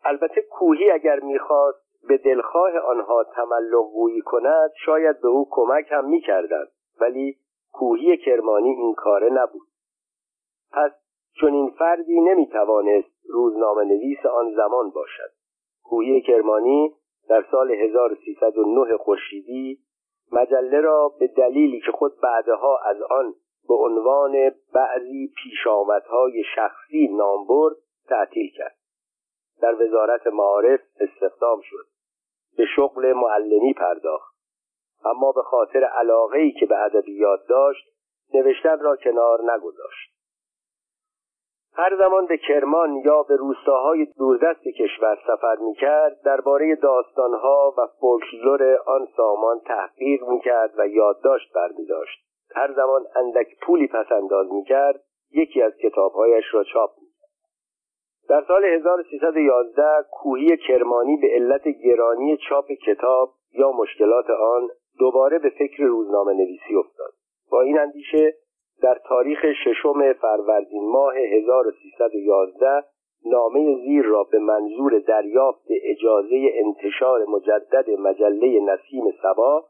البته 0.05 0.41
کوهی 0.41 0.91
اگر 0.91 1.19
می‌خواست 1.19 1.85
به 2.07 2.17
دلخواه 2.17 2.77
آنها 2.77 3.23
تملق 3.23 3.91
گویی 3.93 4.21
کند 4.21 4.71
شاید 4.85 5.21
به 5.21 5.27
او 5.27 5.47
کمک 5.51 5.85
هم 5.91 6.09
می‌کردند. 6.09 6.67
ولی 7.01 7.37
کوهی 7.73 8.17
کرمانی 8.17 8.69
این 8.69 8.93
کاره 8.93 9.29
نبود. 9.29 9.67
پس 10.71 10.91
چون 11.39 11.53
این 11.53 11.69
فردی 11.69 12.21
نمی‌توانست 12.21 13.29
روزنامه 13.29 13.83
نویس 13.83 14.25
آن 14.25 14.53
زمان 14.55 14.89
باشد. 14.89 15.31
کوهی 15.83 16.21
کرمانی 16.21 16.95
در 17.29 17.45
سال 17.51 17.71
1309 17.71 18.97
خورشیدی 18.97 19.79
مجله 20.31 20.81
را 20.81 21.13
به 21.19 21.27
دلیلی 21.27 21.81
که 21.85 21.91
خود 21.91 22.13
بعدها 22.23 22.79
از 22.85 23.01
آن 23.01 23.33
به 23.67 23.73
عنوان 23.73 24.51
بعضی 24.73 25.33
پیشامدهای 25.43 26.43
شخصی 26.55 27.07
نام 27.07 27.47
برد 27.47 27.75
تعطیل 28.09 28.51
کرد. 28.57 28.75
در 29.61 29.83
وزارت 29.83 30.27
معارف 30.27 30.79
استخدام 30.99 31.61
شد. 31.63 31.85
به 32.57 32.65
شغل 32.75 33.13
معلمی 33.13 33.73
پرداخت. 33.73 34.35
اما 35.05 35.31
به 35.31 35.41
خاطر 35.41 35.83
علاقه 35.83 36.37
ای 36.37 36.51
که 36.51 36.65
به 36.65 36.83
ادبیات 36.83 37.39
داشت 37.49 37.85
نوشتن 38.33 38.79
را 38.79 38.95
کنار 38.95 39.53
نگذاشت. 39.53 40.15
هر 41.73 41.95
زمان 41.97 42.25
به 42.25 42.37
کرمان 42.37 42.95
یا 42.95 43.23
به 43.23 43.35
روستاهای 43.35 44.05
دوردست 44.05 44.63
کشور 44.63 45.17
سفر 45.27 45.55
می‌کرد 45.55 46.21
درباره 46.21 46.75
داستانها 46.75 47.73
و 47.77 47.87
فولکلور 47.99 48.77
آن 48.85 49.07
سامان 49.17 49.59
تحقیق 49.59 50.23
می‌کرد 50.23 50.73
و 50.77 50.87
یادداشت 50.87 51.53
برمیداشت. 51.53 52.25
هر 52.55 52.73
زمان 52.73 53.05
اندک 53.15 53.47
پولی 53.61 53.87
پس 53.87 54.11
می‌کرد 54.51 55.03
یکی 55.31 55.61
از 55.61 55.73
کتابهایش 55.77 56.45
را 56.53 56.63
چاپ 56.63 56.91
در 58.29 58.43
سال 58.47 58.65
1311 58.65 59.83
کوهی 60.11 60.57
کرمانی 60.57 61.17
به 61.17 61.27
علت 61.27 61.67
گرانی 61.67 62.37
چاپ 62.49 62.71
کتاب 62.71 63.29
یا 63.53 63.71
مشکلات 63.71 64.29
آن 64.29 64.69
دوباره 64.99 65.39
به 65.39 65.49
فکر 65.49 65.83
روزنامه 65.83 66.33
نویسی 66.33 66.75
افتاد. 66.75 67.13
با 67.51 67.61
این 67.61 67.79
اندیشه 67.79 68.33
در 68.81 69.01
تاریخ 69.09 69.45
ششم 69.65 70.13
فروردین 70.13 70.91
ماه 70.91 71.17
1311 71.17 72.83
نامه 73.25 73.75
زیر 73.85 74.05
را 74.05 74.23
به 74.23 74.39
منظور 74.39 74.99
دریافت 74.99 75.65
اجازه 75.83 76.51
انتشار 76.53 77.25
مجدد 77.25 77.89
مجله 77.89 78.59
نسیم 78.59 79.03
سبا 79.21 79.65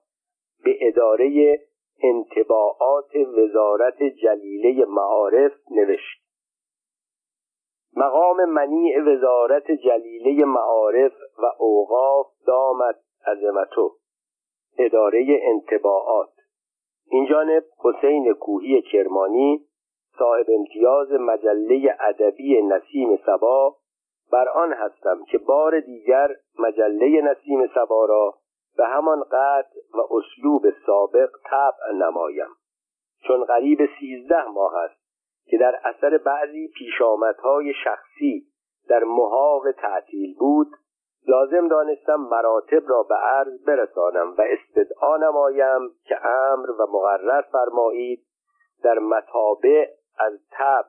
به 0.64 0.78
اداره 0.82 1.60
انتباعات 2.04 3.16
وزارت 3.16 4.04
جلیله 4.04 4.86
معارف 4.86 5.52
نوشت. 5.72 6.25
مقام 7.96 8.46
منیع 8.46 9.02
وزارت 9.02 9.72
جلیله 9.72 10.46
معارف 10.46 11.14
و 11.38 11.46
اوقاف 11.58 12.28
دامت 12.48 12.96
عظمتو. 13.28 13.92
اداره 14.78 15.40
انتباعات 15.42 16.30
این 17.12 17.26
جانب 17.26 17.64
حسین 17.84 18.34
کوهی 18.34 18.82
کرمانی 18.82 19.66
صاحب 20.20 20.46
امتیاز 20.50 21.12
مجله 21.12 21.98
ادبی 22.00 22.62
نسیم 22.62 23.20
سبا 23.26 23.76
بر 24.32 24.50
آن 24.50 24.74
هستم 24.74 25.24
که 25.32 25.38
بار 25.38 25.80
دیگر 25.80 26.36
مجله 26.60 27.22
نسیم 27.22 27.68
سبا 27.76 28.06
را 28.06 28.34
به 28.78 28.86
همان 28.86 29.24
قطع 29.24 29.80
و 29.94 30.14
اسلوب 30.14 30.66
سابق 30.86 31.30
طبع 31.46 31.94
نمایم. 31.94 32.50
چون 33.28 33.44
قریب 33.44 33.80
سیزده 34.00 34.48
ماه 34.48 34.76
است 34.76 35.05
که 35.48 35.58
در 35.58 35.80
اثر 35.84 36.18
بعضی 36.18 36.68
پیشامدهای 36.68 37.74
شخصی 37.84 38.48
در 38.90 39.04
محاق 39.04 39.72
تعطیل 39.72 40.36
بود 40.40 40.68
لازم 41.28 41.68
دانستم 41.68 42.16
مراتب 42.32 42.90
را 42.90 43.04
به 43.04 43.16
عرض 43.16 43.64
برسانم 43.68 44.36
و 44.38 44.42
استدعا 44.42 45.18
نمایم 45.18 45.90
که 46.04 46.26
امر 46.26 46.72
و 46.72 46.88
مقرر 46.92 47.42
فرمایید 47.42 48.26
در 48.84 49.00
مطابع 49.00 49.88
از 50.20 50.40
تب 50.52 50.86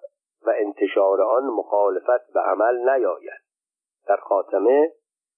و 0.46 0.52
انتشار 0.56 1.22
آن 1.22 1.44
مخالفت 1.44 2.32
به 2.34 2.40
عمل 2.40 2.90
نیاید. 2.90 3.40
در 4.08 4.16
خاتمه 4.16 4.92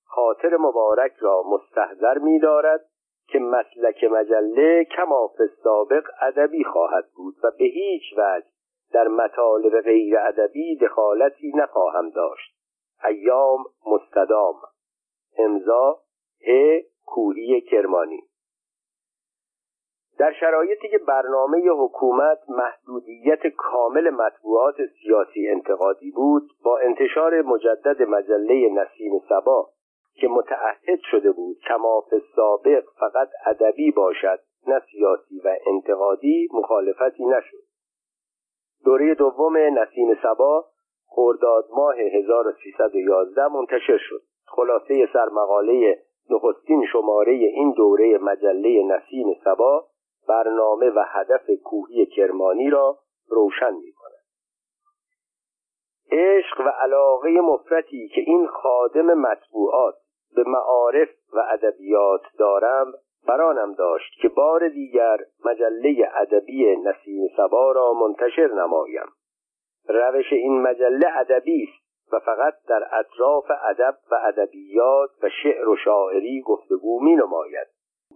خاطر 0.05 0.57
مبارک 0.57 1.12
را 1.21 1.43
مستحضر 1.43 2.19
می 2.19 2.39
دارد 2.39 2.81
که 3.29 3.39
مسلک 3.39 4.05
مجله 4.05 4.85
کما 4.85 5.31
سابق 5.62 6.05
ادبی 6.21 6.64
خواهد 6.64 7.05
بود 7.16 7.35
و 7.45 7.51
به 7.59 7.64
هیچ 7.64 8.03
وجه 8.16 8.47
در 8.93 9.09
مطالب 9.09 9.80
غیر 9.80 10.18
ادبی 10.18 10.76
دخالتی 10.76 11.53
نخواهم 11.55 12.11
داشت. 12.11 12.55
ایام 13.05 13.64
مستدام. 13.86 14.55
امضا 15.39 16.01
ه 16.47 16.80
کوهی 17.07 17.61
کرمانی. 17.61 18.20
در 20.18 20.32
شرایطی 20.32 20.89
که 20.89 20.99
برنامه 20.99 21.68
حکومت 21.70 22.39
محدودیت 22.49 23.47
کامل 23.47 24.11
مطبوعات 24.11 24.76
سیاسی 25.03 25.49
انتقادی 25.49 26.11
بود 26.11 26.43
با 26.64 26.78
انتشار 26.78 27.43
مجدد 27.43 28.03
مجله 28.03 28.68
نسیم 28.68 29.12
سبا 29.28 29.70
که 30.14 30.28
متعهد 30.28 30.99
شده 31.11 31.32
بود 31.32 31.57
کماف 31.68 32.14
سابق 32.36 32.84
فقط 33.01 33.28
ادبی 33.47 33.91
باشد 33.91 34.39
نه 34.66 34.82
سیاسی 34.93 35.41
و 35.45 35.57
انتقادی 35.66 36.49
مخالفتی 36.53 37.24
نشد. 37.24 37.68
دوره 38.85 39.14
دوم 39.14 39.57
نسیم 39.57 40.18
سبا 40.22 40.64
خرداد 41.07 41.64
ماه 41.76 41.95
1311 41.99 43.49
منتشر 43.49 43.99
شد 43.99 44.22
خلاصه 44.47 45.09
سرمقاله 45.12 45.99
نخستین 46.31 46.87
شماره 46.93 47.33
این 47.33 47.72
دوره 47.72 48.18
مجله 48.18 48.83
نسیم 48.83 49.35
سبا 49.45 49.87
برنامه 50.29 50.91
و 50.91 51.05
هدف 51.07 51.51
کوهی 51.64 52.07
کرمانی 52.07 52.70
را 52.70 52.99
روشن 53.29 53.74
می 53.74 53.93
کند. 53.93 54.09
عشق 56.12 56.61
و 56.61 56.68
علاقه 56.68 57.31
مفرتی 57.31 58.09
که 58.09 58.20
این 58.20 58.47
خادم 58.47 59.14
مطبوعات 59.14 59.95
به 60.35 60.45
معارف 60.47 61.09
و 61.33 61.43
ادبیات 61.51 62.22
دارم 62.39 62.93
برانم 63.27 63.73
داشت 63.73 64.21
که 64.23 64.29
بار 64.29 64.69
دیگر 64.69 65.19
مجله 65.45 66.11
ادبی 66.14 66.77
نسیم 66.77 67.29
سبا 67.37 67.73
را 67.73 67.93
منتشر 67.93 68.47
نمایم. 68.47 69.07
روش 69.89 70.33
این 70.33 70.62
مجله 70.62 71.16
ادبی 71.16 71.69
است 71.69 72.12
و 72.12 72.19
فقط 72.19 72.55
در 72.69 72.89
اطراف 72.93 73.51
ادب 73.64 73.97
و 74.11 74.14
ادبیات 74.25 75.11
و 75.23 75.29
شعر 75.43 75.69
و 75.69 75.77
شاعری 75.77 76.43
گفتگو 76.43 77.05
می 77.05 77.16
نماید 77.16 77.66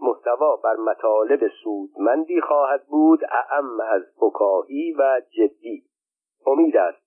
محتوا 0.01 0.57
بر 0.57 0.77
مطالب 0.77 1.49
سودمندی 1.65 2.41
خواهد 2.41 2.87
بود 2.87 3.21
اعم 3.25 3.81
از 3.81 4.03
فکاهی 4.21 4.93
و 4.99 5.21
جدی. 5.31 5.83
امید 6.47 6.77
است. 6.77 7.03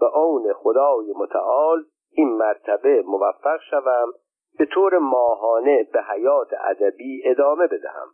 به 0.00 0.06
آن 0.06 0.52
خدای 0.52 1.12
متعال 1.16 1.84
این 2.12 2.28
مرتبه 2.28 3.02
موفق 3.06 3.60
شوم 3.70 4.12
به 4.58 4.66
طور 4.66 4.98
ماهانه 4.98 5.88
به 5.92 6.02
حیات 6.02 6.48
ادبی 6.60 7.22
ادامه 7.24 7.66
بدهم 7.66 8.08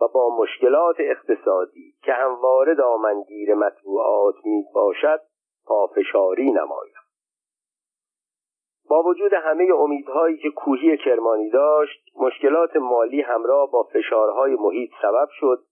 و 0.00 0.08
با 0.14 0.36
مشکلات 0.36 0.96
اقتصادی 0.98 1.94
که 2.04 2.12
همواره 2.12 2.74
دامنگیر 2.74 3.54
مطبوعات 3.54 4.34
می 4.44 4.64
باشد 4.74 5.20
پافشاری 5.66 6.50
نمایم. 6.50 6.94
با 8.88 9.02
وجود 9.02 9.32
همه 9.32 9.74
امیدهایی 9.74 10.36
که 10.36 10.50
کوهی 10.50 10.96
کرمانی 10.96 11.50
داشت 11.50 12.04
مشکلات 12.16 12.76
مالی 12.76 13.20
همراه 13.20 13.70
با 13.70 13.82
فشارهای 13.82 14.54
محیط 14.54 14.90
سبب 15.02 15.28
شد. 15.30 15.62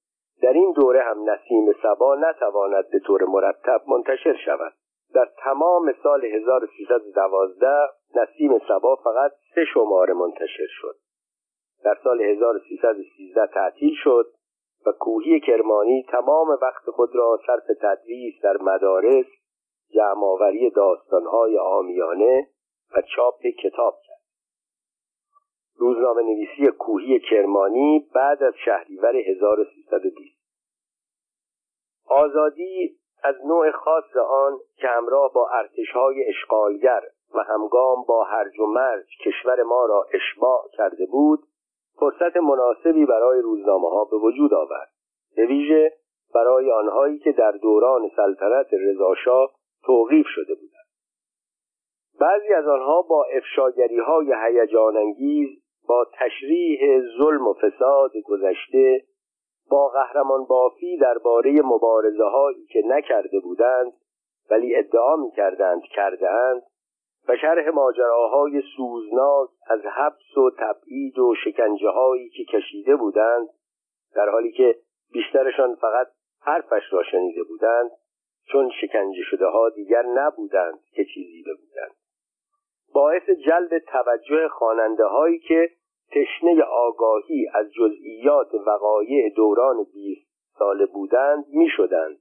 در 0.42 0.52
این 0.52 0.72
دوره 0.72 1.02
هم 1.02 1.30
نسیم 1.30 1.72
سبا 1.82 2.14
نتواند 2.14 2.90
به 2.90 2.98
طور 2.98 3.24
مرتب 3.24 3.82
منتشر 3.88 4.36
شود. 4.44 4.72
در 5.14 5.28
تمام 5.38 5.94
سال 6.02 6.24
1312 6.24 7.66
نسیم 8.14 8.58
سبا 8.68 8.96
فقط 8.96 9.32
سه 9.54 9.64
شماره 9.74 10.14
منتشر 10.14 10.66
شد. 10.68 10.96
در 11.84 11.98
سال 12.04 12.22
1313 12.22 13.46
تعطیل 13.46 13.94
شد 14.04 14.26
و 14.86 14.92
کوهی 14.92 15.40
کرمانی 15.40 16.06
تمام 16.08 16.48
وقت 16.62 16.90
خود 16.90 17.16
را 17.16 17.40
صرف 17.46 17.66
تدریس 17.82 18.34
در 18.42 18.56
مدارس 18.56 19.26
جمعآوری 19.94 20.70
داستانهای 20.70 21.58
آمیانه 21.58 22.48
و 22.96 23.02
چاپ 23.16 23.40
کتاب 23.62 23.94
کرد. 24.06 24.20
روزنامه 25.76 26.22
نویسی 26.22 26.66
کوهی 26.78 27.20
کرمانی 27.20 28.08
بعد 28.14 28.42
از 28.42 28.54
شهریور 28.64 29.16
1320 29.16 30.44
آزادی 32.06 32.98
از 33.24 33.34
نوع 33.46 33.70
خاص 33.70 34.16
آن 34.30 34.58
که 34.76 34.88
همراه 34.88 35.32
با 35.32 35.48
ارتشهای 35.48 36.28
اشغالگر 36.28 37.02
و 37.34 37.38
همگام 37.42 38.04
با 38.08 38.24
هرج 38.24 38.60
و 38.60 38.66
مرج 38.66 39.06
کشور 39.24 39.62
ما 39.62 39.86
را 39.86 40.06
اشباع 40.12 40.62
کرده 40.72 41.06
بود 41.06 41.40
فرصت 42.00 42.36
مناسبی 42.36 43.06
برای 43.06 43.40
روزنامه 43.40 43.88
ها 43.88 44.04
به 44.04 44.16
وجود 44.16 44.54
آورد. 44.54 44.90
به 45.36 45.92
برای 46.34 46.72
آنهایی 46.72 47.18
که 47.18 47.32
در 47.32 47.50
دوران 47.50 48.10
سلطنت 48.16 48.66
رضاشاه 48.72 49.50
توقیف 49.84 50.26
شده 50.26 50.54
بودند. 50.54 50.84
بعضی 52.20 52.52
از 52.52 52.66
آنها 52.66 53.02
با 53.02 53.24
افشاگری 53.24 53.98
های 53.98 54.34
هیجان 54.44 54.96
انگیز 54.96 55.48
با 55.88 56.06
تشریح 56.14 57.00
ظلم 57.18 57.46
و 57.46 57.54
فساد 57.54 58.12
گذشته 58.24 59.04
با 59.70 59.88
قهرمان 59.88 60.44
بافی 60.44 60.96
درباره 60.96 61.62
مبارزه 61.62 62.24
هایی 62.24 62.66
که 62.66 62.82
نکرده 62.86 63.40
بودند 63.40 63.92
ولی 64.50 64.76
ادعا 64.76 65.16
می 65.16 65.30
کردند 65.30 65.82
کرده 65.82 66.30
اند 66.30 66.62
و 67.28 67.36
شرح 67.36 67.68
ماجراهای 67.68 68.62
سوزناک 68.76 69.48
از 69.66 69.80
حبس 69.80 70.36
و 70.36 70.50
تبعید 70.58 71.18
و 71.18 71.34
شکنجه 71.44 71.88
هایی 71.88 72.28
که 72.28 72.44
کشیده 72.44 72.96
بودند 72.96 73.48
در 74.14 74.28
حالی 74.28 74.52
که 74.52 74.76
بیشترشان 75.12 75.74
فقط 75.74 76.06
حرفش 76.40 76.92
را 76.92 77.02
شنیده 77.02 77.42
بودند 77.42 77.90
چون 78.46 78.70
شکنجه 78.80 79.22
شده 79.30 79.46
ها 79.46 79.68
دیگر 79.68 80.02
نبودند 80.02 80.80
که 80.92 81.04
چیزی 81.04 81.42
بگویند. 81.42 81.94
باعث 82.94 83.30
جلب 83.30 83.78
توجه 83.78 84.48
خواننده 84.48 85.04
هایی 85.04 85.38
که 85.38 85.70
تشنه 86.10 86.62
آگاهی 86.62 87.46
از 87.54 87.72
جزئیات 87.72 88.54
وقایع 88.66 89.30
دوران 89.36 89.86
بیست 89.92 90.28
ساله 90.58 90.86
بودند 90.86 91.44
می 91.48 91.68
شدند 91.76 92.18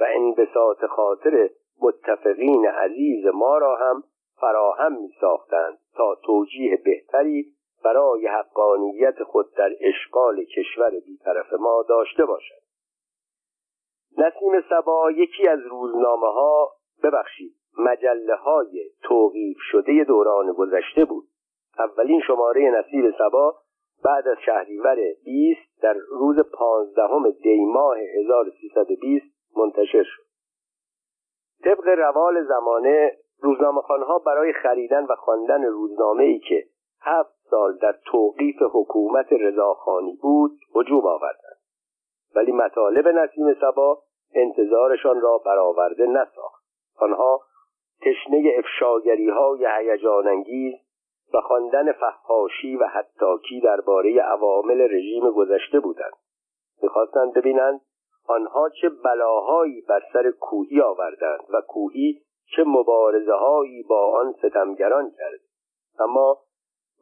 و 0.00 0.04
انبساط 0.14 0.84
خاطر 0.84 1.50
متفقین 1.80 2.66
عزیز 2.66 3.26
ما 3.26 3.58
را 3.58 3.76
هم 3.76 4.02
فراهم 4.40 4.92
می 4.92 5.12
ساختند 5.20 5.78
تا 5.96 6.14
توجیه 6.14 6.76
بهتری 6.84 7.54
برای 7.84 8.26
حقانیت 8.26 9.22
خود 9.22 9.54
در 9.54 9.70
اشغال 9.80 10.44
کشور 10.44 10.90
بیطرف 10.90 11.52
ما 11.52 11.84
داشته 11.88 12.24
باشد. 12.24 12.64
نسیم 14.18 14.60
سبا 14.70 15.10
یکی 15.10 15.48
از 15.48 15.60
روزنامه 15.70 16.26
ها 16.26 16.72
ببخشید 17.02 17.54
مجله 17.78 18.34
های 18.34 18.90
توقیف 19.02 19.56
شده 19.70 20.04
دوران 20.04 20.52
گذشته 20.52 21.04
بود. 21.04 21.24
اولین 21.78 22.20
شماره 22.20 22.70
نسیم 22.70 23.14
سبا 23.18 23.54
بعد 24.04 24.28
از 24.28 24.36
شهریور 24.46 24.96
20 25.24 25.82
در 25.82 25.94
روز 26.08 26.36
پانزدهم 26.52 27.30
دی 27.30 27.64
ماه 27.64 27.98
1320 27.98 29.26
منتشر 29.56 30.02
شد. 30.02 30.22
طبق 31.64 31.88
روال 31.88 32.44
زمانه 32.44 33.12
روزنامه 33.42 33.80
خانها 33.80 34.18
برای 34.18 34.52
خریدن 34.52 35.04
و 35.04 35.14
خواندن 35.14 35.64
روزنامه 35.64 36.24
ای 36.24 36.38
که 36.38 36.64
هفت 37.00 37.34
سال 37.50 37.76
در 37.76 37.94
توقیف 38.06 38.56
حکومت 38.72 39.32
رضاخانی 39.32 40.18
بود 40.22 40.58
هجوم 40.74 41.06
آوردند. 41.06 41.58
ولی 42.34 42.52
مطالب 42.52 43.08
نسیم 43.08 43.54
سبا 43.60 44.02
انتظارشان 44.34 45.20
را 45.20 45.38
برآورده 45.46 46.06
نساخت. 46.06 46.64
آنها 46.96 47.40
تشنه 48.00 48.52
افشاگری 48.58 49.28
های 49.28 49.66
هیجان 49.76 50.28
انگیز 50.28 50.74
و 51.34 51.40
خواندن 51.40 51.92
فحاشی 51.92 52.76
و 52.76 52.86
حتاکی 52.86 53.60
درباره 53.60 54.20
عوامل 54.20 54.80
رژیم 54.80 55.30
گذشته 55.30 55.80
بودند. 55.80 56.12
می‌خواستند 56.82 57.32
ببینند 57.34 57.80
آنها 58.28 58.68
چه 58.68 58.88
بلاهایی 58.88 59.80
بر 59.80 60.02
سر 60.12 60.30
کوهی 60.30 60.80
آوردند 60.80 61.40
و 61.48 61.60
کوهی 61.60 62.20
چه 62.56 62.64
مبارزه 62.64 63.32
هایی 63.32 63.82
با 63.82 64.18
آن 64.20 64.32
ستمگران 64.32 65.10
کرد. 65.10 65.40
اما 65.98 66.38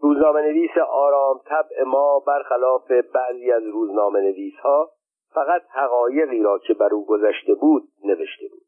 روزنامه 0.01 0.41
نویس 0.41 0.71
آرام 0.91 1.41
طبع 1.45 1.85
ما 1.87 2.23
برخلاف 2.27 2.91
بعضی 2.91 3.53
از 3.53 3.63
روزنامه 3.63 4.21
نویس 4.21 4.55
ها 4.55 4.91
فقط 5.35 5.63
حقایقی 5.71 6.43
را 6.43 6.59
که 6.59 6.75
بر 6.75 6.95
او 6.95 7.07
گذشته 7.07 7.55
بود 7.55 7.83
نوشته 8.05 8.49
بود. 8.49 8.63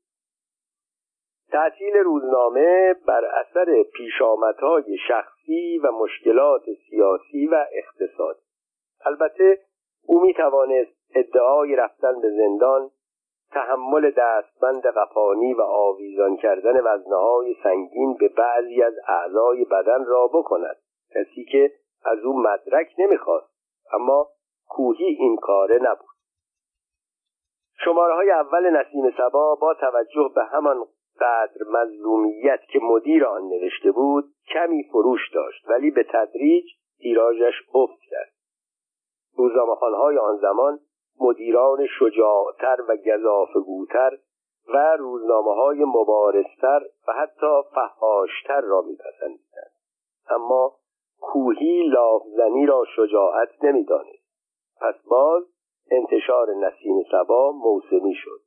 تعطیل 1.54 1.96
روزنامه 1.96 2.94
بر 3.06 3.24
اثر 3.24 3.82
پیشامدهای 3.82 4.96
شخصی 5.08 5.78
و 5.78 5.92
مشکلات 5.92 6.62
سیاسی 6.90 7.46
و 7.46 7.66
اقتصادی. 7.72 8.40
البته 9.06 9.58
او 10.06 10.20
می 10.20 10.34
توانست 10.34 10.92
ادعای 11.14 11.76
رفتن 11.76 12.20
به 12.20 12.30
زندان 12.30 12.90
تحمل 13.52 14.10
دستبند 14.10 14.86
قفانی 14.86 15.54
و 15.54 15.62
آویزان 15.62 16.36
کردن 16.36 16.80
وزنه 16.80 17.54
سنگین 17.62 18.16
به 18.20 18.28
بعضی 18.28 18.82
از 18.82 18.94
اعضای 19.08 19.64
بدن 19.64 20.04
را 20.04 20.26
بکند. 20.26 20.76
کسی 21.14 21.44
که 21.44 21.72
از 22.04 22.18
او 22.18 22.42
مدرک 22.42 22.94
نمی‌خواست 22.98 23.50
اما 23.92 24.28
کوهی 24.68 25.04
این 25.04 25.36
کاره 25.36 25.78
نبود. 25.82 26.14
شماره 27.84 28.14
های 28.14 28.30
اول 28.30 28.70
نسیم 28.70 29.10
سبا 29.16 29.54
با 29.54 29.74
توجه 29.74 30.30
به 30.34 30.44
همان 30.44 30.76
قدر 31.20 31.64
مظلومیت 31.70 32.60
که 32.72 32.78
مدیر 32.82 33.24
آن 33.24 33.42
نوشته 33.42 33.92
بود 33.92 34.24
کمی 34.54 34.82
فروش 34.82 35.30
داشت 35.34 35.68
ولی 35.68 35.90
به 35.90 36.06
تدریج 36.12 36.64
تیراژش 36.98 37.54
افت 37.74 38.00
کرد. 38.10 38.32
روزنامه‌خوانهای 39.36 40.18
آن 40.18 40.36
زمان 40.36 40.78
مدیران 41.20 41.86
شجاعتر 41.98 42.76
و 42.88 42.96
گذافگوتر 42.96 44.18
و 44.74 44.96
روزنامه 44.98 45.54
های 45.54 45.84
مبارستر 45.84 46.80
و 47.08 47.12
حتی 47.12 47.62
فهاشتر 47.74 48.60
را 48.60 48.82
میپسندیدند. 48.82 49.72
اما 50.30 50.72
کوهی 51.20 51.82
لافزنی 51.82 52.66
را 52.66 52.84
شجاعت 52.96 53.48
نمی‌دانست. 53.64 54.24
پس 54.80 54.94
باز 55.08 55.44
انتشار 55.90 56.54
نسیم 56.54 57.02
سبا 57.10 57.52
موسمی 57.52 58.14
شد. 58.14 58.40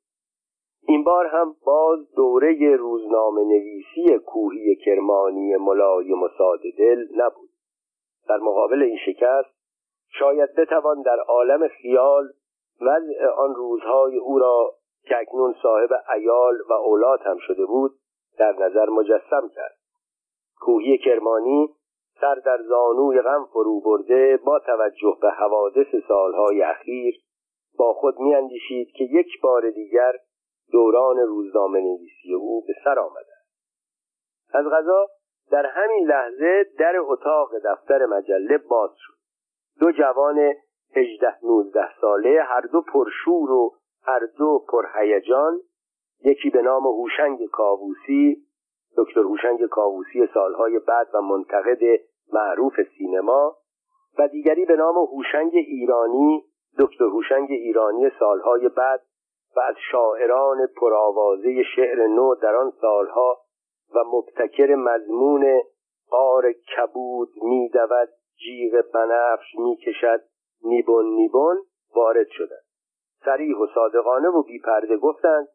این 0.90 1.04
بار 1.04 1.26
هم 1.26 1.56
باز 1.66 2.00
دوره 2.16 2.76
روزنامه 2.76 3.44
نویسی 3.44 4.20
کوهی 4.26 4.76
کرمانی 4.76 5.56
ملایم 5.56 6.24
و 6.24 6.30
دل 6.78 7.08
نبود. 7.16 7.50
در 8.30 8.38
مقابل 8.38 8.84
این 8.84 8.98
شکست 9.06 9.50
شاید 10.10 10.56
بتوان 10.56 11.02
در 11.02 11.20
عالم 11.20 11.68
خیال 11.68 12.30
وضع 12.82 13.26
آن 13.38 13.56
روزهای 13.56 14.18
او 14.18 14.40
را 14.40 14.74
که 15.04 15.18
اکنون 15.18 15.56
صاحب 15.62 15.90
ایال 16.16 16.58
و 16.70 16.74
اولاد 16.74 17.22
هم 17.22 17.38
شده 17.38 17.66
بود 17.66 17.92
در 18.38 18.56
نظر 18.60 18.90
مجسم 18.90 19.50
کرد. 19.56 19.78
کوهی 20.62 20.98
کرمانی 20.98 21.70
سر 22.22 22.36
در 22.36 22.58
زانوی 22.70 23.22
غم 23.22 23.46
فرو 23.54 23.82
برده 23.82 24.38
با 24.38 24.60
توجه 24.60 25.18
به 25.22 25.30
حوادث 25.30 25.96
سالهای 26.08 26.62
اخیر 26.62 27.16
با 27.78 27.94
خود 27.94 28.20
میاندیشید 28.20 28.92
که 28.92 29.04
یک 29.04 29.42
بار 29.42 29.70
دیگر 29.70 30.14
دوران 30.72 31.18
روزنامه 31.18 31.82
نویسی 31.82 32.34
او 32.34 32.62
به 32.68 32.74
سر 32.84 33.00
آمده 33.00 33.38
از 34.54 34.66
غذا 34.66 35.08
در 35.52 35.66
همین 35.66 36.08
لحظه 36.08 36.66
در 36.80 36.96
اتاق 37.00 37.52
دفتر 37.66 38.06
مجله 38.06 38.58
باز 38.58 38.92
شد. 38.98 39.14
دو 39.80 39.92
جوان 39.92 40.54
هجده 40.96 41.36
نوزده 41.44 41.90
ساله 42.02 42.44
هر 42.44 42.62
دو 42.62 42.82
پرشور 42.82 43.52
و 43.52 43.76
هر 44.04 44.20
دو 44.38 44.66
پرهیجان 44.70 45.60
یکی 46.24 46.50
به 46.50 46.62
نام 46.62 46.88
هوشنگ 46.88 47.46
کاووسی 47.46 48.48
دکتر 48.98 49.20
هوشنگ 49.20 49.66
کاووسی 49.66 50.28
سالهای 50.34 50.80
بعد 50.80 51.08
و 51.14 51.22
منتقد 51.22 51.80
معروف 52.34 52.74
سینما 52.98 53.58
و 54.20 54.28
دیگری 54.28 54.66
به 54.66 54.76
نام 54.76 54.96
هوشنگ 54.98 55.52
ایرانی 55.56 56.44
دکتر 56.80 57.06
هوشنگ 57.06 57.52
ایرانی 57.52 58.12
سالهای 58.20 58.70
بعد 58.70 59.02
و 59.56 59.60
از 59.60 59.76
شاعران 59.92 60.68
پرآوازه 60.82 61.64
شعر 61.76 62.08
نو 62.08 62.36
در 62.36 62.56
آن 62.56 62.74
سالها 62.82 63.38
و 63.96 64.04
مبتکر 64.04 64.76
مضمون 64.76 65.62
قار 66.10 66.52
کبود 66.52 67.30
میدود 67.42 68.10
جیغ 68.38 68.84
بنفش 68.94 69.56
می‌کشد 69.58 70.22
نیبون 70.64 71.06
نیبون 71.06 71.58
وارد 71.96 72.28
شدند. 72.30 72.64
سریح 73.26 73.58
و 73.58 73.68
صادقانه 73.76 74.30
و 74.30 74.44
بیپرده 74.44 74.98
گفتند 74.98 75.48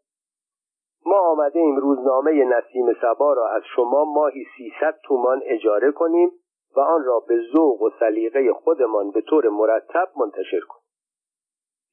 ما 1.06 1.18
آمده 1.18 1.58
این 1.58 1.76
روزنامه 1.76 2.44
نسیم 2.44 2.92
سبا 3.00 3.32
را 3.32 3.48
از 3.48 3.62
شما 3.76 4.04
ماهی 4.04 4.44
سیصد 4.56 4.98
تومان 5.04 5.40
اجاره 5.44 5.92
کنیم 5.92 6.30
و 6.76 6.80
آن 6.80 7.04
را 7.04 7.20
به 7.20 7.40
ذوق 7.52 7.82
و 7.82 7.90
سلیقه 8.00 8.52
خودمان 8.52 9.10
به 9.10 9.20
طور 9.20 9.48
مرتب 9.48 10.08
منتشر 10.16 10.60
کنیم. 10.60 10.84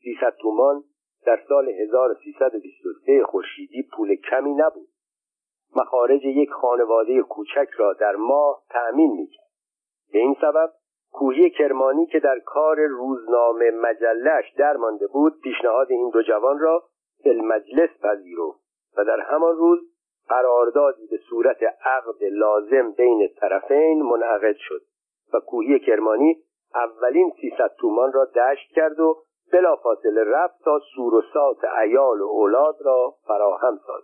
سیصد 0.03 0.35
تومان 0.41 0.83
در 1.26 1.39
سال 1.49 1.70
1323 1.70 3.24
خورشیدی 3.24 3.84
پول 3.91 4.15
کمی 4.15 4.53
نبود. 4.53 4.88
مخارج 5.76 6.26
یک 6.26 6.49
خانواده 6.49 7.22
کوچک 7.22 7.70
را 7.78 7.93
در 7.93 8.15
ماه 8.15 8.63
تأمین 8.70 9.11
می‌کرد. 9.11 9.49
به 10.13 10.20
این 10.20 10.36
سبب 10.41 10.72
کوهی 11.11 11.49
کرمانی 11.49 12.05
که 12.05 12.20
در 12.20 12.39
کار 12.39 12.80
روزنامه 12.80 13.72
مجلش 13.72 14.53
درمانده 14.57 15.07
بود 15.07 15.41
پیشنهاد 15.43 15.91
این 15.91 16.09
دو 16.09 16.22
جوان 16.22 16.59
را 16.59 16.84
به 17.24 17.34
مجلس 17.34 17.89
پذیرفت 18.03 18.59
و 18.97 19.05
در 19.05 19.20
همان 19.20 19.55
روز 19.55 19.80
قراردادی 20.30 21.07
به 21.07 21.17
صورت 21.30 21.63
عقد 21.63 22.24
لازم 22.32 22.91
بین 22.91 23.30
طرفین 23.39 24.01
منعقد 24.01 24.55
شد 24.59 24.82
و 25.34 25.39
کوهی 25.39 25.80
کرمانی 25.80 26.43
اولین 26.76 27.32
سیصد 27.41 27.72
تومان 27.80 28.13
را 28.13 28.26
دشت 28.26 28.72
کرد 28.76 28.99
و 28.99 29.15
بلافاصله 29.51 30.23
رفت 30.23 30.63
تا 30.63 30.79
سور 30.95 31.15
و 31.15 31.21
سات 31.33 31.63
ایال 31.63 32.21
و 32.21 32.25
اولاد 32.25 32.75
را 32.81 33.15
فراهم 33.27 33.79
ساز. 33.87 34.03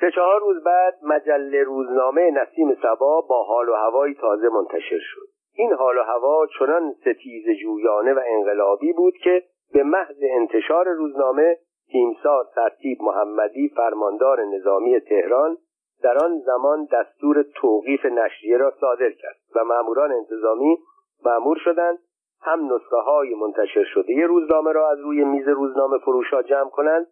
سه 0.00 0.10
چهار 0.10 0.40
روز 0.40 0.64
بعد 0.64 0.98
مجله 1.02 1.62
روزنامه 1.62 2.30
نسیم 2.30 2.74
سبا 2.82 3.20
با 3.20 3.44
حال 3.44 3.68
و 3.68 3.74
هوایی 3.74 4.14
تازه 4.14 4.48
منتشر 4.48 4.98
شد. 5.00 5.28
این 5.54 5.72
حال 5.72 5.98
و 5.98 6.02
هوا 6.02 6.46
چنان 6.58 6.92
ستیز 6.92 7.44
جویانه 7.62 8.14
و 8.14 8.20
انقلابی 8.26 8.92
بود 8.92 9.14
که 9.14 9.42
به 9.72 9.82
محض 9.82 10.16
انتشار 10.22 10.88
روزنامه 10.88 11.58
تیمسار 11.90 12.46
ترتیب 12.54 13.02
محمدی 13.02 13.68
فرماندار 13.68 14.44
نظامی 14.44 15.00
تهران 15.00 15.56
در 16.02 16.18
آن 16.24 16.38
زمان 16.38 16.88
دستور 16.92 17.42
توقیف 17.42 18.04
نشریه 18.04 18.56
را 18.56 18.72
صادر 18.80 19.10
کرد 19.10 19.36
و 19.54 19.64
ماموران 19.64 20.12
انتظامی 20.12 20.78
مأمور 21.24 21.58
شدند 21.64 21.98
هم 22.40 22.74
نسخه 22.74 22.96
های 22.96 23.34
منتشر 23.34 23.84
شده 23.84 24.26
روزنامه 24.26 24.72
را 24.72 24.90
از 24.90 25.00
روی 25.00 25.24
میز 25.24 25.48
روزنامه 25.48 25.98
فروشا 25.98 26.42
جمع 26.42 26.70
کنند 26.70 27.06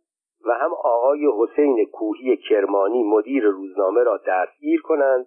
و 0.46 0.52
هم 0.52 0.72
آقای 0.72 1.28
حسین 1.38 1.86
کوهی 1.92 2.36
کرمانی 2.36 3.02
مدیر 3.02 3.44
روزنامه 3.44 4.02
را 4.02 4.20
دستگیر 4.26 4.80
کنند 4.82 5.26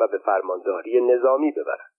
و 0.00 0.06
به 0.06 0.18
فرمانداری 0.18 1.00
نظامی 1.00 1.52
ببرند. 1.52 1.92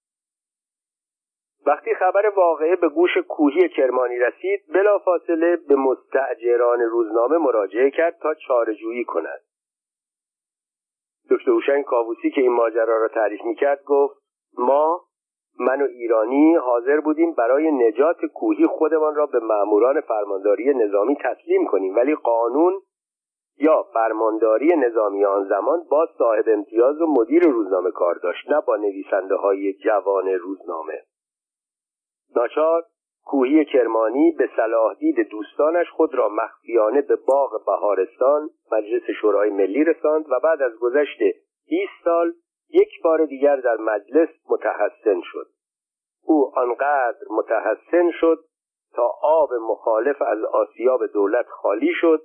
وقتی 1.66 1.96
خبر 1.96 2.30
واقعه 2.36 2.76
به 2.76 2.90
گوش 2.90 3.18
کوهی 3.18 3.70
کرمانی 3.70 4.20
رسید 4.20 4.60
بلافاصله 4.74 5.56
به 5.56 5.76
مستعجران 5.76 6.82
روزنامه 6.82 7.38
مراجعه 7.38 7.92
کرد 7.92 8.18
تا 8.22 8.34
چارجویی 8.34 9.04
کند. 9.04 9.42
دکتر 11.32 11.52
هوشنگ 11.52 11.84
کاووسی 11.84 12.32
که 12.32 12.42
این 12.42 12.52
ماجرا 12.52 13.02
را 13.02 13.08
تعریف 13.08 13.42
می‌کرد 13.44 13.84
گفت 13.84 14.16
ما 14.58 15.09
من 15.60 15.82
و 15.82 15.86
ایرانی 15.86 16.56
حاضر 16.56 17.00
بودیم 17.00 17.34
برای 17.34 17.72
نجات 17.72 18.26
کوهی 18.26 18.68
خودمان 18.68 19.16
را 19.16 19.26
به 19.26 19.40
ماموران 19.40 20.02
فرمانداری 20.02 20.74
نظامی 20.74 21.16
تسلیم 21.16 21.66
کنیم. 21.66 21.96
ولی 21.96 22.16
قانون 22.16 22.82
یا 23.58 23.84
فرمانداری 23.94 24.76
نظامی 24.76 25.26
آن 25.26 25.48
زمان 25.48 25.84
با 25.92 26.08
صاحب 26.18 26.46
امتیاز 26.48 27.02
و 27.02 27.08
مدیر 27.08 27.44
روزنامه 27.44 27.92
کار 27.92 28.16
داشت 28.16 28.52
نه 28.52 28.62
با 28.68 28.76
نویسنده 28.76 29.36
های 29.36 29.74
جوان 29.74 30.28
روزنامه. 30.28 31.02
ناچار 32.36 32.84
کوهی 33.26 33.66
کرمانی 33.66 34.32
به 34.32 34.50
صلاح 34.56 34.94
دید 34.94 35.30
دوستانش 35.30 35.90
خود 35.90 36.16
را 36.16 36.30
مخفیانه 36.30 37.02
به 37.02 37.16
باغ 37.16 37.66
بهارستان 37.66 38.50
مجلس 38.72 39.04
شورای 39.22 39.50
ملی 39.50 39.84
رساند 39.84 40.26
و 40.30 40.40
بعد 40.44 40.62
از 40.62 40.72
گذشت 40.80 41.20
20 41.68 41.92
سال 42.04 42.34
یک 42.70 43.02
بار 43.04 43.26
دیگر 43.26 43.56
در 43.56 43.78
مجلس 43.78 44.30
متحسن 44.50 45.22
شد. 45.24 45.48
او 46.24 46.52
آنقدر 46.56 47.26
متحسن 47.30 48.12
شد 48.12 48.44
تا 48.96 49.12
آب 49.22 49.54
مخالف 49.54 50.22
از 50.22 50.44
آسیاب 50.44 51.06
دولت 51.06 51.46
خالی 51.48 51.94
شد 52.02 52.22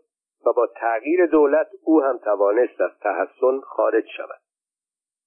و 0.46 0.52
با 0.52 0.66
تغییر 0.66 1.26
دولت 1.26 1.68
او 1.84 2.02
هم 2.02 2.18
توانست 2.18 2.80
از 2.80 2.90
تحسن 3.00 3.60
خارج 3.60 4.04
شود. 4.16 4.40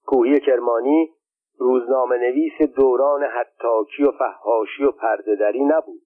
کوهی 0.05 0.39
کرمانی 0.39 1.13
روزنامه 1.59 2.17
نویس 2.17 2.61
دوران 2.75 3.23
حتاکی 3.23 4.03
و 4.03 4.11
فهاشی 4.11 4.83
و 4.83 4.91
پردهدری 4.91 5.63
نبود. 5.63 6.01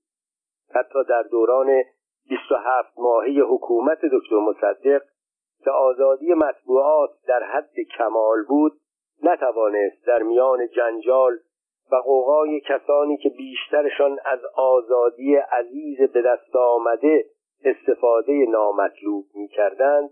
حتی 0.75 1.03
در 1.09 1.23
دوران 1.23 1.83
27 2.29 2.99
ماهی 2.99 3.39
حکومت 3.39 3.99
دکتر 4.01 4.35
مصدق 4.35 5.01
که 5.63 5.71
آزادی 5.71 6.33
مطبوعات 6.33 7.09
در 7.27 7.43
حد 7.43 7.73
کمال 7.97 8.43
بود 8.47 8.80
نتوانست 9.23 10.05
در 10.05 10.23
میان 10.23 10.67
جنجال 10.67 11.37
و 11.91 11.95
قوقای 11.95 12.59
کسانی 12.59 13.17
که 13.17 13.29
بیشترشان 13.29 14.19
از 14.25 14.39
آزادی 14.55 15.35
عزیز 15.35 16.11
به 16.11 16.21
دست 16.21 16.55
آمده 16.55 17.25
استفاده 17.63 18.45
نامطلوب 18.49 19.25
می 19.33 19.47
کردند 19.47 20.09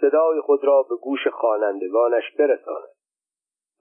صدای 0.00 0.40
خود 0.40 0.64
را 0.64 0.82
به 0.82 0.96
گوش 0.96 1.28
خوانندگانش 1.28 2.24
برساند. 2.38 2.88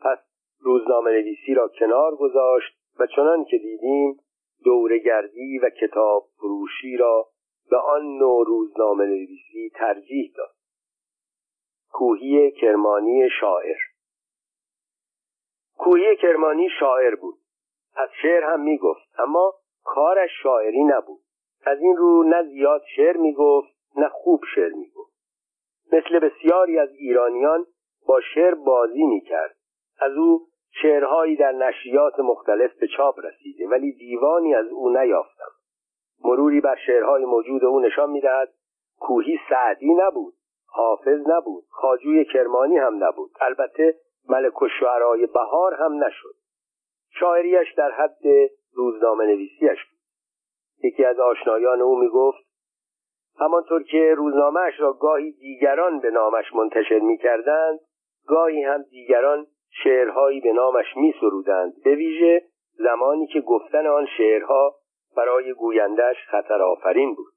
پس 0.01 0.17
روزنامه 0.59 1.11
نویسی 1.11 1.53
را 1.53 1.67
کنار 1.67 2.15
گذاشت 2.15 2.77
و 2.99 3.07
چنان 3.07 3.45
که 3.45 3.57
دیدیم 3.57 4.19
دورگردی 4.63 5.59
و 5.59 5.69
کتاب 5.69 6.27
فروشی 6.37 6.97
را 6.97 7.27
به 7.69 7.77
آن 7.77 8.17
نوع 8.17 8.45
روزنامه 8.47 9.05
نویسی 9.05 9.71
ترجیح 9.75 10.33
داد. 10.37 10.55
کوهی 11.91 12.51
کرمانی 12.51 13.29
شاعر 13.39 13.77
کوهی 15.77 16.15
کرمانی 16.15 16.69
شاعر 16.79 17.15
بود. 17.15 17.35
از 17.95 18.09
شعر 18.21 18.43
هم 18.43 18.61
می‌گفت 18.61 19.19
اما 19.19 19.53
کارش 19.83 20.29
شاعری 20.43 20.83
نبود. 20.83 21.19
از 21.65 21.79
این 21.81 21.97
رو 21.97 22.23
نه 22.23 22.43
زیاد 22.43 22.81
شعر 22.95 23.17
می‌گفت 23.17 23.75
نه 23.95 24.09
خوب 24.09 24.41
شعر 24.55 24.73
می‌گفت. 24.73 25.13
مثل 25.91 26.19
بسیاری 26.19 26.79
از 26.79 26.89
ایرانیان 26.93 27.65
با 28.07 28.21
شعر 28.21 28.53
بازی 28.53 29.03
می‌کرد. 29.03 29.55
از 29.99 30.17
او 30.17 30.47
شعرهایی 30.81 31.35
در 31.35 31.51
نشریات 31.51 32.19
مختلف 32.19 32.79
به 32.79 32.87
چاپ 32.87 33.19
رسیده 33.19 33.67
ولی 33.67 33.91
دیوانی 33.91 34.55
از 34.55 34.67
او 34.67 34.89
نیافتم. 34.89 35.51
مروری 36.23 36.61
بر 36.61 36.75
شعرهای 36.85 37.25
موجود 37.25 37.65
او 37.65 37.79
نشان 37.79 38.09
می‌دهد 38.09 38.53
کوهی 38.99 39.39
سعدی 39.49 39.93
نبود 39.93 40.33
حافظ 40.67 41.27
نبود 41.27 41.63
خاجوی 41.69 42.25
کرمانی 42.25 42.77
هم 42.77 43.03
نبود. 43.03 43.31
البته 43.41 43.95
ملک 44.29 44.61
و 44.61 44.67
شعرهای 44.79 45.25
بهار 45.25 45.73
هم 45.73 46.03
نشد. 46.03 46.35
شاعریش 47.19 47.73
در 47.73 47.91
حد 47.91 48.23
روزنامه 48.73 49.25
نویسیش 49.25 49.85
بود. 49.89 49.99
یکی 50.83 51.05
از 51.05 51.19
آشنایان 51.19 51.81
او 51.81 51.99
می‌گفت 51.99 52.47
همانطور 53.39 53.83
که 53.83 54.13
روزنامهش 54.17 54.79
را 54.79 54.93
گاهی 54.93 55.31
دیگران 55.31 55.99
به 55.99 56.11
نامش 56.11 56.55
منتشر 56.55 56.99
می‌کردند 56.99 57.79
گاهی 58.27 58.63
هم 58.63 58.81
دیگران 58.81 59.47
شعرهایی 59.83 60.41
به 60.41 60.53
نامش 60.53 60.85
می 60.95 61.13
سرودند 61.21 61.73
به 61.83 61.95
ویژه 61.95 62.41
زمانی 62.73 63.27
که 63.27 63.41
گفتن 63.41 63.87
آن 63.87 64.07
شعرها 64.17 64.75
برای 65.17 65.53
گویندش 65.53 66.15
خطر 66.27 66.61
آفرین 66.61 67.15
بود. 67.15 67.33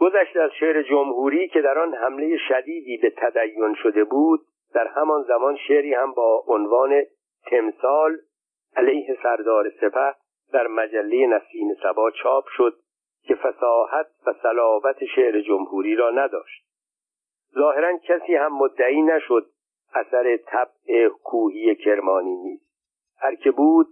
گذشته 0.00 0.40
از 0.40 0.50
شعر 0.60 0.82
جمهوری 0.82 1.48
که 1.48 1.60
در 1.60 1.78
آن 1.78 1.94
حمله 1.94 2.36
شدیدی 2.48 2.96
به 2.96 3.12
تدین 3.16 3.74
شده 3.82 4.04
بود 4.04 4.40
در 4.74 4.86
همان 4.86 5.22
زمان 5.22 5.56
شعری 5.56 5.94
هم 5.94 6.12
با 6.12 6.44
عنوان 6.46 7.02
تمثال 7.46 8.18
علیه 8.76 9.18
سردار 9.22 9.70
سپه 9.70 10.14
در 10.52 10.66
مجله 10.66 11.26
نسیم 11.26 11.74
سبا 11.82 12.10
چاپ 12.10 12.44
شد 12.48 12.74
که 13.22 13.34
فساحت 13.34 14.06
و 14.26 14.32
صلابت 14.42 15.04
شعر 15.04 15.40
جمهوری 15.40 15.94
را 15.94 16.10
نداشت. 16.10 16.64
ظاهرا 17.54 17.98
کسی 17.98 18.34
هم 18.34 18.52
مدعی 18.52 19.02
نشد 19.02 19.46
اثر 19.94 20.36
طبع 20.36 21.08
کوهی 21.08 21.74
کرمانی 21.74 22.36
نیست. 22.36 22.64
هر 23.18 23.34
که 23.34 23.50
بود 23.50 23.86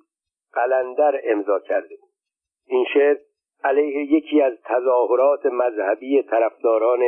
قلندر 0.52 1.20
امضا 1.24 1.58
کرده 1.58 1.96
بود. 2.00 2.10
این 2.66 2.84
شعر 2.94 3.16
علیه 3.64 4.12
یکی 4.12 4.42
از 4.42 4.52
تظاهرات 4.64 5.46
مذهبی 5.46 6.22
طرفداران 6.22 7.00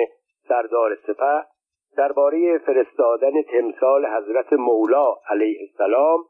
سردار 0.49 0.95
سپه 1.07 1.54
درباره 1.97 2.59
فرستادن 2.59 3.43
تمثال 3.43 4.07
حضرت 4.07 4.53
مولا 4.53 5.07
علیه 5.29 5.59
السلام 5.61 6.25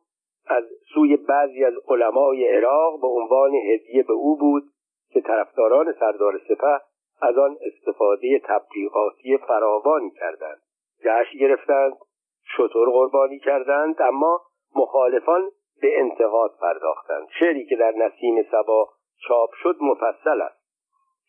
از 0.46 0.64
سوی 0.94 1.16
بعضی 1.16 1.64
از 1.64 1.74
علمای 1.88 2.56
عراق 2.56 3.00
به 3.00 3.06
عنوان 3.06 3.54
هدیه 3.54 4.02
به 4.02 4.12
او 4.12 4.36
بود 4.36 4.62
که 5.12 5.20
طرفداران 5.20 5.94
سردار 6.00 6.40
سپه 6.48 6.80
از 7.22 7.38
آن 7.38 7.56
استفاده 7.66 8.42
تبلیغاتی 8.44 9.36
فراوان 9.36 10.10
کردند. 10.10 10.60
جشن 11.00 11.38
گرفتند 11.38 11.96
شطور 12.56 12.90
قربانی 12.90 13.38
کردند 13.38 14.02
اما 14.02 14.40
مخالفان 14.76 15.50
به 15.80 16.00
انتقاد 16.00 16.50
پرداختند. 16.60 17.28
شعری 17.38 17.66
که 17.66 17.76
در 17.76 17.92
نسیم 17.96 18.42
سبا 18.50 18.88
چاپ 19.28 19.50
شد 19.62 19.76
مفصل 19.80 20.42
است. 20.42 20.64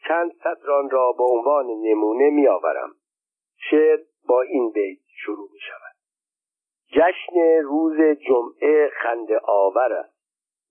چند 0.08 0.32
سطران 0.44 0.90
را 0.90 1.12
به 1.12 1.24
عنوان 1.24 1.66
نمونه 1.66 2.30
میآورم. 2.30 2.92
شعر 3.70 4.00
با 4.28 4.42
این 4.42 4.72
بیت 4.72 5.00
شروع 5.26 5.50
می 5.52 5.60
شود. 5.60 5.96
جشن 6.88 7.40
روز 7.64 8.18
جمعه 8.28 8.90
خند 9.04 9.28
آور 9.44 9.94
است. 9.94 10.16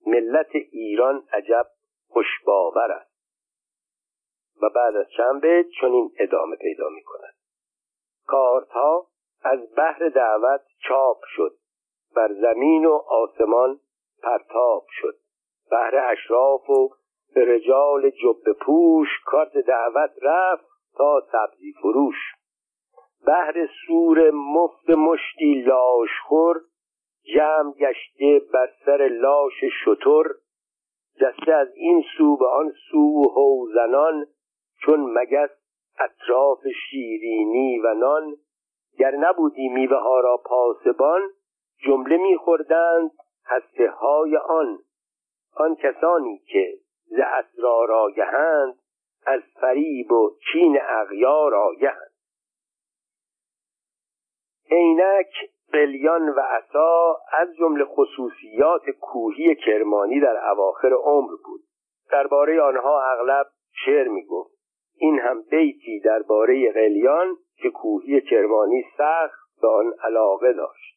ملت 0.07 0.51
ایران 0.55 1.29
عجب 1.33 1.67
خوشباور 2.09 2.93
است. 2.93 3.15
و 4.63 4.69
بعد 4.69 4.97
از 4.97 5.07
چند 5.17 5.43
بیت 5.43 5.67
چنین 5.81 6.11
ادامه 6.19 6.57
پیدا 6.57 6.89
می 6.89 7.03
کند. 7.03 7.35
کارتها 8.27 9.07
از 9.43 9.75
بحر 9.77 10.09
دعوت 10.09 10.61
چاپ 10.89 11.19
شد. 11.37 11.57
بر 12.17 12.33
زمین 12.33 12.87
و 12.87 12.93
آسمان 12.93 13.81
پرتاب 14.23 14.87
شد. 14.91 15.15
بهر 15.71 15.97
اشراف 16.13 16.71
و 16.71 16.91
رجال 17.37 18.11
جب 18.11 18.53
پوش 18.53 19.09
کارت 19.25 19.57
دعوت 19.57 20.11
رفت 20.23 20.65
تا 20.97 21.23
سبزی 21.33 21.73
فروش. 21.73 22.34
بهر 23.27 23.68
سور 23.87 24.31
مفت 24.31 24.91
مشتی 24.91 25.55
لاشخور 25.55 26.61
جمع 27.35 27.72
گشته 27.72 28.41
بر 28.53 28.70
سر 28.87 29.09
لاش 29.09 29.64
شتر. 29.85 30.25
جسته 31.20 31.53
از 31.53 31.68
این 31.75 32.05
سو 32.18 32.37
به 32.37 32.47
آن 32.47 32.72
سو 32.91 33.33
حوزنان 33.35 34.27
چون 34.81 35.01
مگس 35.01 35.51
اطراف 35.99 36.59
شیرینی 36.91 37.79
و 37.79 37.95
نان. 37.95 38.37
گر 38.99 39.16
نبودی 39.16 39.68
میوه 39.68 39.97
ها 39.97 40.20
را 40.20 40.37
پاسبان 40.45 41.22
جمله 41.87 42.16
میخوردند 42.16 43.11
هسته 43.47 43.91
های 43.91 44.37
آن. 44.37 44.79
آن 45.57 45.75
کسانی 45.75 46.39
که 46.39 46.75
ز 47.07 47.18
اسرار 47.20 47.93
آگهند 47.93 48.79
از 49.27 49.43
فریب 49.61 50.12
و 50.12 50.31
چین 50.53 50.79
اغیار 50.83 51.55
آگهند. 51.55 52.14
عینک 54.71 55.33
قلیان 55.73 56.29
و 56.29 56.41
عصا 56.41 57.17
از 57.33 57.57
جمله 57.59 57.85
خصوصیات 57.85 58.91
کوهی 58.91 59.55
کرمانی 59.55 60.21
در 60.21 60.51
اواخر 60.51 60.93
عمر 60.93 61.31
بود. 61.45 61.61
درباره 62.11 62.61
آنها 62.61 63.03
اغلب 63.12 63.47
شعر 63.85 64.09
می‌گفت. 64.09 64.55
این 64.97 65.19
هم 65.19 65.43
بیتی 65.43 66.01
درباره 66.01 66.73
قلیان 66.73 67.37
که 67.57 67.71
کوهی 67.71 68.21
کرمانی 68.21 68.85
سخت 68.99 69.61
به 69.62 69.69
آن 69.69 69.95
علاقه 70.03 70.53
داشت. 70.53 70.95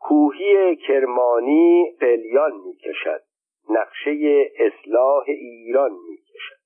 کوهی 0.00 0.76
کرمانی 0.76 1.96
قلیان 2.00 2.52
می‌کشد. 2.64 3.22
نقشه 3.70 4.50
اصلاح 4.56 5.24
ایران 5.26 5.92
می‌کشد. 6.08 6.62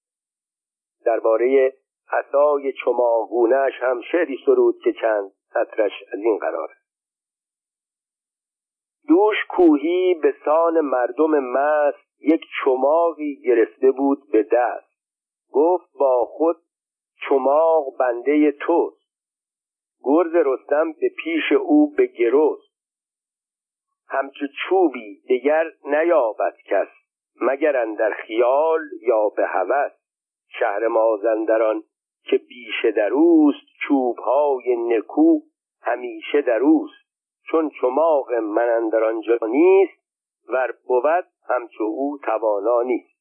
درباره 1.05 1.72
عصای 2.12 2.72
چماغونهش 2.72 3.72
هم 3.80 4.00
شعری 4.00 4.38
سرود 4.46 4.78
که 4.84 4.92
چند 4.92 5.32
سطرش 5.54 5.92
از 6.12 6.18
این 6.18 6.38
قرار. 6.38 6.68
دوش 9.09 9.36
کوهی 9.48 10.14
به 10.14 10.34
سان 10.44 10.80
مردم 10.80 11.30
مست 11.30 12.20
یک 12.20 12.40
چماقی 12.64 13.40
گرفته 13.44 13.90
بود 13.90 14.18
به 14.32 14.42
دست. 14.42 14.96
گفت 15.52 15.92
با 15.98 16.24
خود 16.24 16.57
چماق 17.28 17.96
بنده 17.98 18.52
توست. 18.52 19.07
گرز 20.04 20.34
رستم 20.34 20.92
به 20.92 21.11
پیش 21.24 21.52
او 21.52 21.94
به 21.94 22.07
گروست. 22.07 22.76
همچو 24.09 24.46
چوبی 24.68 25.20
دیگر 25.28 25.64
نیابد 25.84 26.57
کس 26.70 26.88
مگر 27.40 27.84
در 27.98 28.11
خیال 28.11 28.80
یا 29.02 29.28
به 29.28 29.46
هوس. 29.46 29.92
شهر 30.48 30.86
مازندران 30.86 31.82
که 32.27 32.37
بیشه 32.37 32.91
در 32.91 33.12
اوست 33.12 33.66
چوبهای 33.89 34.77
نکو 34.77 35.41
همیشه 35.83 36.43
در 36.43 36.59
اوست. 36.59 37.07
چون 37.51 37.70
چماق 37.81 38.33
من 38.33 38.68
اندر 38.68 39.05
آنجا 39.05 39.39
نیست 39.49 39.99
ور 40.49 40.74
بود 40.87 41.24
همچو 41.49 41.85
او 41.85 42.18
توانا 42.24 42.83
نیست. 42.83 43.16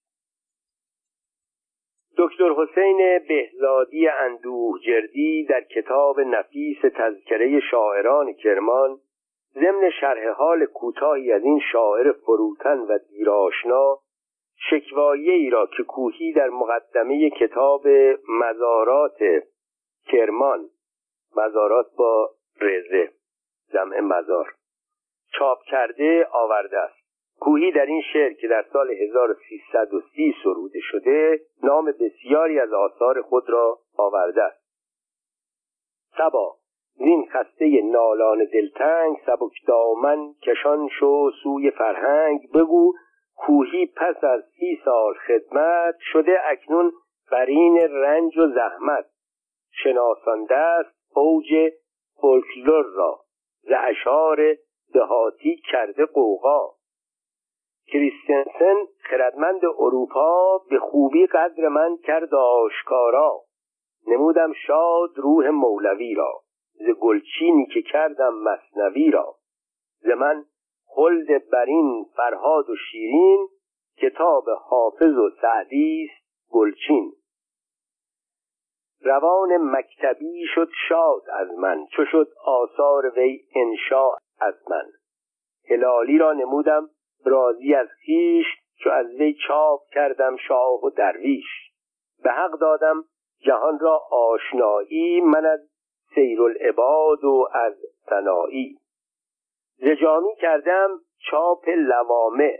دکتر 2.17 2.49
حسین 2.49 3.19
بهزادی 3.27 4.07
اندوه 4.07 4.79
جردی 4.79 5.45
در 5.45 5.61
کتاب 5.61 6.19
نفیس 6.19 6.77
تذکره 6.81 7.59
شاعران 7.59 8.33
کرمان 8.33 8.99
ضمن 9.53 9.89
شرح 10.01 10.29
حال 10.29 10.65
کوتاهی 10.65 11.31
از 11.31 11.43
این 11.43 11.59
شاعر 11.71 12.11
فروتن 12.11 12.77
و 12.79 12.97
دیراشنا 13.09 13.99
شکوایه 14.57 15.33
ای 15.33 15.49
را 15.49 15.69
که 15.77 15.83
کوهی 15.83 16.33
در 16.33 16.49
مقدمه 16.49 17.29
کتاب 17.29 17.87
مزارات 18.29 19.17
کرمان 20.07 20.69
مزارات 21.37 21.85
با 21.97 22.29
رزه 22.61 23.11
جمع 23.73 23.99
مزار 23.99 24.53
چاپ 25.33 25.63
کرده 25.63 26.27
آورده 26.31 26.79
است. 26.79 27.05
کوهی 27.39 27.71
در 27.71 27.85
این 27.85 28.01
شعر 28.13 28.33
که 28.33 28.47
در 28.47 28.65
سال 28.73 28.91
1330 28.91 30.35
سروده 30.43 30.79
شده 30.79 31.39
نام 31.63 31.85
بسیاری 31.85 32.59
از 32.59 32.73
آثار 32.73 33.21
خود 33.21 33.49
را 33.49 33.79
آورده 33.97 34.43
است. 34.43 34.65
سبا 36.17 36.55
زین 36.97 37.27
خسته 37.33 37.81
نالان 37.81 38.45
دلتنگ 38.53 39.17
سبک 39.25 39.65
دامن 39.67 40.33
کشان 40.43 40.87
شو 40.99 41.31
سوی 41.43 41.71
فرهنگ 41.71 42.39
بگو 42.53 42.93
کوهی 43.35 43.85
پس 43.85 44.23
از 44.23 44.43
سی 44.59 44.81
سال 44.85 45.13
خدمت 45.13 45.95
شده 45.99 46.39
اکنون 46.45 46.91
قرین 47.27 47.77
رنج 47.77 48.37
و 48.37 48.47
زحمت. 48.47 49.05
شناسانده 49.71 50.55
است 50.55 50.95
اوج 51.15 51.73
فولکلور 52.21 52.85
را 52.85 53.19
ز 53.61 53.71
اشعار 53.77 54.55
دهاتی 54.93 55.61
کرده 55.71 56.05
قوقا 56.05 56.75
کریستنسن 57.87 58.75
خردمند 58.99 59.65
اروپا 59.65 60.57
به 60.69 60.79
خوبی 60.79 61.27
قدر 61.27 61.67
من 61.67 61.97
کرد 61.97 62.35
آشکارا. 62.35 63.41
نمودم 64.07 64.53
شاد 64.67 65.09
روح 65.15 65.49
مولوی 65.49 66.13
را 66.13 66.41
ز 66.73 66.89
گلچینی 66.99 67.65
که 67.65 67.81
کردم 67.81 68.33
مصنوی 68.33 69.11
را. 69.11 69.35
ز 69.99 70.07
من 70.07 70.45
خلد 70.95 71.49
برین 71.49 72.05
فرهاد 72.15 72.69
و 72.69 72.75
شیرین 72.75 73.47
کتاب 73.97 74.49
حافظ 74.49 75.17
و 75.17 75.29
سعدی 75.41 76.09
است 76.09 76.51
گلچین. 76.51 77.11
روان 79.01 79.57
مکتبی 79.57 80.45
شد 80.55 80.69
شاد 80.89 81.21
از 81.29 81.51
من 81.51 81.85
چو 81.85 82.05
شد 82.05 82.27
آثار 82.45 83.19
وی 83.19 83.39
انشا 83.55 84.09
از 84.39 84.53
من. 84.69 84.85
هلالی 85.69 86.17
را 86.17 86.33
نمودم 86.33 86.89
راضی 87.25 87.73
از 87.73 87.87
خیش 88.05 88.45
چو 88.83 88.89
از 88.89 89.05
وی 89.05 89.35
چاپ 89.47 89.81
کردم 89.91 90.35
شاه 90.47 90.85
و 90.85 90.89
درویش. 90.89 91.71
به 92.23 92.31
حق 92.31 92.59
دادم 92.59 93.03
جهان 93.39 93.79
را 93.79 94.01
آشنایی 94.11 95.21
من 95.21 95.45
از 95.45 95.59
سیر 96.15 96.41
العباد 96.41 97.23
و 97.23 97.47
از 97.53 97.73
سنایی 98.09 98.77
زجامی 99.77 100.35
کردم 100.35 100.89
چاپ 101.17 101.69
لوامه 101.69 102.59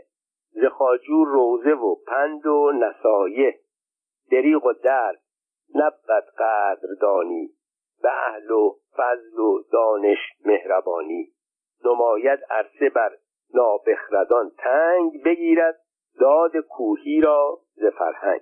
ز 0.50 0.64
خاجور 0.64 1.28
روزه 1.28 1.70
و 1.70 1.94
پند 2.06 2.46
و 2.46 2.72
نصایه 2.72 3.60
دریغ 4.30 4.66
و 4.66 4.72
درد 4.72 5.20
نبود 5.74 6.24
قدردانی 6.38 7.50
به 8.02 8.08
اهل 8.28 8.50
و 8.50 8.76
فضل 8.96 9.38
و 9.38 9.62
دانش 9.72 10.18
مهربانی. 10.44 11.32
نماید 11.84 12.40
عرصه 12.50 12.88
بر 12.88 13.10
نابخردان 13.54 14.52
تنگ 14.58 15.24
بگیرد 15.24 15.80
داد 16.20 16.56
کوهی 16.56 17.20
را 17.20 17.58
ز 17.74 17.84
فرهنگ. 17.98 18.40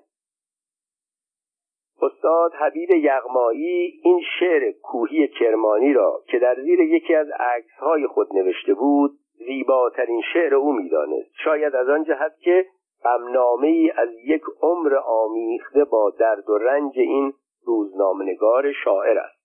استاد 2.03 2.55
حبیب 2.55 2.91
یغمایی 2.91 4.01
این 4.03 4.21
شعر 4.39 4.73
کوهی 4.83 5.29
کرمانی 5.29 5.93
را 5.93 6.23
که 6.27 6.39
در 6.39 6.55
زیر 6.55 6.81
یکی 6.81 7.15
از 7.15 7.29
عکسهای 7.31 8.07
خود 8.07 8.35
نوشته 8.35 8.75
بود 8.75 9.11
زیباترین 9.47 10.23
شعر 10.33 10.55
او 10.55 10.73
می‌دانست. 10.73 11.31
شاید 11.45 11.75
از 11.75 11.89
آن 11.89 12.05
جهت 12.05 12.39
که 12.39 12.67
غمنامه 13.05 13.67
ای 13.67 13.91
از 13.91 14.09
یک 14.25 14.43
عمر 14.63 14.97
آمیخته 14.97 15.85
با 15.85 16.11
درد 16.11 16.51
و 16.51 16.59
رنج 16.59 16.99
این 16.99 17.33
روزنامهنگار 17.67 18.73
شاعر 18.73 19.19
است. 19.19 19.45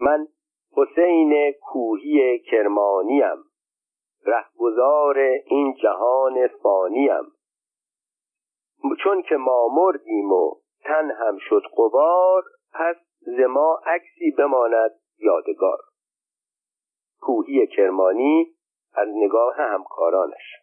من 0.00 0.26
حسین 0.76 1.52
کوهی 1.52 2.38
کرمانیم 2.38 3.44
رهگذار 4.26 5.18
این 5.46 5.74
جهان 5.82 6.46
فانیم. 6.46 7.32
چون 9.02 9.22
که 9.22 9.36
ما 9.36 9.68
مردیم 9.68 10.32
و 10.32 10.54
تن 10.88 11.10
هم 11.10 11.38
شد 11.38 11.62
قبار 11.76 12.42
پس 12.72 12.96
ز 13.20 13.40
ما 13.40 13.80
عکسی 13.86 14.30
بماند 14.38 14.90
یادگار. 15.18 15.78
کوهی 17.20 17.66
کرمانی 17.66 18.46
از 18.94 19.08
نگاه 19.08 19.56
همکارانش. 19.56 20.56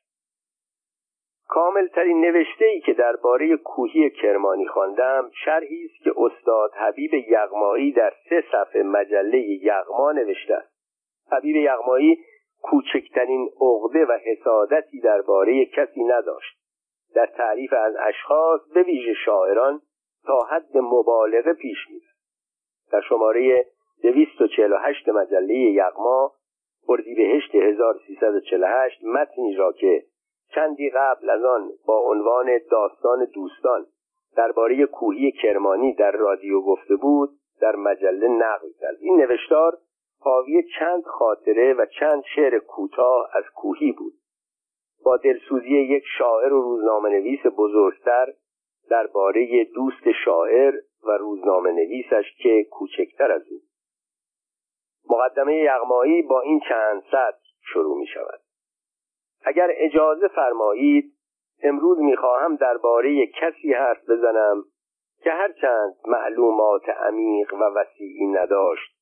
کاملترین 1.47 2.21
نوشته 2.21 2.65
ای 2.65 2.81
که 2.81 2.93
درباره 2.93 3.57
کوهی 3.57 4.09
کرمانی 4.09 4.67
خواندم 4.67 5.31
شرحی 5.45 5.85
است 5.85 6.03
که 6.03 6.13
استاد 6.17 6.73
حبیب 6.73 7.13
یغمایی 7.13 7.91
در 7.91 8.13
سه 8.29 8.43
صفحه 8.51 8.83
مجله 8.83 9.39
یغما 9.39 10.11
نوشته 10.11 10.53
است. 10.53 10.75
حبیب 11.31 11.55
یغمایی 11.55 12.17
کوچکترین 12.61 13.49
عقده 13.61 14.05
و 14.05 14.17
حسادتی 14.25 14.99
درباره 14.99 15.65
کسی 15.65 16.03
نداشت. 16.03 16.57
در 17.15 17.25
تعریف 17.25 17.73
از 17.73 17.95
اشخاص 17.99 18.61
به 18.73 18.83
ویژه 18.83 19.13
شاعران 19.13 19.81
تا 20.27 20.43
حد 20.43 20.77
مبالغه 20.77 21.53
پیش 21.53 21.77
می‌رفت 21.89 22.15
در 22.91 23.01
شماره 23.01 23.65
248 24.03 25.09
مجله 25.09 25.53
یغما 25.53 26.31
اردیبهشت 26.89 27.55
1348 27.55 29.03
متنی 29.03 29.55
را 29.55 29.71
که 29.71 30.03
چندی 30.55 30.89
قبل 30.89 31.29
از 31.29 31.43
آن 31.43 31.69
با 31.85 31.99
عنوان 31.99 32.59
داستان 32.71 33.25
دوستان 33.25 33.85
درباره 34.35 34.85
کوهی 34.85 35.31
کرمانی 35.31 35.93
در 35.93 36.11
رادیو 36.11 36.61
گفته 36.61 36.95
بود 36.95 37.29
در 37.61 37.75
مجله 37.75 38.27
نقل 38.27 38.67
کرد. 38.79 38.95
این 38.99 39.21
نوشتار 39.21 39.77
حاوی 40.19 40.63
چند 40.79 41.03
خاطره 41.03 41.73
و 41.73 41.85
چند 41.99 42.23
شعر 42.35 42.59
کوتاه 42.59 43.29
از 43.33 43.43
کوهی 43.55 43.91
بود. 43.91 44.13
با 45.05 45.17
دلسوزی 45.17 45.77
یک 45.77 46.03
شاعر 46.17 46.53
و 46.53 46.61
روزنامه 46.61 47.09
نویس 47.09 47.39
بزرگتر 47.57 48.33
درباره 48.89 49.63
دوست 49.63 50.11
شاعر 50.25 50.73
و 51.03 51.11
روزنامه 51.11 51.71
نویسش 51.71 52.25
که 52.37 52.63
کوچکتر 52.71 53.31
از 53.31 53.41
او. 53.51 53.57
مقدمه 55.09 55.55
یغمایی 55.55 56.21
با 56.21 56.41
این 56.41 56.59
چند 56.69 57.03
سطر 57.07 57.37
شروع 57.73 57.97
می 57.97 58.07
شود 58.07 58.39
اگر 59.45 59.69
اجازه 59.71 60.27
فرمایید 60.27 61.13
امروز 61.63 61.99
می‌خواهم 61.99 62.55
درباره 62.55 63.27
کسی 63.27 63.73
حرف 63.73 64.09
بزنم 64.09 64.63
که 65.23 65.31
هرچند 65.31 65.95
معلومات 66.07 66.89
عمیق 66.89 67.53
و 67.53 67.63
وسیعی 67.75 68.27
نداشت 68.27 68.95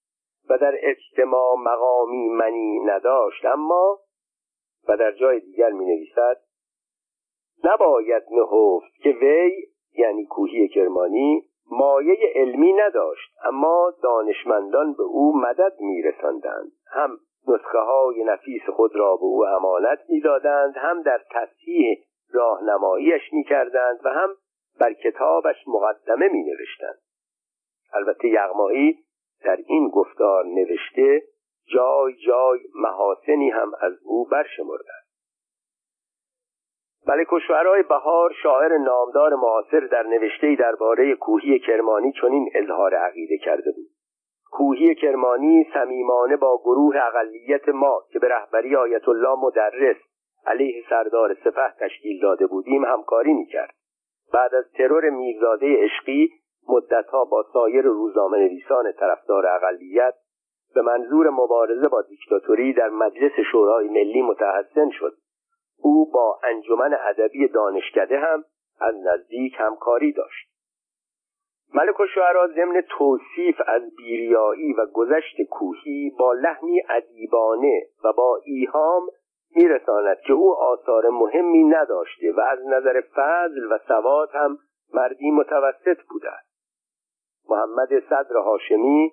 و 0.50 0.58
در 0.58 0.74
اجتماع 0.78 1.56
مقامی 1.58 2.30
منی 2.30 2.80
نداشت 2.80 3.46
اما 3.46 4.00
و 4.88 4.98
در 4.98 5.12
جای 5.12 5.40
دیگر 5.40 5.70
می 5.70 5.86
نویسد 5.86 6.38
نباید 7.64 8.24
نهفت 8.32 8.96
که 9.04 9.10
وی 9.10 9.73
یعنی 9.98 10.26
کوهی 10.26 10.68
کرمانی 10.68 11.44
مایه 11.72 12.18
علمی 12.36 12.74
نداشت 12.74 13.32
اما 13.46 13.94
دانشمندان 14.04 14.94
به 14.94 15.04
او 15.04 15.38
مدد 15.38 15.74
می 15.80 16.02
رسندند. 16.02 16.72
هم 16.92 17.18
نسخه 17.48 17.80
های 17.80 18.24
نفیس 18.24 18.62
خود 18.70 18.96
را 18.96 19.16
به 19.16 19.24
او 19.24 19.46
امانت 19.46 20.00
می‌دادند 20.10 20.78
هم 20.78 21.02
در 21.02 21.22
تصحیح 21.32 22.04
راهنماییش 22.34 23.22
می‌کردند 23.34 24.00
و 24.04 24.10
هم 24.10 24.30
بر 24.80 24.94
کتابش 24.94 25.56
مقدمه 25.68 26.28
می 26.28 26.44
نوشتند. 26.44 27.00
البته 27.94 28.28
یغمایی 28.28 29.00
در 29.46 29.58
این 29.68 29.90
گفتار 29.90 30.46
نوشته 30.46 31.22
جای 31.74 32.14
جای 32.14 32.60
محاسنی 32.76 33.50
هم 33.50 33.72
از 33.82 33.94
او 34.04 34.26
برشمرده 34.26 34.94
است 35.00 35.03
ملک 37.08 37.34
و 37.34 37.40
بهار 37.90 38.34
شاعر 38.44 38.78
نامدار 38.78 39.36
معاصر 39.36 39.80
در 39.80 40.04
نوشته 40.04 40.56
درباره 40.56 41.16
کوهی 41.16 41.60
کرمانی 41.60 42.12
چنین 42.22 42.50
اظهار 42.56 42.96
عقیده 42.96 43.38
کرده 43.38 43.72
بود. 43.72 43.88
کوهی 44.52 44.96
کرمانی 44.96 45.68
صمیمانه 45.74 46.36
با 46.36 46.58
گروه 46.64 46.96
اقلیت 46.98 47.70
ما 47.70 48.02
که 48.12 48.20
به 48.20 48.28
رهبری 48.28 48.76
آیت 48.76 49.10
الله 49.10 49.36
مدرس 49.40 49.96
علیه 50.48 50.84
سردار 50.90 51.34
سپه 51.34 51.74
تشکیل 51.80 52.22
داده 52.22 52.48
بودیم 52.48 52.86
همکاری 52.86 53.34
می‌کرد. 53.34 53.74
بعد 54.34 54.56
از 54.56 54.72
ترور 54.78 55.10
میرزاده 55.10 55.84
عشقی 55.84 56.30
مدتها 56.70 57.26
با 57.26 57.46
سایر 57.54 57.86
روزنامه 57.86 58.38
نویسان 58.38 58.92
طرفدار 58.92 59.48
اقلیت 59.48 60.14
به 60.76 60.82
منظور 60.82 61.30
مبارزه 61.30 61.88
با 61.88 62.02
دیکتاتوری 62.02 62.74
در 62.74 62.90
مجلس 62.90 63.32
شورای 63.52 63.88
ملی 63.88 64.22
متحسن 64.22 64.90
شد. 64.90 65.14
او 65.84 66.12
با 66.12 66.40
انجمن 66.44 66.98
ادبی 67.10 67.48
دانشکده 67.48 68.20
هم 68.20 68.44
از 68.82 68.96
نزدیک 68.96 69.54
همکاری 69.58 70.12
داشت. 70.12 70.54
ملک 71.74 72.00
و 72.00 72.08
شعرا 72.16 72.48
ضمن 72.48 72.82
توصیف 72.82 73.62
از 73.68 73.82
بیریایی 73.98 74.74
و 74.74 74.86
گذشت 74.86 75.42
کوهی 75.50 76.16
با 76.20 76.34
لحنی 76.34 76.82
ادیبانه 76.90 77.82
و 78.04 78.14
با 78.14 78.40
ایهام 78.44 79.08
میرساند 79.56 80.18
که 80.20 80.34
او 80.34 80.56
آثار 80.56 81.10
مهمی 81.10 81.64
نداشته 81.64 82.34
و 82.38 82.40
از 82.40 82.60
نظر 82.68 83.02
فضل 83.16 83.72
و 83.72 83.80
سواد 83.88 84.30
هم 84.34 84.58
مردی 84.94 85.32
متوسط 85.32 85.98
بوده 86.10 86.30
است. 86.32 86.54
محمد 87.50 87.90
صدر 88.10 88.38
هاشمی 88.46 89.12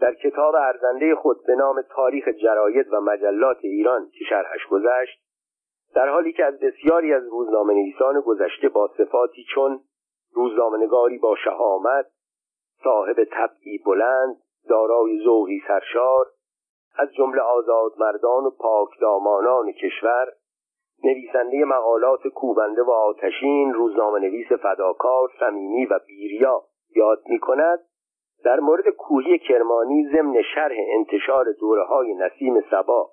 در 0.00 0.14
کتاب 0.14 0.54
ارزنده 0.54 1.14
خود 1.14 1.46
به 1.46 1.54
نام 1.54 1.82
تاریخ 1.82 2.28
جراید 2.28 2.92
و 2.92 3.00
مجلات 3.00 3.58
ایران 3.60 4.08
که 4.18 4.24
شرحش 4.28 4.66
گذشت 4.66 5.22
در 5.94 6.08
حالی 6.08 6.32
که 6.32 6.44
از 6.44 6.60
بسیاری 6.60 7.14
از 7.14 7.28
روزنامه 7.28 7.74
نویسان 7.74 8.20
گذشته 8.20 8.68
با 8.68 8.90
صفاتی 8.98 9.44
چون 9.54 9.80
روزنامهنگاری 10.34 11.18
با 11.18 11.36
شهامت 11.44 12.06
صاحب 12.84 13.24
طبعی 13.24 13.78
بلند 13.78 14.36
دارای 14.68 15.20
ذوقی 15.24 15.62
سرشار 15.68 16.26
از 16.98 17.12
جمله 17.14 17.40
آزاد 17.40 17.92
مردان 17.98 18.44
و 18.44 18.50
پاکدامانان 18.50 19.72
کشور 19.72 20.26
نویسنده 21.04 21.64
مقالات 21.64 22.28
کوبنده 22.28 22.82
و 22.82 22.90
آتشین 22.90 23.74
روزنامه 23.74 24.18
نویس 24.18 24.52
فداکار 24.52 25.30
صمیمی 25.40 25.86
و 25.86 25.98
بیریا 26.06 26.62
یاد 26.96 27.22
می 27.26 27.38
کند 27.38 27.78
در 28.44 28.60
مورد 28.60 28.88
کوهی 28.88 29.38
کرمانی 29.38 30.08
ضمن 30.12 30.42
شرح 30.54 30.76
انتشار 30.88 31.44
دوره 31.60 31.84
های 31.84 32.14
نسیم 32.14 32.60
سبا 32.70 33.10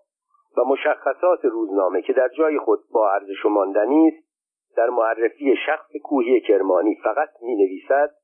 و 0.57 0.61
مشخصات 0.63 1.45
روزنامه 1.45 2.01
که 2.01 2.13
در 2.13 2.27
جای 2.27 2.59
خود 2.59 2.79
با 2.93 3.11
ارزش 3.11 3.45
ماندنی 3.45 4.07
است 4.07 4.29
در 4.77 4.89
معرفی 4.89 5.55
شخص 5.65 5.91
کوهی 6.03 6.41
کرمانی 6.41 6.95
فقط 6.95 7.29
می 7.41 7.55
نویسد 7.55 8.15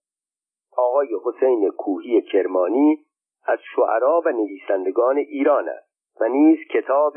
آقای 0.77 1.07
حسین 1.25 1.69
کوهی 1.69 2.21
کرمانی 2.21 3.05
از 3.45 3.59
شعرا 3.75 4.21
و 4.25 4.29
نویسندگان 4.29 5.17
ایران 5.17 5.69
است 5.69 6.21
و 6.21 6.27
نیز 6.27 6.59
کتاب 6.71 7.13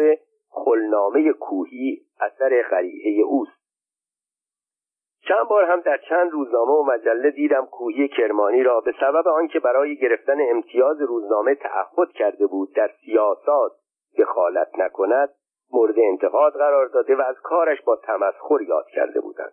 خلنامه 0.51 1.33
کوهی 1.33 2.01
اثر 2.21 2.63
خریحه 2.71 3.23
اوست. 3.23 3.59
چند 5.29 5.49
بار 5.49 5.65
هم 5.65 5.81
در 5.81 6.01
چند 6.09 6.31
روزنامه 6.31 6.73
و 6.73 6.83
مجله 6.83 7.31
دیدم 7.31 7.67
کوهی 7.67 8.09
کرمانی 8.09 8.63
را 8.63 8.81
به 8.81 8.95
سبب 9.01 9.29
آنکه 9.29 9.61
برای 9.61 9.97
گرفتن 9.97 10.37
امتیاز 10.51 11.01
روزنامه 11.01 11.55
تعهد 11.55 12.13
کرده 12.13 12.47
بود 12.47 12.75
در 12.75 12.91
سیاسات 13.05 13.73
دخالت 14.19 14.69
نکند 14.79 15.29
مورد 15.73 15.95
انتقاد 15.99 16.53
قرار 16.53 16.87
داده 16.87 17.17
و 17.17 17.21
از 17.21 17.37
کارش 17.43 17.83
با 17.83 17.97
تمسخر 17.97 18.63
یاد 18.63 18.87
کرده 18.95 19.21
بودند. 19.21 19.53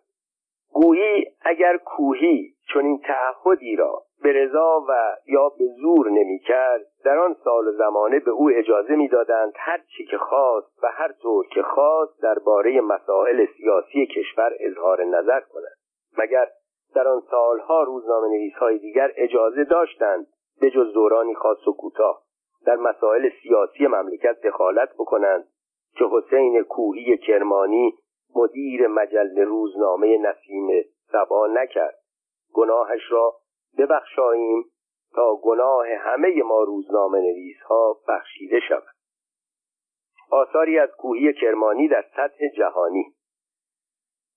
گویی 0.74 1.26
اگر 1.42 1.78
کوهی 1.78 2.54
چون 2.74 2.86
این 2.86 3.00
تعهدی 3.00 3.76
را 3.76 4.04
به 4.24 4.34
رضا 4.34 4.86
و 4.90 5.18
یا 5.28 5.50
به 5.50 5.66
زور 5.82 6.10
نمی‌کرد 6.10 6.82
در 7.06 7.18
آن 7.18 7.36
سال 7.44 7.72
زمانه 7.78 8.20
به 8.20 8.32
او 8.32 8.50
اجازه 8.50 8.96
می‌دادند 8.96 9.54
هر 9.56 9.82
چی 9.98 10.06
که 10.06 10.18
خواست 10.18 10.84
و 10.84 10.88
هر 10.88 11.12
طور 11.12 11.48
که 11.48 11.62
خواست 11.62 12.22
درباره 12.22 12.82
مسائل 12.82 13.46
سیاسی 13.58 14.06
کشور 14.06 14.52
اظهار 14.60 15.04
نظر 15.04 15.40
کند. 15.40 15.76
مگر 16.18 16.48
در 16.96 17.08
آن 17.08 17.22
سالها 17.32 17.84
روزنامه 17.84 18.28
نویس 18.28 18.54
های 18.54 18.78
دیگر 18.78 19.12
اجازه 19.18 19.64
داشتند 19.64 20.28
به 20.62 20.70
جز 20.70 20.94
دورانی 20.94 21.36
خاص 21.36 21.68
و 21.68 21.74
کوتاه 21.74 22.25
در 22.66 22.76
مسائل 22.76 23.30
سیاسی 23.44 23.88
مملکت 23.88 24.42
دخالت 24.42 24.94
بکنند 24.94 25.48
که 25.98 26.06
حسین 26.12 26.64
کوهی 26.64 27.18
کرمانی 27.18 27.94
مدیر 28.36 28.88
مجله 28.88 29.44
روزنامه 29.44 30.18
نسیم 30.18 30.68
سبا 31.12 31.48
نکرد. 31.48 31.96
گناهش 32.54 33.12
را 33.12 33.34
ببخشاییم 33.78 34.64
تا 35.16 35.36
گناه 35.36 35.88
همه 35.88 36.44
ما 36.44 36.64
روزنامه 36.64 37.18
نویس 37.20 37.62
ها 37.70 37.98
بخشیده 38.08 38.60
شود. 38.60 38.96
آثاری 40.32 40.80
از 40.80 40.90
کوهی 40.98 41.34
کرمانی 41.34 41.88
در 41.88 42.06
سطح 42.16 42.48
جهانی 42.58 43.15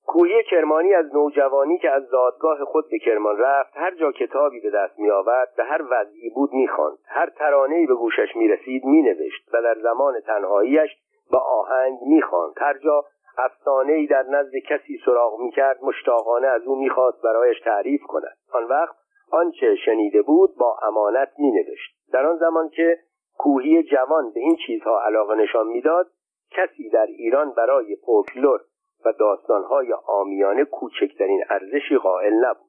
کوهی 0.09 0.43
کرمانی 0.51 0.95
از 0.95 1.15
نوجوانی 1.15 1.79
که 1.79 1.91
از 1.91 2.07
زادگاه 2.07 2.65
خود 2.65 2.85
به 2.91 2.99
کرمان 2.99 3.39
رفت 3.39 3.77
هر 3.77 3.95
جا 3.95 4.13
کتابی 4.13 4.61
به 4.61 4.71
دست 4.71 4.99
می 4.99 5.11
آورد 5.11 5.49
به 5.57 5.65
هر 5.65 5.83
وضعی 5.91 6.31
بود 6.31 6.53
می 6.53 6.69
خواند 6.69 6.99
هر 7.07 7.31
ترانه‌ای 7.31 7.87
به 7.87 7.95
گوشش 7.95 8.37
می 8.37 8.49
رسید 8.49 8.85
می 8.85 9.03
نوشت 9.03 9.49
و 9.53 9.63
در 9.63 9.75
زمان 9.83 10.21
تنهاییش 10.21 10.91
با 11.31 11.39
آهنگ 11.39 11.99
می 12.07 12.23
خواند 12.23 12.55
هر 12.57 12.79
جا 12.79 13.05
افسانه‌ای 13.39 14.07
در 14.07 14.23
نزد 14.23 14.53
کسی 14.69 15.01
سراغ 15.05 15.41
می 15.41 15.51
کرد 15.51 15.79
مشتاقانه 15.83 16.47
از 16.47 16.63
او 16.63 16.77
می‌خواست 16.77 17.23
برایش 17.23 17.61
تعریف 17.61 18.03
کند. 18.03 18.37
آن 18.53 18.65
وقت 18.65 18.97
آنچه 19.31 19.77
شنیده 19.85 20.23
بود 20.23 20.57
با 20.57 20.77
امانت 20.83 21.29
می 21.39 21.51
نوشت 21.51 22.13
در 22.13 22.27
آن 22.27 22.37
زمان 22.37 22.69
که 22.69 22.99
کوهی 23.39 23.83
جوان 23.83 24.33
به 24.35 24.41
این 24.41 24.57
چیزها 24.67 25.01
علاقه 25.07 25.35
نشان 25.35 25.67
می‌داد 25.67 26.07
کسی 26.51 26.91
در 26.91 27.07
ایران 27.07 27.53
برای 27.53 27.97
فولکلور 27.97 28.61
و 29.05 29.12
داستانهای 29.12 29.93
آمیانه 30.07 30.65
کوچکترین 30.65 31.45
ارزشی 31.51 31.97
قائل 31.97 32.33
نبود 32.33 32.69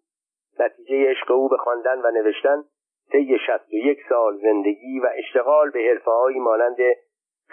نتیجه 0.60 1.10
عشق 1.10 1.32
او 1.32 1.50
به 1.50 1.58
خواندن 1.58 2.02
و 2.02 2.12
نوشتن 2.12 2.64
طی 3.12 3.38
شست 3.48 3.74
و 3.74 3.76
یک 3.76 4.00
سال 4.10 4.38
زندگی 4.38 5.00
و 5.00 5.10
اشتغال 5.16 5.70
به 5.70 5.80
حرفههایی 5.80 6.40
مانند 6.40 6.78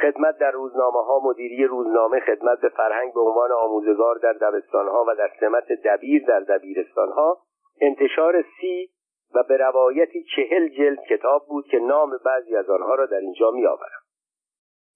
خدمت 0.01 0.39
در 0.39 0.51
روزنامه 0.51 1.05
ها 1.05 1.21
مدیری 1.25 1.65
روزنامه 1.65 2.21
خدمت 2.21 2.61
به 2.61 2.69
فرهنگ 2.69 3.15
به 3.15 3.21
عنوان 3.21 3.53
آموزگار 3.53 4.19
در 4.19 4.33
دبستان 4.33 4.89
ها 4.89 5.05
و 5.09 5.15
در 5.15 5.31
سمت 5.41 5.73
دبیر 5.73 6.25
در 6.27 6.41
دبیرستان 6.41 7.09
ها 7.09 7.39
انتشار 7.81 8.45
سی 8.61 8.91
و 9.35 9.43
به 9.43 9.57
روایتی 9.57 10.25
چهل 10.37 10.69
جلد 10.69 10.99
کتاب 11.11 11.47
بود 11.49 11.67
که 11.67 11.79
نام 11.79 12.19
بعضی 12.25 12.57
از 12.57 12.71
آنها 12.71 12.95
را 12.95 13.07
در 13.07 13.17
اینجا 13.17 13.51
می 13.51 13.67
آورم. 13.67 14.06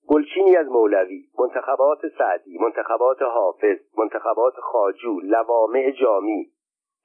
گلچینی 0.08 0.56
از 0.56 0.66
مولوی 0.66 1.24
منتخبات 1.38 1.98
سعدی 2.18 2.58
منتخبات 2.58 3.22
حافظ 3.22 3.78
منتخبات 3.98 4.54
خاجو 4.54 5.20
لوامع 5.20 5.90
جامی. 5.90 6.50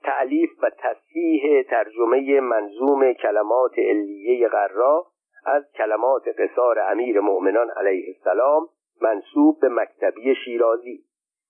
تعلیف 0.04 0.50
و 0.64 0.70
تصحیح 0.70 1.64
ترجمه 1.64 2.40
منظوم 2.40 3.14
کلمات 3.14 3.80
علیه 3.80 4.48
غرا 4.48 5.06
از 5.46 5.72
کلمات 5.72 6.24
قصار 6.28 6.80
امیر 6.80 7.20
مؤمنان 7.20 7.70
علیه 7.70 8.16
السلام 8.18 8.70
منصوب 9.02 9.60
به 9.60 9.70
مکتبی 9.70 10.36
شیرازی. 10.46 11.06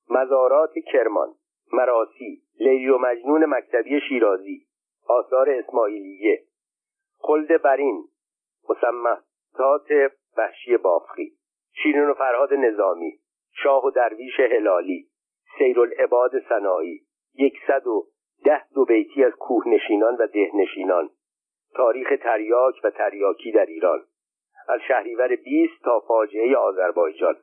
مزارات 0.09 0.73
کرمان 0.93 1.33
مراسی 1.73 2.41
لیلی 2.59 2.89
و 2.89 2.97
مجنون 2.97 3.45
مکتبی 3.45 3.99
شیرازی. 4.09 4.65
آثار 5.07 5.49
اسماعیلیه. 5.49 6.43
خلد 7.19 7.61
برین 7.61 8.03
مسمتات 8.69 10.11
وحشی 10.37 10.77
بافخی 10.77 11.34
شیرین 11.83 12.09
و 12.09 12.13
فرهاد 12.13 12.53
نظامی 12.53 13.19
شاه 13.63 13.85
و 13.85 13.91
درویش 13.91 14.39
هلالی 14.39 15.07
سیرالعباد 15.57 16.31
سنایی 16.49 17.01
یکصد 17.33 17.87
و 17.87 18.07
ده 18.45 18.61
دو 18.75 18.85
بیتی 18.85 19.23
از 19.23 19.33
کوهنشینان 19.33 20.15
و 20.15 20.27
دهنشینان 20.27 21.09
تاریخ 21.75 22.07
تریاک 22.23 22.75
و 22.83 22.89
تریاکی 22.89 23.51
در 23.51 23.65
ایران 23.65 23.99
از 24.67 24.79
شهریور 24.87 25.35
20 25.35 25.73
تا 25.83 25.99
فاجعه 25.99 26.57
آذربایجان. 26.57 27.35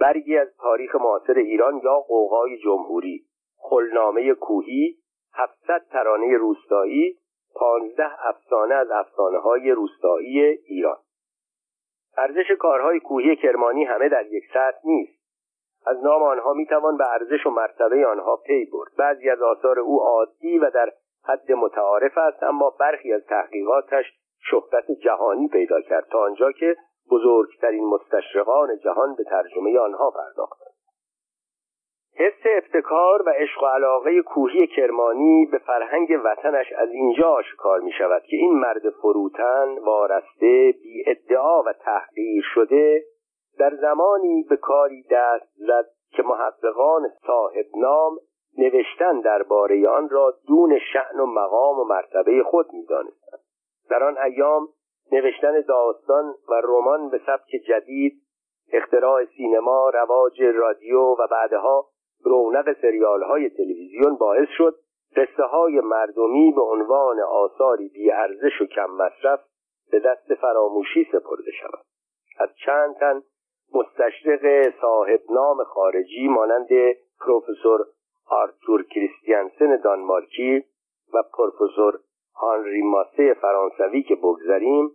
برگی 0.00 0.36
از 0.36 0.56
تاریخ 0.56 0.94
معاصر 0.94 1.38
ایران 1.38 1.80
یا 1.84 2.00
قوقای 2.00 2.58
جمهوری 2.58 3.24
خلنامه 3.56 4.34
کوهی 4.34 4.96
700 5.34 5.86
ترانه 5.90 6.36
روستایی 6.36 7.18
پانزده 7.54 8.26
افسانه 8.28 8.74
از 8.74 8.90
افسانه 8.90 9.38
های 9.38 9.70
روستایی 9.70 10.40
ایران. 10.40 10.96
ارزش 12.16 12.50
کارهای 12.58 13.00
کوهی 13.00 13.36
کرمانی 13.36 13.84
همه 13.84 14.08
در 14.08 14.26
یک 14.26 14.44
سطح 14.54 14.78
نیست. 14.84 15.18
از 15.86 16.04
نام 16.04 16.22
آنها 16.22 16.52
می‌توان 16.52 16.96
به 16.96 17.04
ارزش 17.12 17.46
و 17.46 17.50
مرتبه 17.50 18.06
آنها 18.06 18.36
پی 18.36 18.64
برد. 18.64 18.90
بعضی 18.98 19.30
از 19.30 19.42
آثار 19.42 19.78
او 19.78 20.02
عادی 20.02 20.58
و 20.58 20.70
در 20.70 20.92
حد 21.24 21.52
متعارف 21.52 22.18
است 22.18 22.42
اما 22.42 22.70
برخی 22.80 23.12
از 23.12 23.26
تحقیقاتش 23.26 24.04
شهرت 24.50 24.90
جهانی 24.90 25.48
پیدا 25.48 25.80
کرد 25.80 26.06
تا 26.10 26.18
آنجا 26.18 26.52
که 26.52 26.76
بزرگترین 27.10 27.84
مستشرقان 27.84 28.78
جهان 28.78 29.14
به 29.14 29.24
ترجمه 29.24 29.78
آنها 29.78 30.10
پرداختند. 30.10 30.67
حس 32.18 32.46
افتکار 32.56 33.22
و 33.26 33.30
عشق 33.30 33.62
و 33.62 33.66
علاقه 33.66 34.22
کوهی 34.22 34.66
کرمانی 34.66 35.46
به 35.52 35.58
فرهنگ 35.58 36.08
وطنش 36.24 36.72
از 36.72 36.88
اینجا 36.90 37.28
آشکار 37.28 37.80
می 37.80 37.92
شود 37.92 38.22
که 38.22 38.36
این 38.36 38.54
مرد 38.54 38.90
فروتن 38.90 39.78
وارسته 39.78 40.74
بی 40.82 41.04
ادعا 41.06 41.62
و 41.62 41.72
تحقیر 41.72 42.44
شده 42.54 43.04
در 43.58 43.74
زمانی 43.74 44.42
به 44.50 44.56
کاری 44.56 45.04
دست 45.10 45.48
زد 45.56 45.86
که 46.10 46.22
محققان 46.22 47.08
صاحب 47.26 47.66
نام 47.76 48.18
نوشتن 48.58 49.20
درباره 49.20 49.88
آن 49.88 50.08
را 50.08 50.34
دون 50.48 50.78
شعن 50.92 51.20
و 51.20 51.26
مقام 51.26 51.78
و 51.78 51.84
مرتبه 51.84 52.42
خود 52.42 52.66
می‌دانستند. 52.72 53.40
در 53.90 54.04
آن 54.04 54.18
ایام 54.18 54.68
نوشتن 55.12 55.60
داستان 55.60 56.34
و 56.48 56.60
رمان 56.64 57.10
به 57.10 57.20
سبک 57.26 57.50
جدید 57.68 58.12
اختراع 58.72 59.24
سینما 59.24 59.90
رواج 59.90 60.42
رادیو 60.42 61.00
و 61.00 61.26
بعدها 61.30 61.86
رونق 62.24 62.76
سریال 62.82 63.22
های 63.22 63.50
تلویزیون 63.50 64.16
باعث 64.16 64.48
شد 64.56 64.74
قصه 65.16 65.42
های 65.42 65.80
مردمی 65.80 66.52
به 66.52 66.62
عنوان 66.62 67.20
آثاری 67.20 67.88
بی 67.88 68.10
ارزش 68.10 68.60
و 68.60 68.66
کم 68.66 68.90
مصرف 68.90 69.40
به 69.90 70.00
دست 70.00 70.34
فراموشی 70.34 71.04
سپرده 71.04 71.50
شود. 71.60 71.84
از 72.38 72.48
چند 72.66 72.94
تن 72.94 73.22
مستشرق 73.74 74.72
صاحب 74.80 75.20
نام 75.30 75.64
خارجی 75.64 76.28
مانند 76.28 76.68
پروفسور 77.20 77.86
آرتور 78.30 78.84
کریستیانسن 78.86 79.76
دانمارکی 79.76 80.64
و 81.14 81.22
پروفسور 81.22 81.98
هانری 82.34 82.82
ماسه 82.82 83.34
فرانسوی 83.34 84.02
که 84.02 84.14
بگذریم 84.14 84.90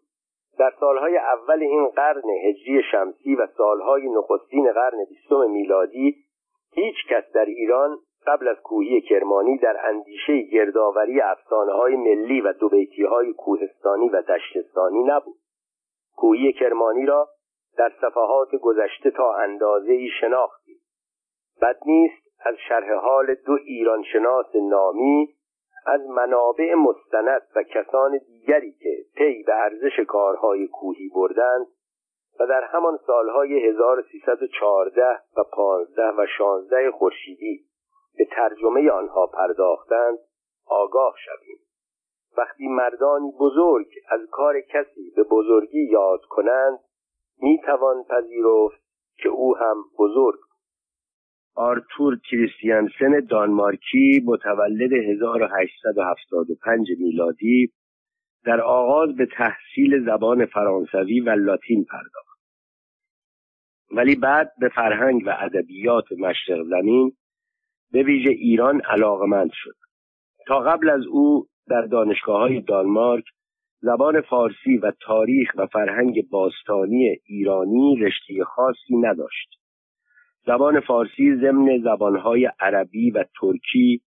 در 0.59 0.73
سالهای 0.79 1.17
اول 1.17 1.59
این 1.63 1.87
قرن 1.87 2.29
هجری 2.43 2.81
شمسی 2.91 3.35
و 3.35 3.47
سالهای 3.57 4.09
نخستین 4.09 4.71
قرن 4.71 5.05
بیستم 5.09 5.51
میلادی 5.51 6.15
هیچ 6.73 6.95
کس 7.09 7.23
در 7.33 7.45
ایران 7.45 7.97
قبل 8.27 8.47
از 8.47 8.57
کوهی 8.63 9.01
کرمانی 9.01 9.57
در 9.57 9.85
اندیشه 9.89 10.41
گردآوری 10.41 11.21
افسانه 11.21 11.71
های 11.71 11.95
ملی 11.95 12.41
و 12.41 12.53
دوبیتی 12.53 13.03
های 13.03 13.33
کوهستانی 13.33 14.09
و 14.09 14.21
دشتستانی 14.21 15.03
نبود. 15.03 15.35
کوهی 16.15 16.53
کرمانی 16.53 17.05
را 17.05 17.29
در 17.77 17.91
صفحات 18.01 18.55
گذشته 18.55 19.11
تا 19.11 19.33
اندازه 19.33 19.93
ای 19.93 20.09
شناختیم. 20.21 20.77
بد 21.61 21.77
نیست 21.85 22.23
از 22.45 22.55
شرح 22.69 22.93
حال 22.93 23.35
دو 23.45 23.53
ایرانشناس 23.65 24.55
نامی 24.55 25.35
از 25.85 26.01
منابع 26.07 26.73
مستند 26.73 27.41
و 27.55 27.63
کسان 27.63 28.17
دیگری 28.27 28.71
که 28.71 28.97
پی 29.15 29.43
به 29.43 29.55
ارزش 29.55 29.99
کارهای 30.07 30.67
کوهی 30.67 31.09
بردند 31.15 31.67
و 32.39 32.47
در 32.47 32.63
همان 32.63 32.99
سالهای 33.07 33.67
1314 33.67 35.19
و 35.37 35.43
15 35.53 36.03
و 36.17 36.25
16 36.37 36.91
خورشیدی 36.91 37.65
به 38.17 38.25
ترجمه 38.25 38.89
آنها 38.91 39.27
پرداختند 39.27 40.17
آگاه 40.65 41.15
شویم. 41.25 41.57
وقتی 42.37 42.67
مردانی 42.67 43.31
بزرگ 43.39 43.87
از 44.09 44.19
کار 44.31 44.61
کسی 44.61 45.13
به 45.15 45.23
بزرگی 45.23 45.89
یاد 45.91 46.21
کنند 46.29 46.79
می 47.41 47.61
توان 47.65 48.03
پذیرفت 48.03 48.83
که 49.17 49.29
او 49.29 49.57
هم 49.57 49.83
بزرگ 49.99 50.39
آرتور 51.55 52.19
کریستیانسن 52.29 53.27
دانمارکی 53.29 54.23
متولد 54.25 54.93
1875 54.93 56.87
میلادی 56.99 57.73
در 58.45 58.61
آغاز 58.61 59.15
به 59.15 59.25
تحصیل 59.25 60.05
زبان 60.05 60.45
فرانسوی 60.45 61.19
و 61.19 61.29
لاتین 61.29 61.85
پرداخت. 61.85 62.39
ولی 63.91 64.15
بعد 64.15 64.51
به 64.59 64.69
فرهنگ 64.69 65.23
و 65.25 65.37
ادبیات 65.39 66.11
مشرق 66.11 66.63
زمین 66.63 67.11
به 67.91 68.03
ویژه 68.03 68.29
ایران 68.29 68.81
علاقمند 68.81 69.49
شد. 69.53 69.75
تا 70.47 70.59
قبل 70.59 70.89
از 70.89 71.05
او 71.05 71.47
در 71.67 71.81
دانشگاه 71.81 72.39
های 72.39 72.61
دانمارک 72.61 73.23
زبان 73.81 74.21
فارسی 74.21 74.77
و 74.77 74.91
تاریخ 75.01 75.51
و 75.55 75.67
فرهنگ 75.67 76.29
باستانی 76.29 77.17
ایرانی 77.25 77.95
رشته 77.95 78.43
خاصی 78.43 78.97
نداشت. 78.97 79.49
زبان 80.45 80.79
فارسی 80.79 81.35
ضمن 81.35 81.81
زبانهای 81.83 82.49
عربی 82.59 83.11
و 83.11 83.25
ترکی 83.41 84.01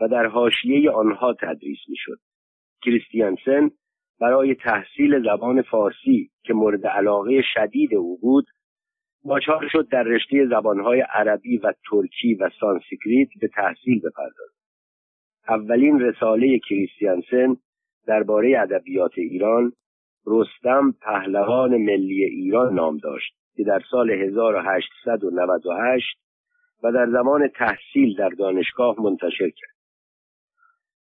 و 0.00 0.08
در 0.08 0.26
حاشیه 0.26 0.90
آنها 0.90 1.34
تدریس 1.34 1.78
می‌شد. 1.88 2.18
کریستیانسن 2.82 3.70
برای 4.20 4.54
تحصیل 4.54 5.22
زبان 5.22 5.62
فارسی 5.62 6.30
که 6.42 6.54
مورد 6.54 6.86
علاقه 6.86 7.42
شدید 7.54 7.94
او 7.94 8.18
بود 8.18 8.46
ناچار 9.24 9.68
شد 9.72 9.88
در 9.88 10.02
رشته 10.02 10.46
زبانهای 10.50 11.00
عربی 11.00 11.58
و 11.58 11.72
ترکی 11.90 12.34
و 12.34 12.50
سانسکریت 12.60 13.28
به 13.40 13.48
تحصیل 13.48 13.98
بپردازد. 13.98 14.60
اولین 15.48 16.00
رساله 16.00 16.58
کریستیانسن 16.58 17.56
درباره 18.06 18.60
ادبیات 18.60 19.12
ایران 19.16 19.72
رستم 20.26 20.94
پهلوان 21.02 21.76
ملی 21.76 22.24
ایران 22.24 22.74
نام 22.74 22.98
داشت 22.98 23.34
که 23.56 23.64
در 23.64 23.80
سال 23.90 24.10
1898 24.10 26.18
و 26.82 26.92
در 26.92 27.10
زمان 27.10 27.48
تحصیل 27.48 28.16
در 28.16 28.28
دانشگاه 28.28 29.00
منتشر 29.00 29.50
کرد. 29.50 29.76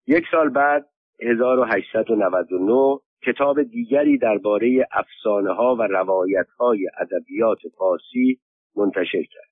یک 0.08 0.26
سال 0.32 0.50
بعد 0.50 0.86
1899 1.22 3.00
کتاب 3.26 3.64
دیگری 3.64 4.18
درباره 4.18 4.88
افسانه 4.91 5.54
ها 5.54 5.76
و 5.76 5.82
روایت 5.82 6.48
های 6.60 6.88
ادبیات 7.00 7.60
فارسی 7.78 8.40
منتشر 8.76 9.24
کرد. 9.24 9.50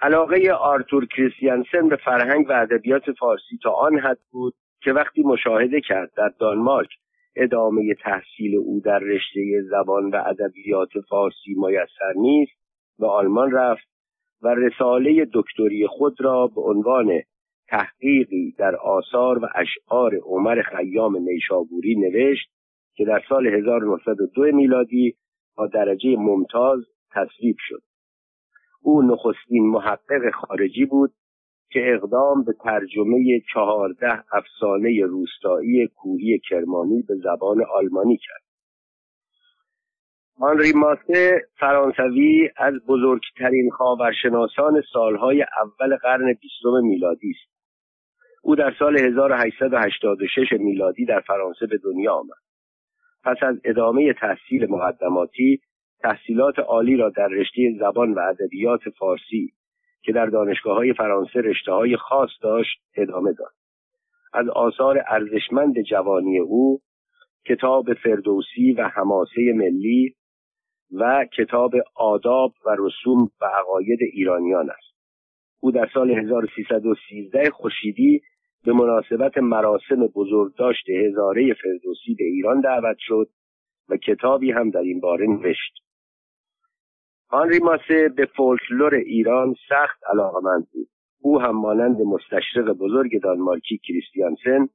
علاقه 0.00 0.52
آرتور 0.52 1.06
کریستیانسن 1.06 1.88
به 1.88 1.96
فرهنگ 1.96 2.46
و 2.48 2.52
ادبیات 2.52 3.12
فارسی 3.18 3.58
تا 3.62 3.70
آن 3.70 3.98
حد 3.98 4.18
بود 4.30 4.54
که 4.82 4.92
وقتی 4.92 5.22
مشاهده 5.22 5.80
کرد 5.80 6.10
در 6.16 6.32
دانمارک 6.38 6.88
ادامه 7.36 7.94
تحصیل 7.94 8.56
او 8.56 8.80
در 8.84 8.98
رشته 8.98 9.62
زبان 9.70 10.10
و 10.10 10.22
ادبیات 10.26 10.88
فارسی 11.08 11.54
میسر 11.56 12.12
نیست 12.16 12.52
به 12.98 13.06
آلمان 13.06 13.50
رفت 13.50 13.88
و 14.42 14.48
رساله 14.48 15.26
دکتری 15.34 15.86
خود 15.86 16.20
را 16.20 16.46
به 16.46 16.60
عنوان 16.60 17.22
تحقیقی 17.68 18.54
در 18.58 18.76
آثار 18.76 19.38
و 19.38 19.48
اشعار 19.54 20.14
عمر 20.14 20.62
خیام 20.62 21.16
نیشابوری 21.16 21.94
نوشت 21.94 22.50
که 22.94 23.04
در 23.04 23.22
سال 23.28 23.46
1902 23.46 24.42
میلادی 24.42 25.16
با 25.56 25.66
درجه 25.66 26.16
ممتاز 26.18 26.80
تصویب 27.12 27.56
شد. 27.58 27.82
او 28.82 29.02
نخستین 29.02 29.70
محقق 29.70 30.30
خارجی 30.34 30.84
بود 30.84 31.12
که 31.70 31.94
اقدام 31.94 32.44
به 32.44 32.52
ترجمه 32.52 33.40
چهارده 33.52 34.24
افسانه 34.32 35.04
روستایی 35.04 35.86
کوهی 35.86 36.38
کرمانی 36.48 37.02
به 37.02 37.14
زبان 37.14 37.64
آلمانی 37.74 38.16
کرد. 38.16 38.46
آنری 40.40 40.72
ماسه 40.72 41.42
فرانسوی 41.60 42.50
از 42.56 42.74
بزرگترین 42.88 43.70
خاورشناسان 43.70 44.82
سالهای 44.92 45.42
اول 45.42 45.96
قرن 45.96 46.26
بیستم 46.26 46.82
میلادی 46.82 47.30
است. 47.30 47.55
او 48.46 48.56
در 48.56 48.74
سال 48.78 48.98
1886 48.98 50.52
میلادی 50.52 51.04
در 51.04 51.20
فرانسه 51.20 51.66
به 51.66 51.78
دنیا 51.84 52.14
آمد. 52.14 52.38
پس 53.24 53.36
از 53.42 53.60
ادامه 53.64 54.12
تحصیل 54.12 54.66
مقدماتی 54.70 55.60
تحصیلات 56.00 56.58
عالی 56.58 56.96
را 56.96 57.10
در 57.10 57.28
رشته 57.28 57.76
زبان 57.80 58.14
و 58.14 58.18
ادبیات 58.18 58.80
فارسی 58.98 59.52
که 60.02 60.12
در 60.12 60.26
دانشگاه 60.26 60.76
های 60.76 60.92
فرانسه 60.92 61.40
رشته 61.40 61.72
های 61.72 61.96
خاص 61.96 62.30
داشت 62.42 62.78
ادامه 62.96 63.32
داد. 63.32 63.52
از 64.32 64.48
آثار 64.48 65.04
ارزشمند 65.08 65.82
جوانی 65.82 66.38
او 66.38 66.80
کتاب 67.46 67.94
فردوسی 67.94 68.72
و 68.72 68.88
حماسه 68.88 69.52
ملی 69.54 70.14
و 70.92 71.26
کتاب 71.38 71.72
آداب 71.94 72.52
و 72.66 72.76
رسوم 72.78 73.30
و 73.40 73.44
عقاید 73.44 73.98
ایرانیان 74.12 74.70
است. 74.70 74.96
او 75.60 75.72
در 75.72 75.88
سال 75.94 76.10
1313 76.10 77.50
خورشیدی 77.50 78.20
به 78.66 78.72
مناسبت 78.72 79.38
مراسم 79.38 80.06
بزرگداشت 80.14 80.90
هزاره 80.90 81.54
فردوسی 81.54 82.14
به 82.14 82.24
ایران 82.24 82.60
دعوت 82.60 82.96
شد 82.98 83.28
و 83.88 83.96
کتابی 83.96 84.50
هم 84.50 84.70
در 84.70 84.80
این 84.80 85.00
باره 85.00 85.26
نوشت. 85.26 85.72
آنری 87.30 87.58
ماسه 87.58 88.08
به 88.08 88.26
فولکلور 88.36 88.94
ایران 88.94 89.54
سخت 89.68 90.00
علاقمند 90.12 90.68
بود. 90.72 90.88
او 91.20 91.40
هم 91.40 91.56
مانند 91.56 92.00
مستشرق 92.00 92.72
بزرگ 92.72 93.22
دانمارکی 93.22 93.78
کریستیانسن 93.78 94.68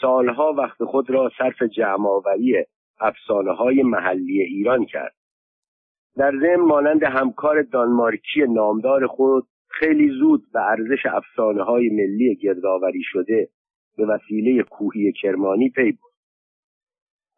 سالها 0.00 0.52
وقت 0.52 0.84
خود 0.84 1.10
را 1.10 1.30
صرف 1.38 1.62
جمعآوری 1.62 2.64
افسانه 3.00 3.52
های 3.52 3.82
محلی 3.82 4.42
ایران 4.42 4.84
کرد. 4.84 5.14
در 6.16 6.30
ضمن 6.30 6.64
مانند 6.64 7.02
همکار 7.02 7.62
دانمارکی 7.62 8.40
نامدار 8.48 9.06
خود 9.06 9.46
خیلی 9.70 10.08
زود 10.18 10.42
به 10.52 10.60
ارزش 10.60 11.06
افسانه 11.06 11.62
های 11.62 11.88
ملی 11.88 12.34
گردآوری 12.34 13.02
شده 13.02 13.48
به 13.96 14.06
وسیله 14.06 14.62
کوهی 14.62 15.12
کرمانی 15.12 15.70
پی 15.70 15.92
برد. 15.92 16.08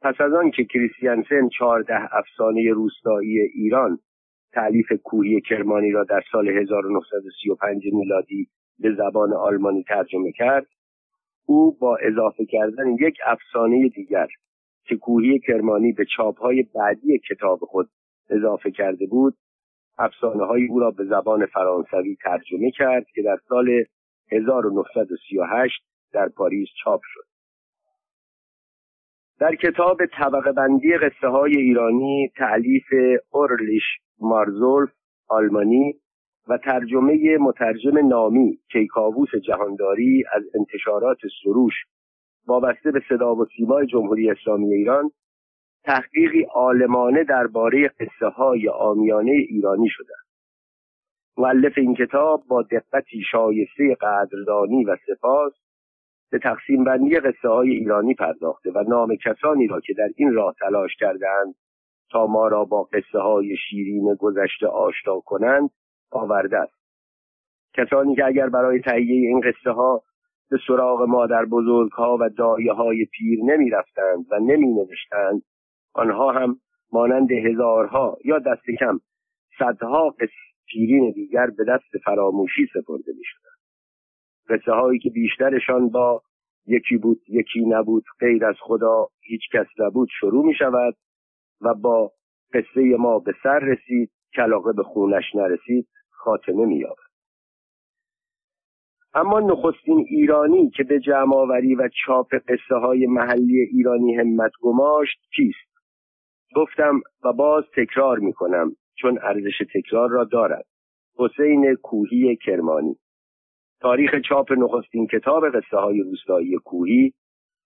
پس 0.02 0.20
از 0.20 0.32
آن 0.32 0.50
که 0.50 0.64
کریستیانسن 0.64 1.48
چهارده 1.58 2.14
افسانه 2.16 2.72
روستایی 2.72 3.40
ایران 3.40 3.98
تعلیف 4.52 4.92
کوهی 5.04 5.40
کرمانی 5.40 5.90
را 5.90 6.04
در 6.04 6.20
سال 6.32 6.48
1935 6.48 7.82
میلادی 7.92 8.48
به 8.78 8.94
زبان 8.94 9.32
آلمانی 9.32 9.82
ترجمه 9.82 10.32
کرد 10.32 10.66
او 11.46 11.78
با 11.78 11.96
اضافه 11.96 12.44
کردن 12.44 12.88
یک 13.00 13.18
افسانه 13.26 13.88
دیگر 13.88 14.26
که 14.84 14.96
کوهی 14.96 15.38
کرمانی 15.38 15.92
به 15.92 16.04
چاپهای 16.16 16.62
بعدی 16.74 17.18
کتاب 17.18 17.58
خود 17.58 17.88
اضافه 18.30 18.70
کرده 18.70 19.06
بود 19.06 19.34
افسانه 19.98 20.44
های 20.44 20.66
او 20.66 20.80
را 20.80 20.90
به 20.90 21.04
زبان 21.04 21.46
فرانسوی 21.46 22.16
ترجمه 22.22 22.70
کرد 22.70 23.06
که 23.14 23.22
در 23.22 23.36
سال 23.48 23.84
1938 24.32 25.82
در 26.12 26.28
پاریس 26.28 26.68
چاپ 26.84 27.00
شد. 27.04 27.30
در 29.40 29.54
کتاب 29.54 29.98
طبقه 30.06 30.52
بندی 30.52 30.96
قصه 30.96 31.28
های 31.28 31.56
ایرانی 31.56 32.32
تعلیف 32.36 32.84
اورلیش 33.30 33.82
مارزولف 34.20 34.90
آلمانی 35.28 35.94
و 36.48 36.58
ترجمه 36.58 37.38
مترجم 37.40 38.08
نامی 38.08 38.58
کیکاووس 38.72 39.28
جهانداری 39.46 40.24
از 40.32 40.42
انتشارات 40.54 41.18
سروش 41.42 41.74
وابسته 42.46 42.90
به 42.90 43.00
صدا 43.08 43.34
و 43.34 43.46
سیمای 43.56 43.86
جمهوری 43.86 44.30
اسلامی 44.30 44.74
ایران 44.74 45.10
تحقیقی 45.84 46.42
عالمانه 46.42 47.24
درباره 47.24 47.88
قصه 47.88 48.26
های 48.26 48.68
آمیانه 48.68 49.30
ایرانی 49.30 49.88
شده 49.88 50.14
مؤلف 51.36 51.72
این 51.76 51.94
کتاب 51.94 52.44
با 52.48 52.62
دقتی 52.62 53.22
شایسته 53.30 53.96
قدردانی 54.00 54.84
و 54.84 54.96
سپاس 55.06 55.52
به 56.30 56.38
تقسیم 56.38 56.84
بندی 56.84 57.16
قصه 57.16 57.48
های 57.48 57.70
ایرانی 57.70 58.14
پرداخته 58.14 58.70
و 58.74 58.84
نام 58.88 59.16
کسانی 59.16 59.66
را 59.66 59.80
که 59.80 59.94
در 59.94 60.08
این 60.16 60.32
راه 60.32 60.54
تلاش 60.60 60.96
کردند 60.96 61.54
تا 62.10 62.26
ما 62.26 62.48
را 62.48 62.64
با 62.64 62.82
قصه 62.82 63.18
های 63.18 63.56
شیرین 63.56 64.14
گذشته 64.14 64.66
آشنا 64.66 65.20
کنند 65.20 65.70
آورده 66.10 66.58
است. 66.58 66.80
کسانی 67.74 68.16
که 68.16 68.24
اگر 68.24 68.48
برای 68.48 68.80
تهیه 68.80 69.28
این 69.28 69.40
قصه 69.40 69.70
ها 69.70 70.02
به 70.50 70.58
سراغ 70.66 71.02
مادر 71.02 71.44
بزرگ 71.44 71.92
ها 71.92 72.16
و 72.20 72.28
دایه 72.28 72.72
های 72.72 73.04
پیر 73.04 73.38
نمی 73.44 73.70
رفتند 73.70 74.26
و 74.30 74.38
نمی 74.38 74.74
نوشتند 74.74 75.42
آنها 75.94 76.32
هم 76.32 76.56
مانند 76.92 77.32
هزارها 77.32 78.18
یا 78.24 78.38
دست 78.38 78.70
کم 78.80 79.00
صدها 79.58 80.14
پیرین 80.66 81.10
دیگر 81.10 81.46
به 81.46 81.64
دست 81.68 82.04
فراموشی 82.04 82.66
سپرده 82.66 83.12
می 83.16 83.24
شدند 83.24 83.60
قصه 84.48 84.72
هایی 84.72 84.98
که 84.98 85.10
بیشترشان 85.10 85.88
با 85.88 86.22
یکی 86.66 86.96
بود 86.96 87.20
یکی 87.28 87.64
نبود 87.66 88.04
غیر 88.20 88.44
از 88.44 88.56
خدا 88.60 89.08
هیچ 89.20 89.40
کس 89.52 89.66
نبود 89.78 90.08
شروع 90.20 90.46
می 90.46 90.54
شود 90.54 90.94
و 91.60 91.74
با 91.74 92.12
قصه 92.54 92.96
ما 92.98 93.18
به 93.18 93.34
سر 93.42 93.58
رسید 93.58 94.10
کلاقه 94.34 94.72
به 94.72 94.82
خونش 94.82 95.24
نرسید 95.34 95.88
خاتمه 96.10 96.66
می. 96.66 96.84
اما 99.14 99.40
نخستین 99.40 100.06
ایرانی 100.08 100.70
که 100.70 100.82
به 100.82 101.00
جمعآوری 101.00 101.74
و 101.74 101.88
چاپ 102.06 102.34
قصه 102.34 102.74
های 102.74 103.06
محلی 103.06 103.60
ایرانی 103.60 104.14
همت 104.14 104.52
گماشت 104.62 105.18
کیست 105.36 105.69
گفتم 106.56 107.00
و 107.24 107.32
باز 107.32 107.64
تکرار 107.76 108.18
می 108.18 108.32
کنم 108.32 108.76
چون 108.98 109.18
ارزش 109.22 109.62
تکرار 109.74 110.10
را 110.10 110.24
دارد. 110.24 110.66
حسین 111.16 111.74
کوهی 111.74 112.36
کرمانی. 112.36 112.96
تاریخ 113.80 114.10
چاپ 114.28 114.52
نخستین 114.52 115.06
کتاب 115.06 115.48
قصه 115.48 115.76
های 115.76 116.00
روستایی 116.00 116.56
کوهی 116.64 117.12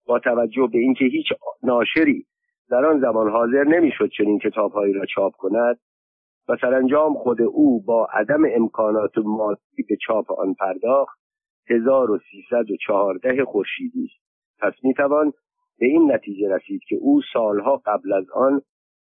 با 0.06 0.19
توجه 0.19 0.69
به 0.73 0.78
اینکه 0.78 1.05
هیچ 1.05 1.27
ناشری 1.62 2.27
در 2.70 2.85
آن 2.85 3.01
زمان 3.01 3.31
حاضر 3.31 3.65
نمی‌شد 3.65 4.11
چنین 4.16 4.39
کتابهایی 4.39 4.93
را 4.93 5.06
چاپ 5.06 5.32
کند 5.36 5.78
و 6.48 6.56
سرانجام 6.61 7.15
خود 7.15 7.43
او 7.43 7.82
با 7.82 8.09
عدم 8.12 8.43
امکانات 8.55 9.19
مادی 9.19 9.82
به 9.89 9.97
چاپ 10.06 10.32
آن 10.32 10.55
پرداخت 10.55 11.19
1314 11.70 13.44
خورشیدی 13.44 14.05
است. 14.05 14.24
پس 14.59 14.85
می‌توان 14.85 15.32
به 15.78 15.86
این 15.86 16.12
نتیجه 16.12 16.48
رسید 16.55 16.81
که 16.89 16.97
او 17.01 17.20
سالها 17.32 17.82
قبل 17.86 18.12
از 18.12 18.31
آن 18.31 18.62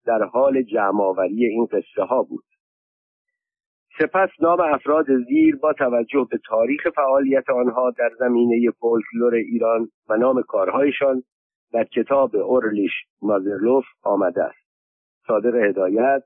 در 0.05 0.23
حال 0.23 0.61
جمعآوری 0.61 1.45
این 1.45 1.65
قصه 1.65 2.03
ها 2.03 2.23
بود. 2.23 2.43
سپس 3.99 4.29
نام 4.41 4.59
افراد 4.59 5.05
زیر 5.27 5.55
با 5.55 5.73
توجه 5.73 6.27
به 6.31 6.39
تاریخ 6.45 6.87
فعالیت 6.95 7.49
آنها 7.49 7.91
در 7.91 8.09
زمینه 8.19 8.71
فولکلور 8.79 9.33
ایران 9.33 9.87
و 10.09 10.17
نام 10.17 10.41
کارهایشان 10.41 11.23
در 11.73 11.83
کتاب 11.83 12.35
اورلیش 12.35 12.91
مازرلوف 13.21 13.85
آمده 14.03 14.43
است. 14.43 14.67
صادق 15.27 15.55
هدایت 15.55 16.23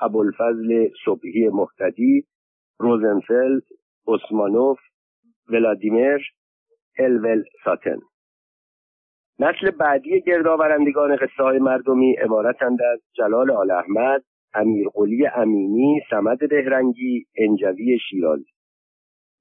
ابوالفضل 0.00 0.88
صبحی 1.04 1.48
محتدی 1.48 2.26
روزنفلد 2.78 3.62
اسمانوف 4.06 4.78
ولادیمیر 5.48 6.32
الول 6.98 7.44
ساتن. 7.64 7.98
نسل 9.40 9.70
بعدی 9.70 10.20
گردآورندگان 10.20 11.16
قصه 11.16 11.42
های 11.42 11.58
مردمی 11.58 12.12
عبارتند 12.12 12.82
از 12.82 13.00
جلال 13.12 13.50
آل 13.50 13.70
احمد 13.70 14.24
امیرقلی 14.54 15.26
امینی 15.26 16.00
سمد 16.10 16.48
بهرنگی 16.50 17.26
انجوی 17.36 17.98
شیرازی. 18.10 18.52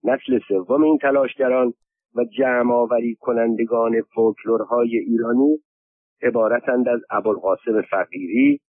نسل 0.04 0.40
سوم 0.48 0.84
این 0.84 0.98
تلاشگران 0.98 1.74
و 2.16 2.24
جمع 2.24 2.88
کنندگان 3.20 4.02
فولکلورهای 4.02 4.98
ایرانی 4.98 5.58
عبارتند 6.22 6.90
از 6.90 7.00
ابوالقاسم 7.10 7.82
فقیری 7.82 8.60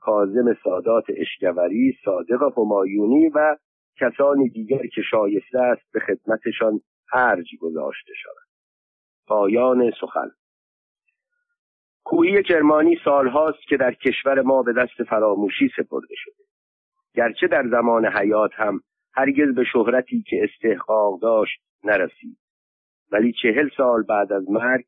کازم 0.00 0.54
سادات 0.64 1.04
اشکوری 1.08 1.94
صادق 2.04 2.58
همایونی 2.58 3.28
و 3.28 3.56
کسانی 4.00 4.48
دیگر 4.48 4.86
که 4.94 5.02
شایسته 5.10 5.58
است 5.58 5.92
به 5.92 6.00
خدمتشان 6.00 6.80
ارج 7.12 7.46
گذاشته 7.60 8.12
شود 8.22 8.48
پایان 9.26 9.90
سخن. 10.00 10.30
کوهی 12.08 12.42
کرمانی 12.42 12.96
سالهاست 13.04 13.62
که 13.68 13.76
در 13.76 13.94
کشور 13.94 14.42
ما 14.42 14.62
به 14.62 14.72
دست 14.72 15.02
فراموشی 15.10 15.70
سپرده 15.76 16.14
شده. 16.14 16.44
گرچه 17.14 17.46
در 17.46 17.68
زمان 17.70 18.06
حیات 18.06 18.50
هم 18.54 18.80
هرگز 19.14 19.54
به 19.54 19.64
شهرتی 19.64 20.22
که 20.22 20.36
استحقاق 20.42 21.20
داشت 21.20 21.60
نرسید. 21.84 22.38
ولی 23.12 23.32
چهل 23.42 23.68
سال 23.76 24.02
بعد 24.02 24.32
از 24.32 24.50
مرگ 24.50 24.84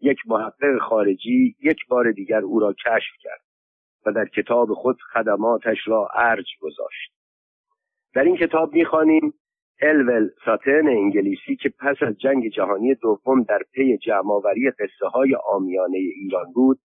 یک 0.00 0.18
محقق 0.26 0.78
خارجی 0.80 1.56
یک 1.62 1.78
بار 1.88 2.12
دیگر 2.12 2.40
او 2.40 2.60
را 2.60 2.72
کشف 2.72 3.12
کرد 3.20 3.40
و 4.06 4.12
در 4.12 4.24
کتاب 4.24 4.68
خود 4.74 4.96
خدماتش 5.12 5.78
را 5.86 6.08
ارج 6.14 6.46
گذاشت. 6.60 7.12
در 8.14 8.22
این 8.22 8.36
کتاب 8.36 8.74
می‌خوانیم 8.74 9.34
الول 9.80 10.28
ساتن 10.44 10.88
انگلیسی 10.88 11.56
که 11.56 11.68
پس 11.68 11.96
از 12.00 12.18
جنگ 12.18 12.48
جهانی 12.48 12.94
دوم 12.94 13.42
در 13.42 13.62
پی 13.72 13.98
جمعآوری 13.98 14.70
قصه 14.70 15.06
های 15.12 15.34
آمیانه 15.34 15.98
ایران 15.98 16.52
بود 16.54 16.78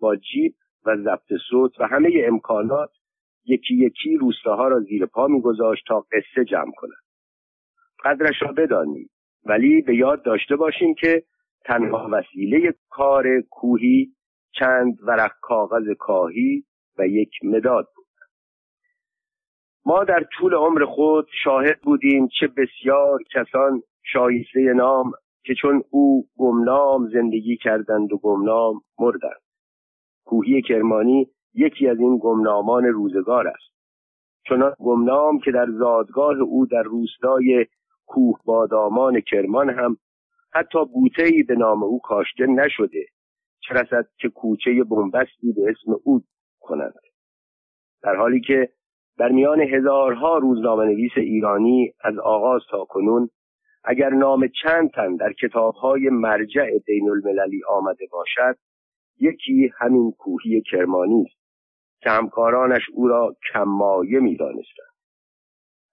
با 0.00 0.16
جیب 0.16 0.54
و 0.86 0.96
ضبط 0.96 1.40
صوت 1.50 1.80
و 1.80 1.86
همه 1.86 2.10
امکانات 2.24 2.90
یکی 3.44 3.74
یکی 3.74 4.16
روستاها 4.16 4.68
را 4.68 4.80
زیر 4.80 5.06
پا 5.06 5.26
میگذاشت 5.26 5.84
تا 5.86 6.00
قصه 6.00 6.44
جمع 6.44 6.72
کند. 6.76 7.06
قدرش 8.04 8.42
را 8.42 8.52
بدانید 8.52 9.10
ولی 9.44 9.82
به 9.82 9.96
یاد 9.96 10.24
داشته 10.24 10.56
باشیم 10.56 10.94
که 10.94 11.22
تنها 11.64 12.08
وسیله 12.12 12.74
کار 12.90 13.40
کوهی 13.50 14.12
چند 14.52 14.98
ورق 15.02 15.32
کاغذ 15.40 15.84
کاهی 15.98 16.64
و 16.98 17.06
یک 17.06 17.30
مداد 17.44 17.88
ما 19.86 20.04
در 20.04 20.26
طول 20.38 20.54
عمر 20.54 20.84
خود 20.84 21.28
شاهد 21.44 21.80
بودیم 21.80 22.28
چه 22.40 22.46
بسیار 22.46 23.18
کسان 23.34 23.82
شایسته 24.12 24.60
نام 24.60 25.12
که 25.44 25.54
چون 25.54 25.82
او 25.90 26.26
گمنام 26.38 27.08
زندگی 27.08 27.56
کردند 27.56 28.12
و 28.12 28.18
گمنام 28.18 28.80
مردند. 28.98 29.40
کوهی 30.24 30.62
کرمانی 30.62 31.30
یکی 31.54 31.88
از 31.88 31.98
این 31.98 32.18
گمنامان 32.22 32.84
روزگار 32.84 33.48
است. 33.48 33.76
چون 34.46 34.72
گمنام 34.78 35.38
که 35.38 35.50
در 35.50 35.66
زادگاه 35.78 36.40
او 36.40 36.66
در 36.66 36.82
روستای 36.82 37.66
کوه 38.06 38.38
بادامان 38.44 39.20
کرمان 39.20 39.70
هم 39.70 39.96
حتی 40.52 40.84
بوتهی 40.84 41.42
به 41.42 41.54
نام 41.54 41.82
او 41.82 42.00
کاشته 42.00 42.46
نشده 42.46 43.06
چه 43.60 43.74
که 44.18 44.28
کوچه 44.28 44.84
بنبستی 44.84 45.52
به 45.52 45.62
اسم 45.70 46.00
او 46.04 46.22
کنند 46.60 46.94
در 48.02 48.16
حالی 48.16 48.40
که 48.40 48.68
در 49.18 49.28
میان 49.28 49.60
هزارها 49.60 50.38
روزنامه 50.38 50.84
نویس 50.84 51.12
ایرانی 51.16 51.92
از 52.00 52.18
آغاز 52.18 52.62
تا 52.70 52.84
کنون 52.84 53.28
اگر 53.84 54.10
نام 54.10 54.48
چند 54.62 54.90
تن 54.90 55.16
در 55.16 55.32
کتابهای 55.32 56.08
مرجع 56.10 56.78
بین 56.86 57.10
المللی 57.10 57.62
آمده 57.68 58.06
باشد 58.12 58.56
یکی 59.20 59.72
همین 59.78 60.12
کوهی 60.18 60.62
کرمانی 60.62 61.22
است 61.22 61.46
که 62.00 62.10
همکارانش 62.10 62.82
او 62.92 63.08
را 63.08 63.36
کمایه 63.52 64.20
می‌دانستند. 64.20 64.96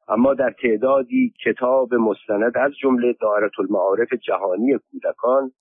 اما 0.08 0.34
در 0.34 0.56
تعدادی 0.62 1.34
کتاب 1.46 1.94
مستند 1.94 2.58
از 2.58 2.72
جمله 2.82 3.14
دایره 3.22 3.50
المعارف 3.60 4.14
جهانی 4.14 4.78
کودکان 4.92 5.52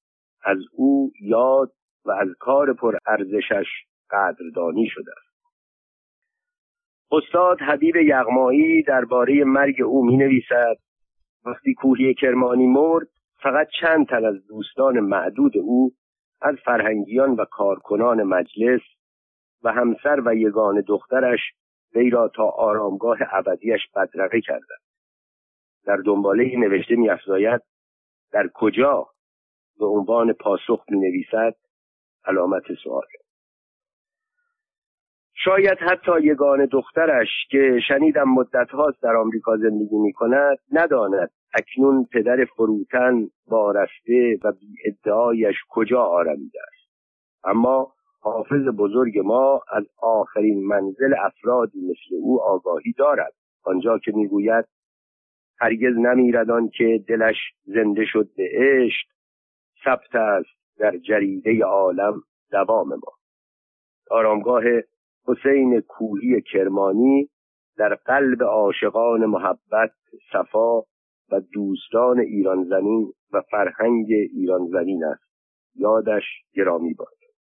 از 0.44 0.58
او 0.72 1.12
یاد 1.20 1.72
و 2.04 2.10
از 2.10 2.28
کار 2.38 2.72
پر 2.72 2.96
ارزشش 3.06 3.66
قدردانی 4.10 4.86
شده 4.86 5.10
است. 5.16 5.31
استاد 7.12 7.60
حبیب 7.60 7.96
یغمایی 7.96 8.82
درباره 8.82 9.44
مرگ 9.44 9.82
او 9.82 10.06
می 10.06 10.16
نویسد 10.16 10.76
وقتی 11.44 11.74
کوهی 11.74 12.14
کرمانی 12.14 12.66
مرد 12.66 13.08
فقط 13.42 13.68
چند 13.80 14.06
تن 14.08 14.24
از 14.24 14.46
دوستان 14.46 15.00
معدود 15.00 15.58
او 15.58 15.92
از 16.40 16.56
فرهنگیان 16.64 17.30
و 17.30 17.44
کارکنان 17.44 18.22
مجلس 18.22 18.80
و 19.62 19.72
همسر 19.72 20.22
و 20.26 20.34
یگان 20.34 20.80
دخترش 20.80 21.40
وی 21.94 22.10
را 22.10 22.28
تا 22.28 22.44
آرامگاه 22.48 23.18
ابدیش 23.30 23.80
بدرقه 23.96 24.40
کردند. 24.40 24.82
در 25.84 25.96
دنباله 25.96 26.56
نوشته 26.58 26.96
میافزاید 26.96 27.60
در 28.32 28.50
کجا 28.54 29.06
به 29.78 29.86
عنوان 29.86 30.32
پاسخ 30.32 30.84
می 30.88 31.00
نویسد 31.00 31.54
علامت 32.24 32.62
سوال. 32.84 33.06
شاید 35.44 35.78
حتی 35.78 36.12
یگان 36.22 36.66
دخترش 36.66 37.28
که 37.50 37.80
شنیدم 37.88 38.28
مدت 38.28 38.70
هاست 38.70 39.02
در 39.02 39.16
آمریکا 39.16 39.56
زندگی 39.56 39.96
می 39.96 40.12
کند 40.12 40.58
نداند 40.72 41.30
اکنون 41.54 42.06
پدر 42.12 42.44
فروتن 42.44 43.28
بارسته 43.48 44.38
و 44.44 44.52
بی 44.52 44.74
ادعایش 44.84 45.56
کجا 45.70 46.02
آرمیده 46.02 46.58
است. 46.62 46.92
اما 47.44 47.92
حافظ 48.20 48.68
بزرگ 48.78 49.18
ما 49.18 49.60
از 49.72 49.84
آخرین 50.02 50.66
منزل 50.66 51.14
افرادی 51.18 51.80
مثل 51.80 52.14
او 52.22 52.42
آگاهی 52.42 52.92
دارد. 52.98 53.32
آنجا 53.64 53.98
که 53.98 54.12
می‌گوید 54.14 54.64
هرگز 55.60 55.96
نمیردان 55.96 56.68
که 56.68 57.04
دلش 57.08 57.36
زنده 57.64 58.04
شد 58.04 58.28
به 58.36 58.48
عشق 58.52 59.06
ثبت 59.84 60.14
است 60.14 60.78
در 60.78 60.96
جریده 60.96 61.64
عالم 61.64 62.22
دوام 62.50 62.88
ما. 62.88 63.12
آرامگاه 64.10 64.62
حسین 65.28 65.80
کوهی 65.80 66.42
کرمانی 66.52 67.28
در 67.78 67.94
قلب 67.94 68.42
عاشقان 68.42 69.26
محبت 69.26 69.92
صفا 70.32 70.80
و 71.32 71.40
دوستان 71.52 72.20
ایران 72.20 72.64
زمین 72.64 73.12
و 73.32 73.42
فرهنگ 73.50 74.06
ایران 74.10 74.66
زمین 74.66 75.04
است. 75.04 75.22
یادش 75.74 76.24
گرامی 76.54 76.94
باد. 76.94 77.21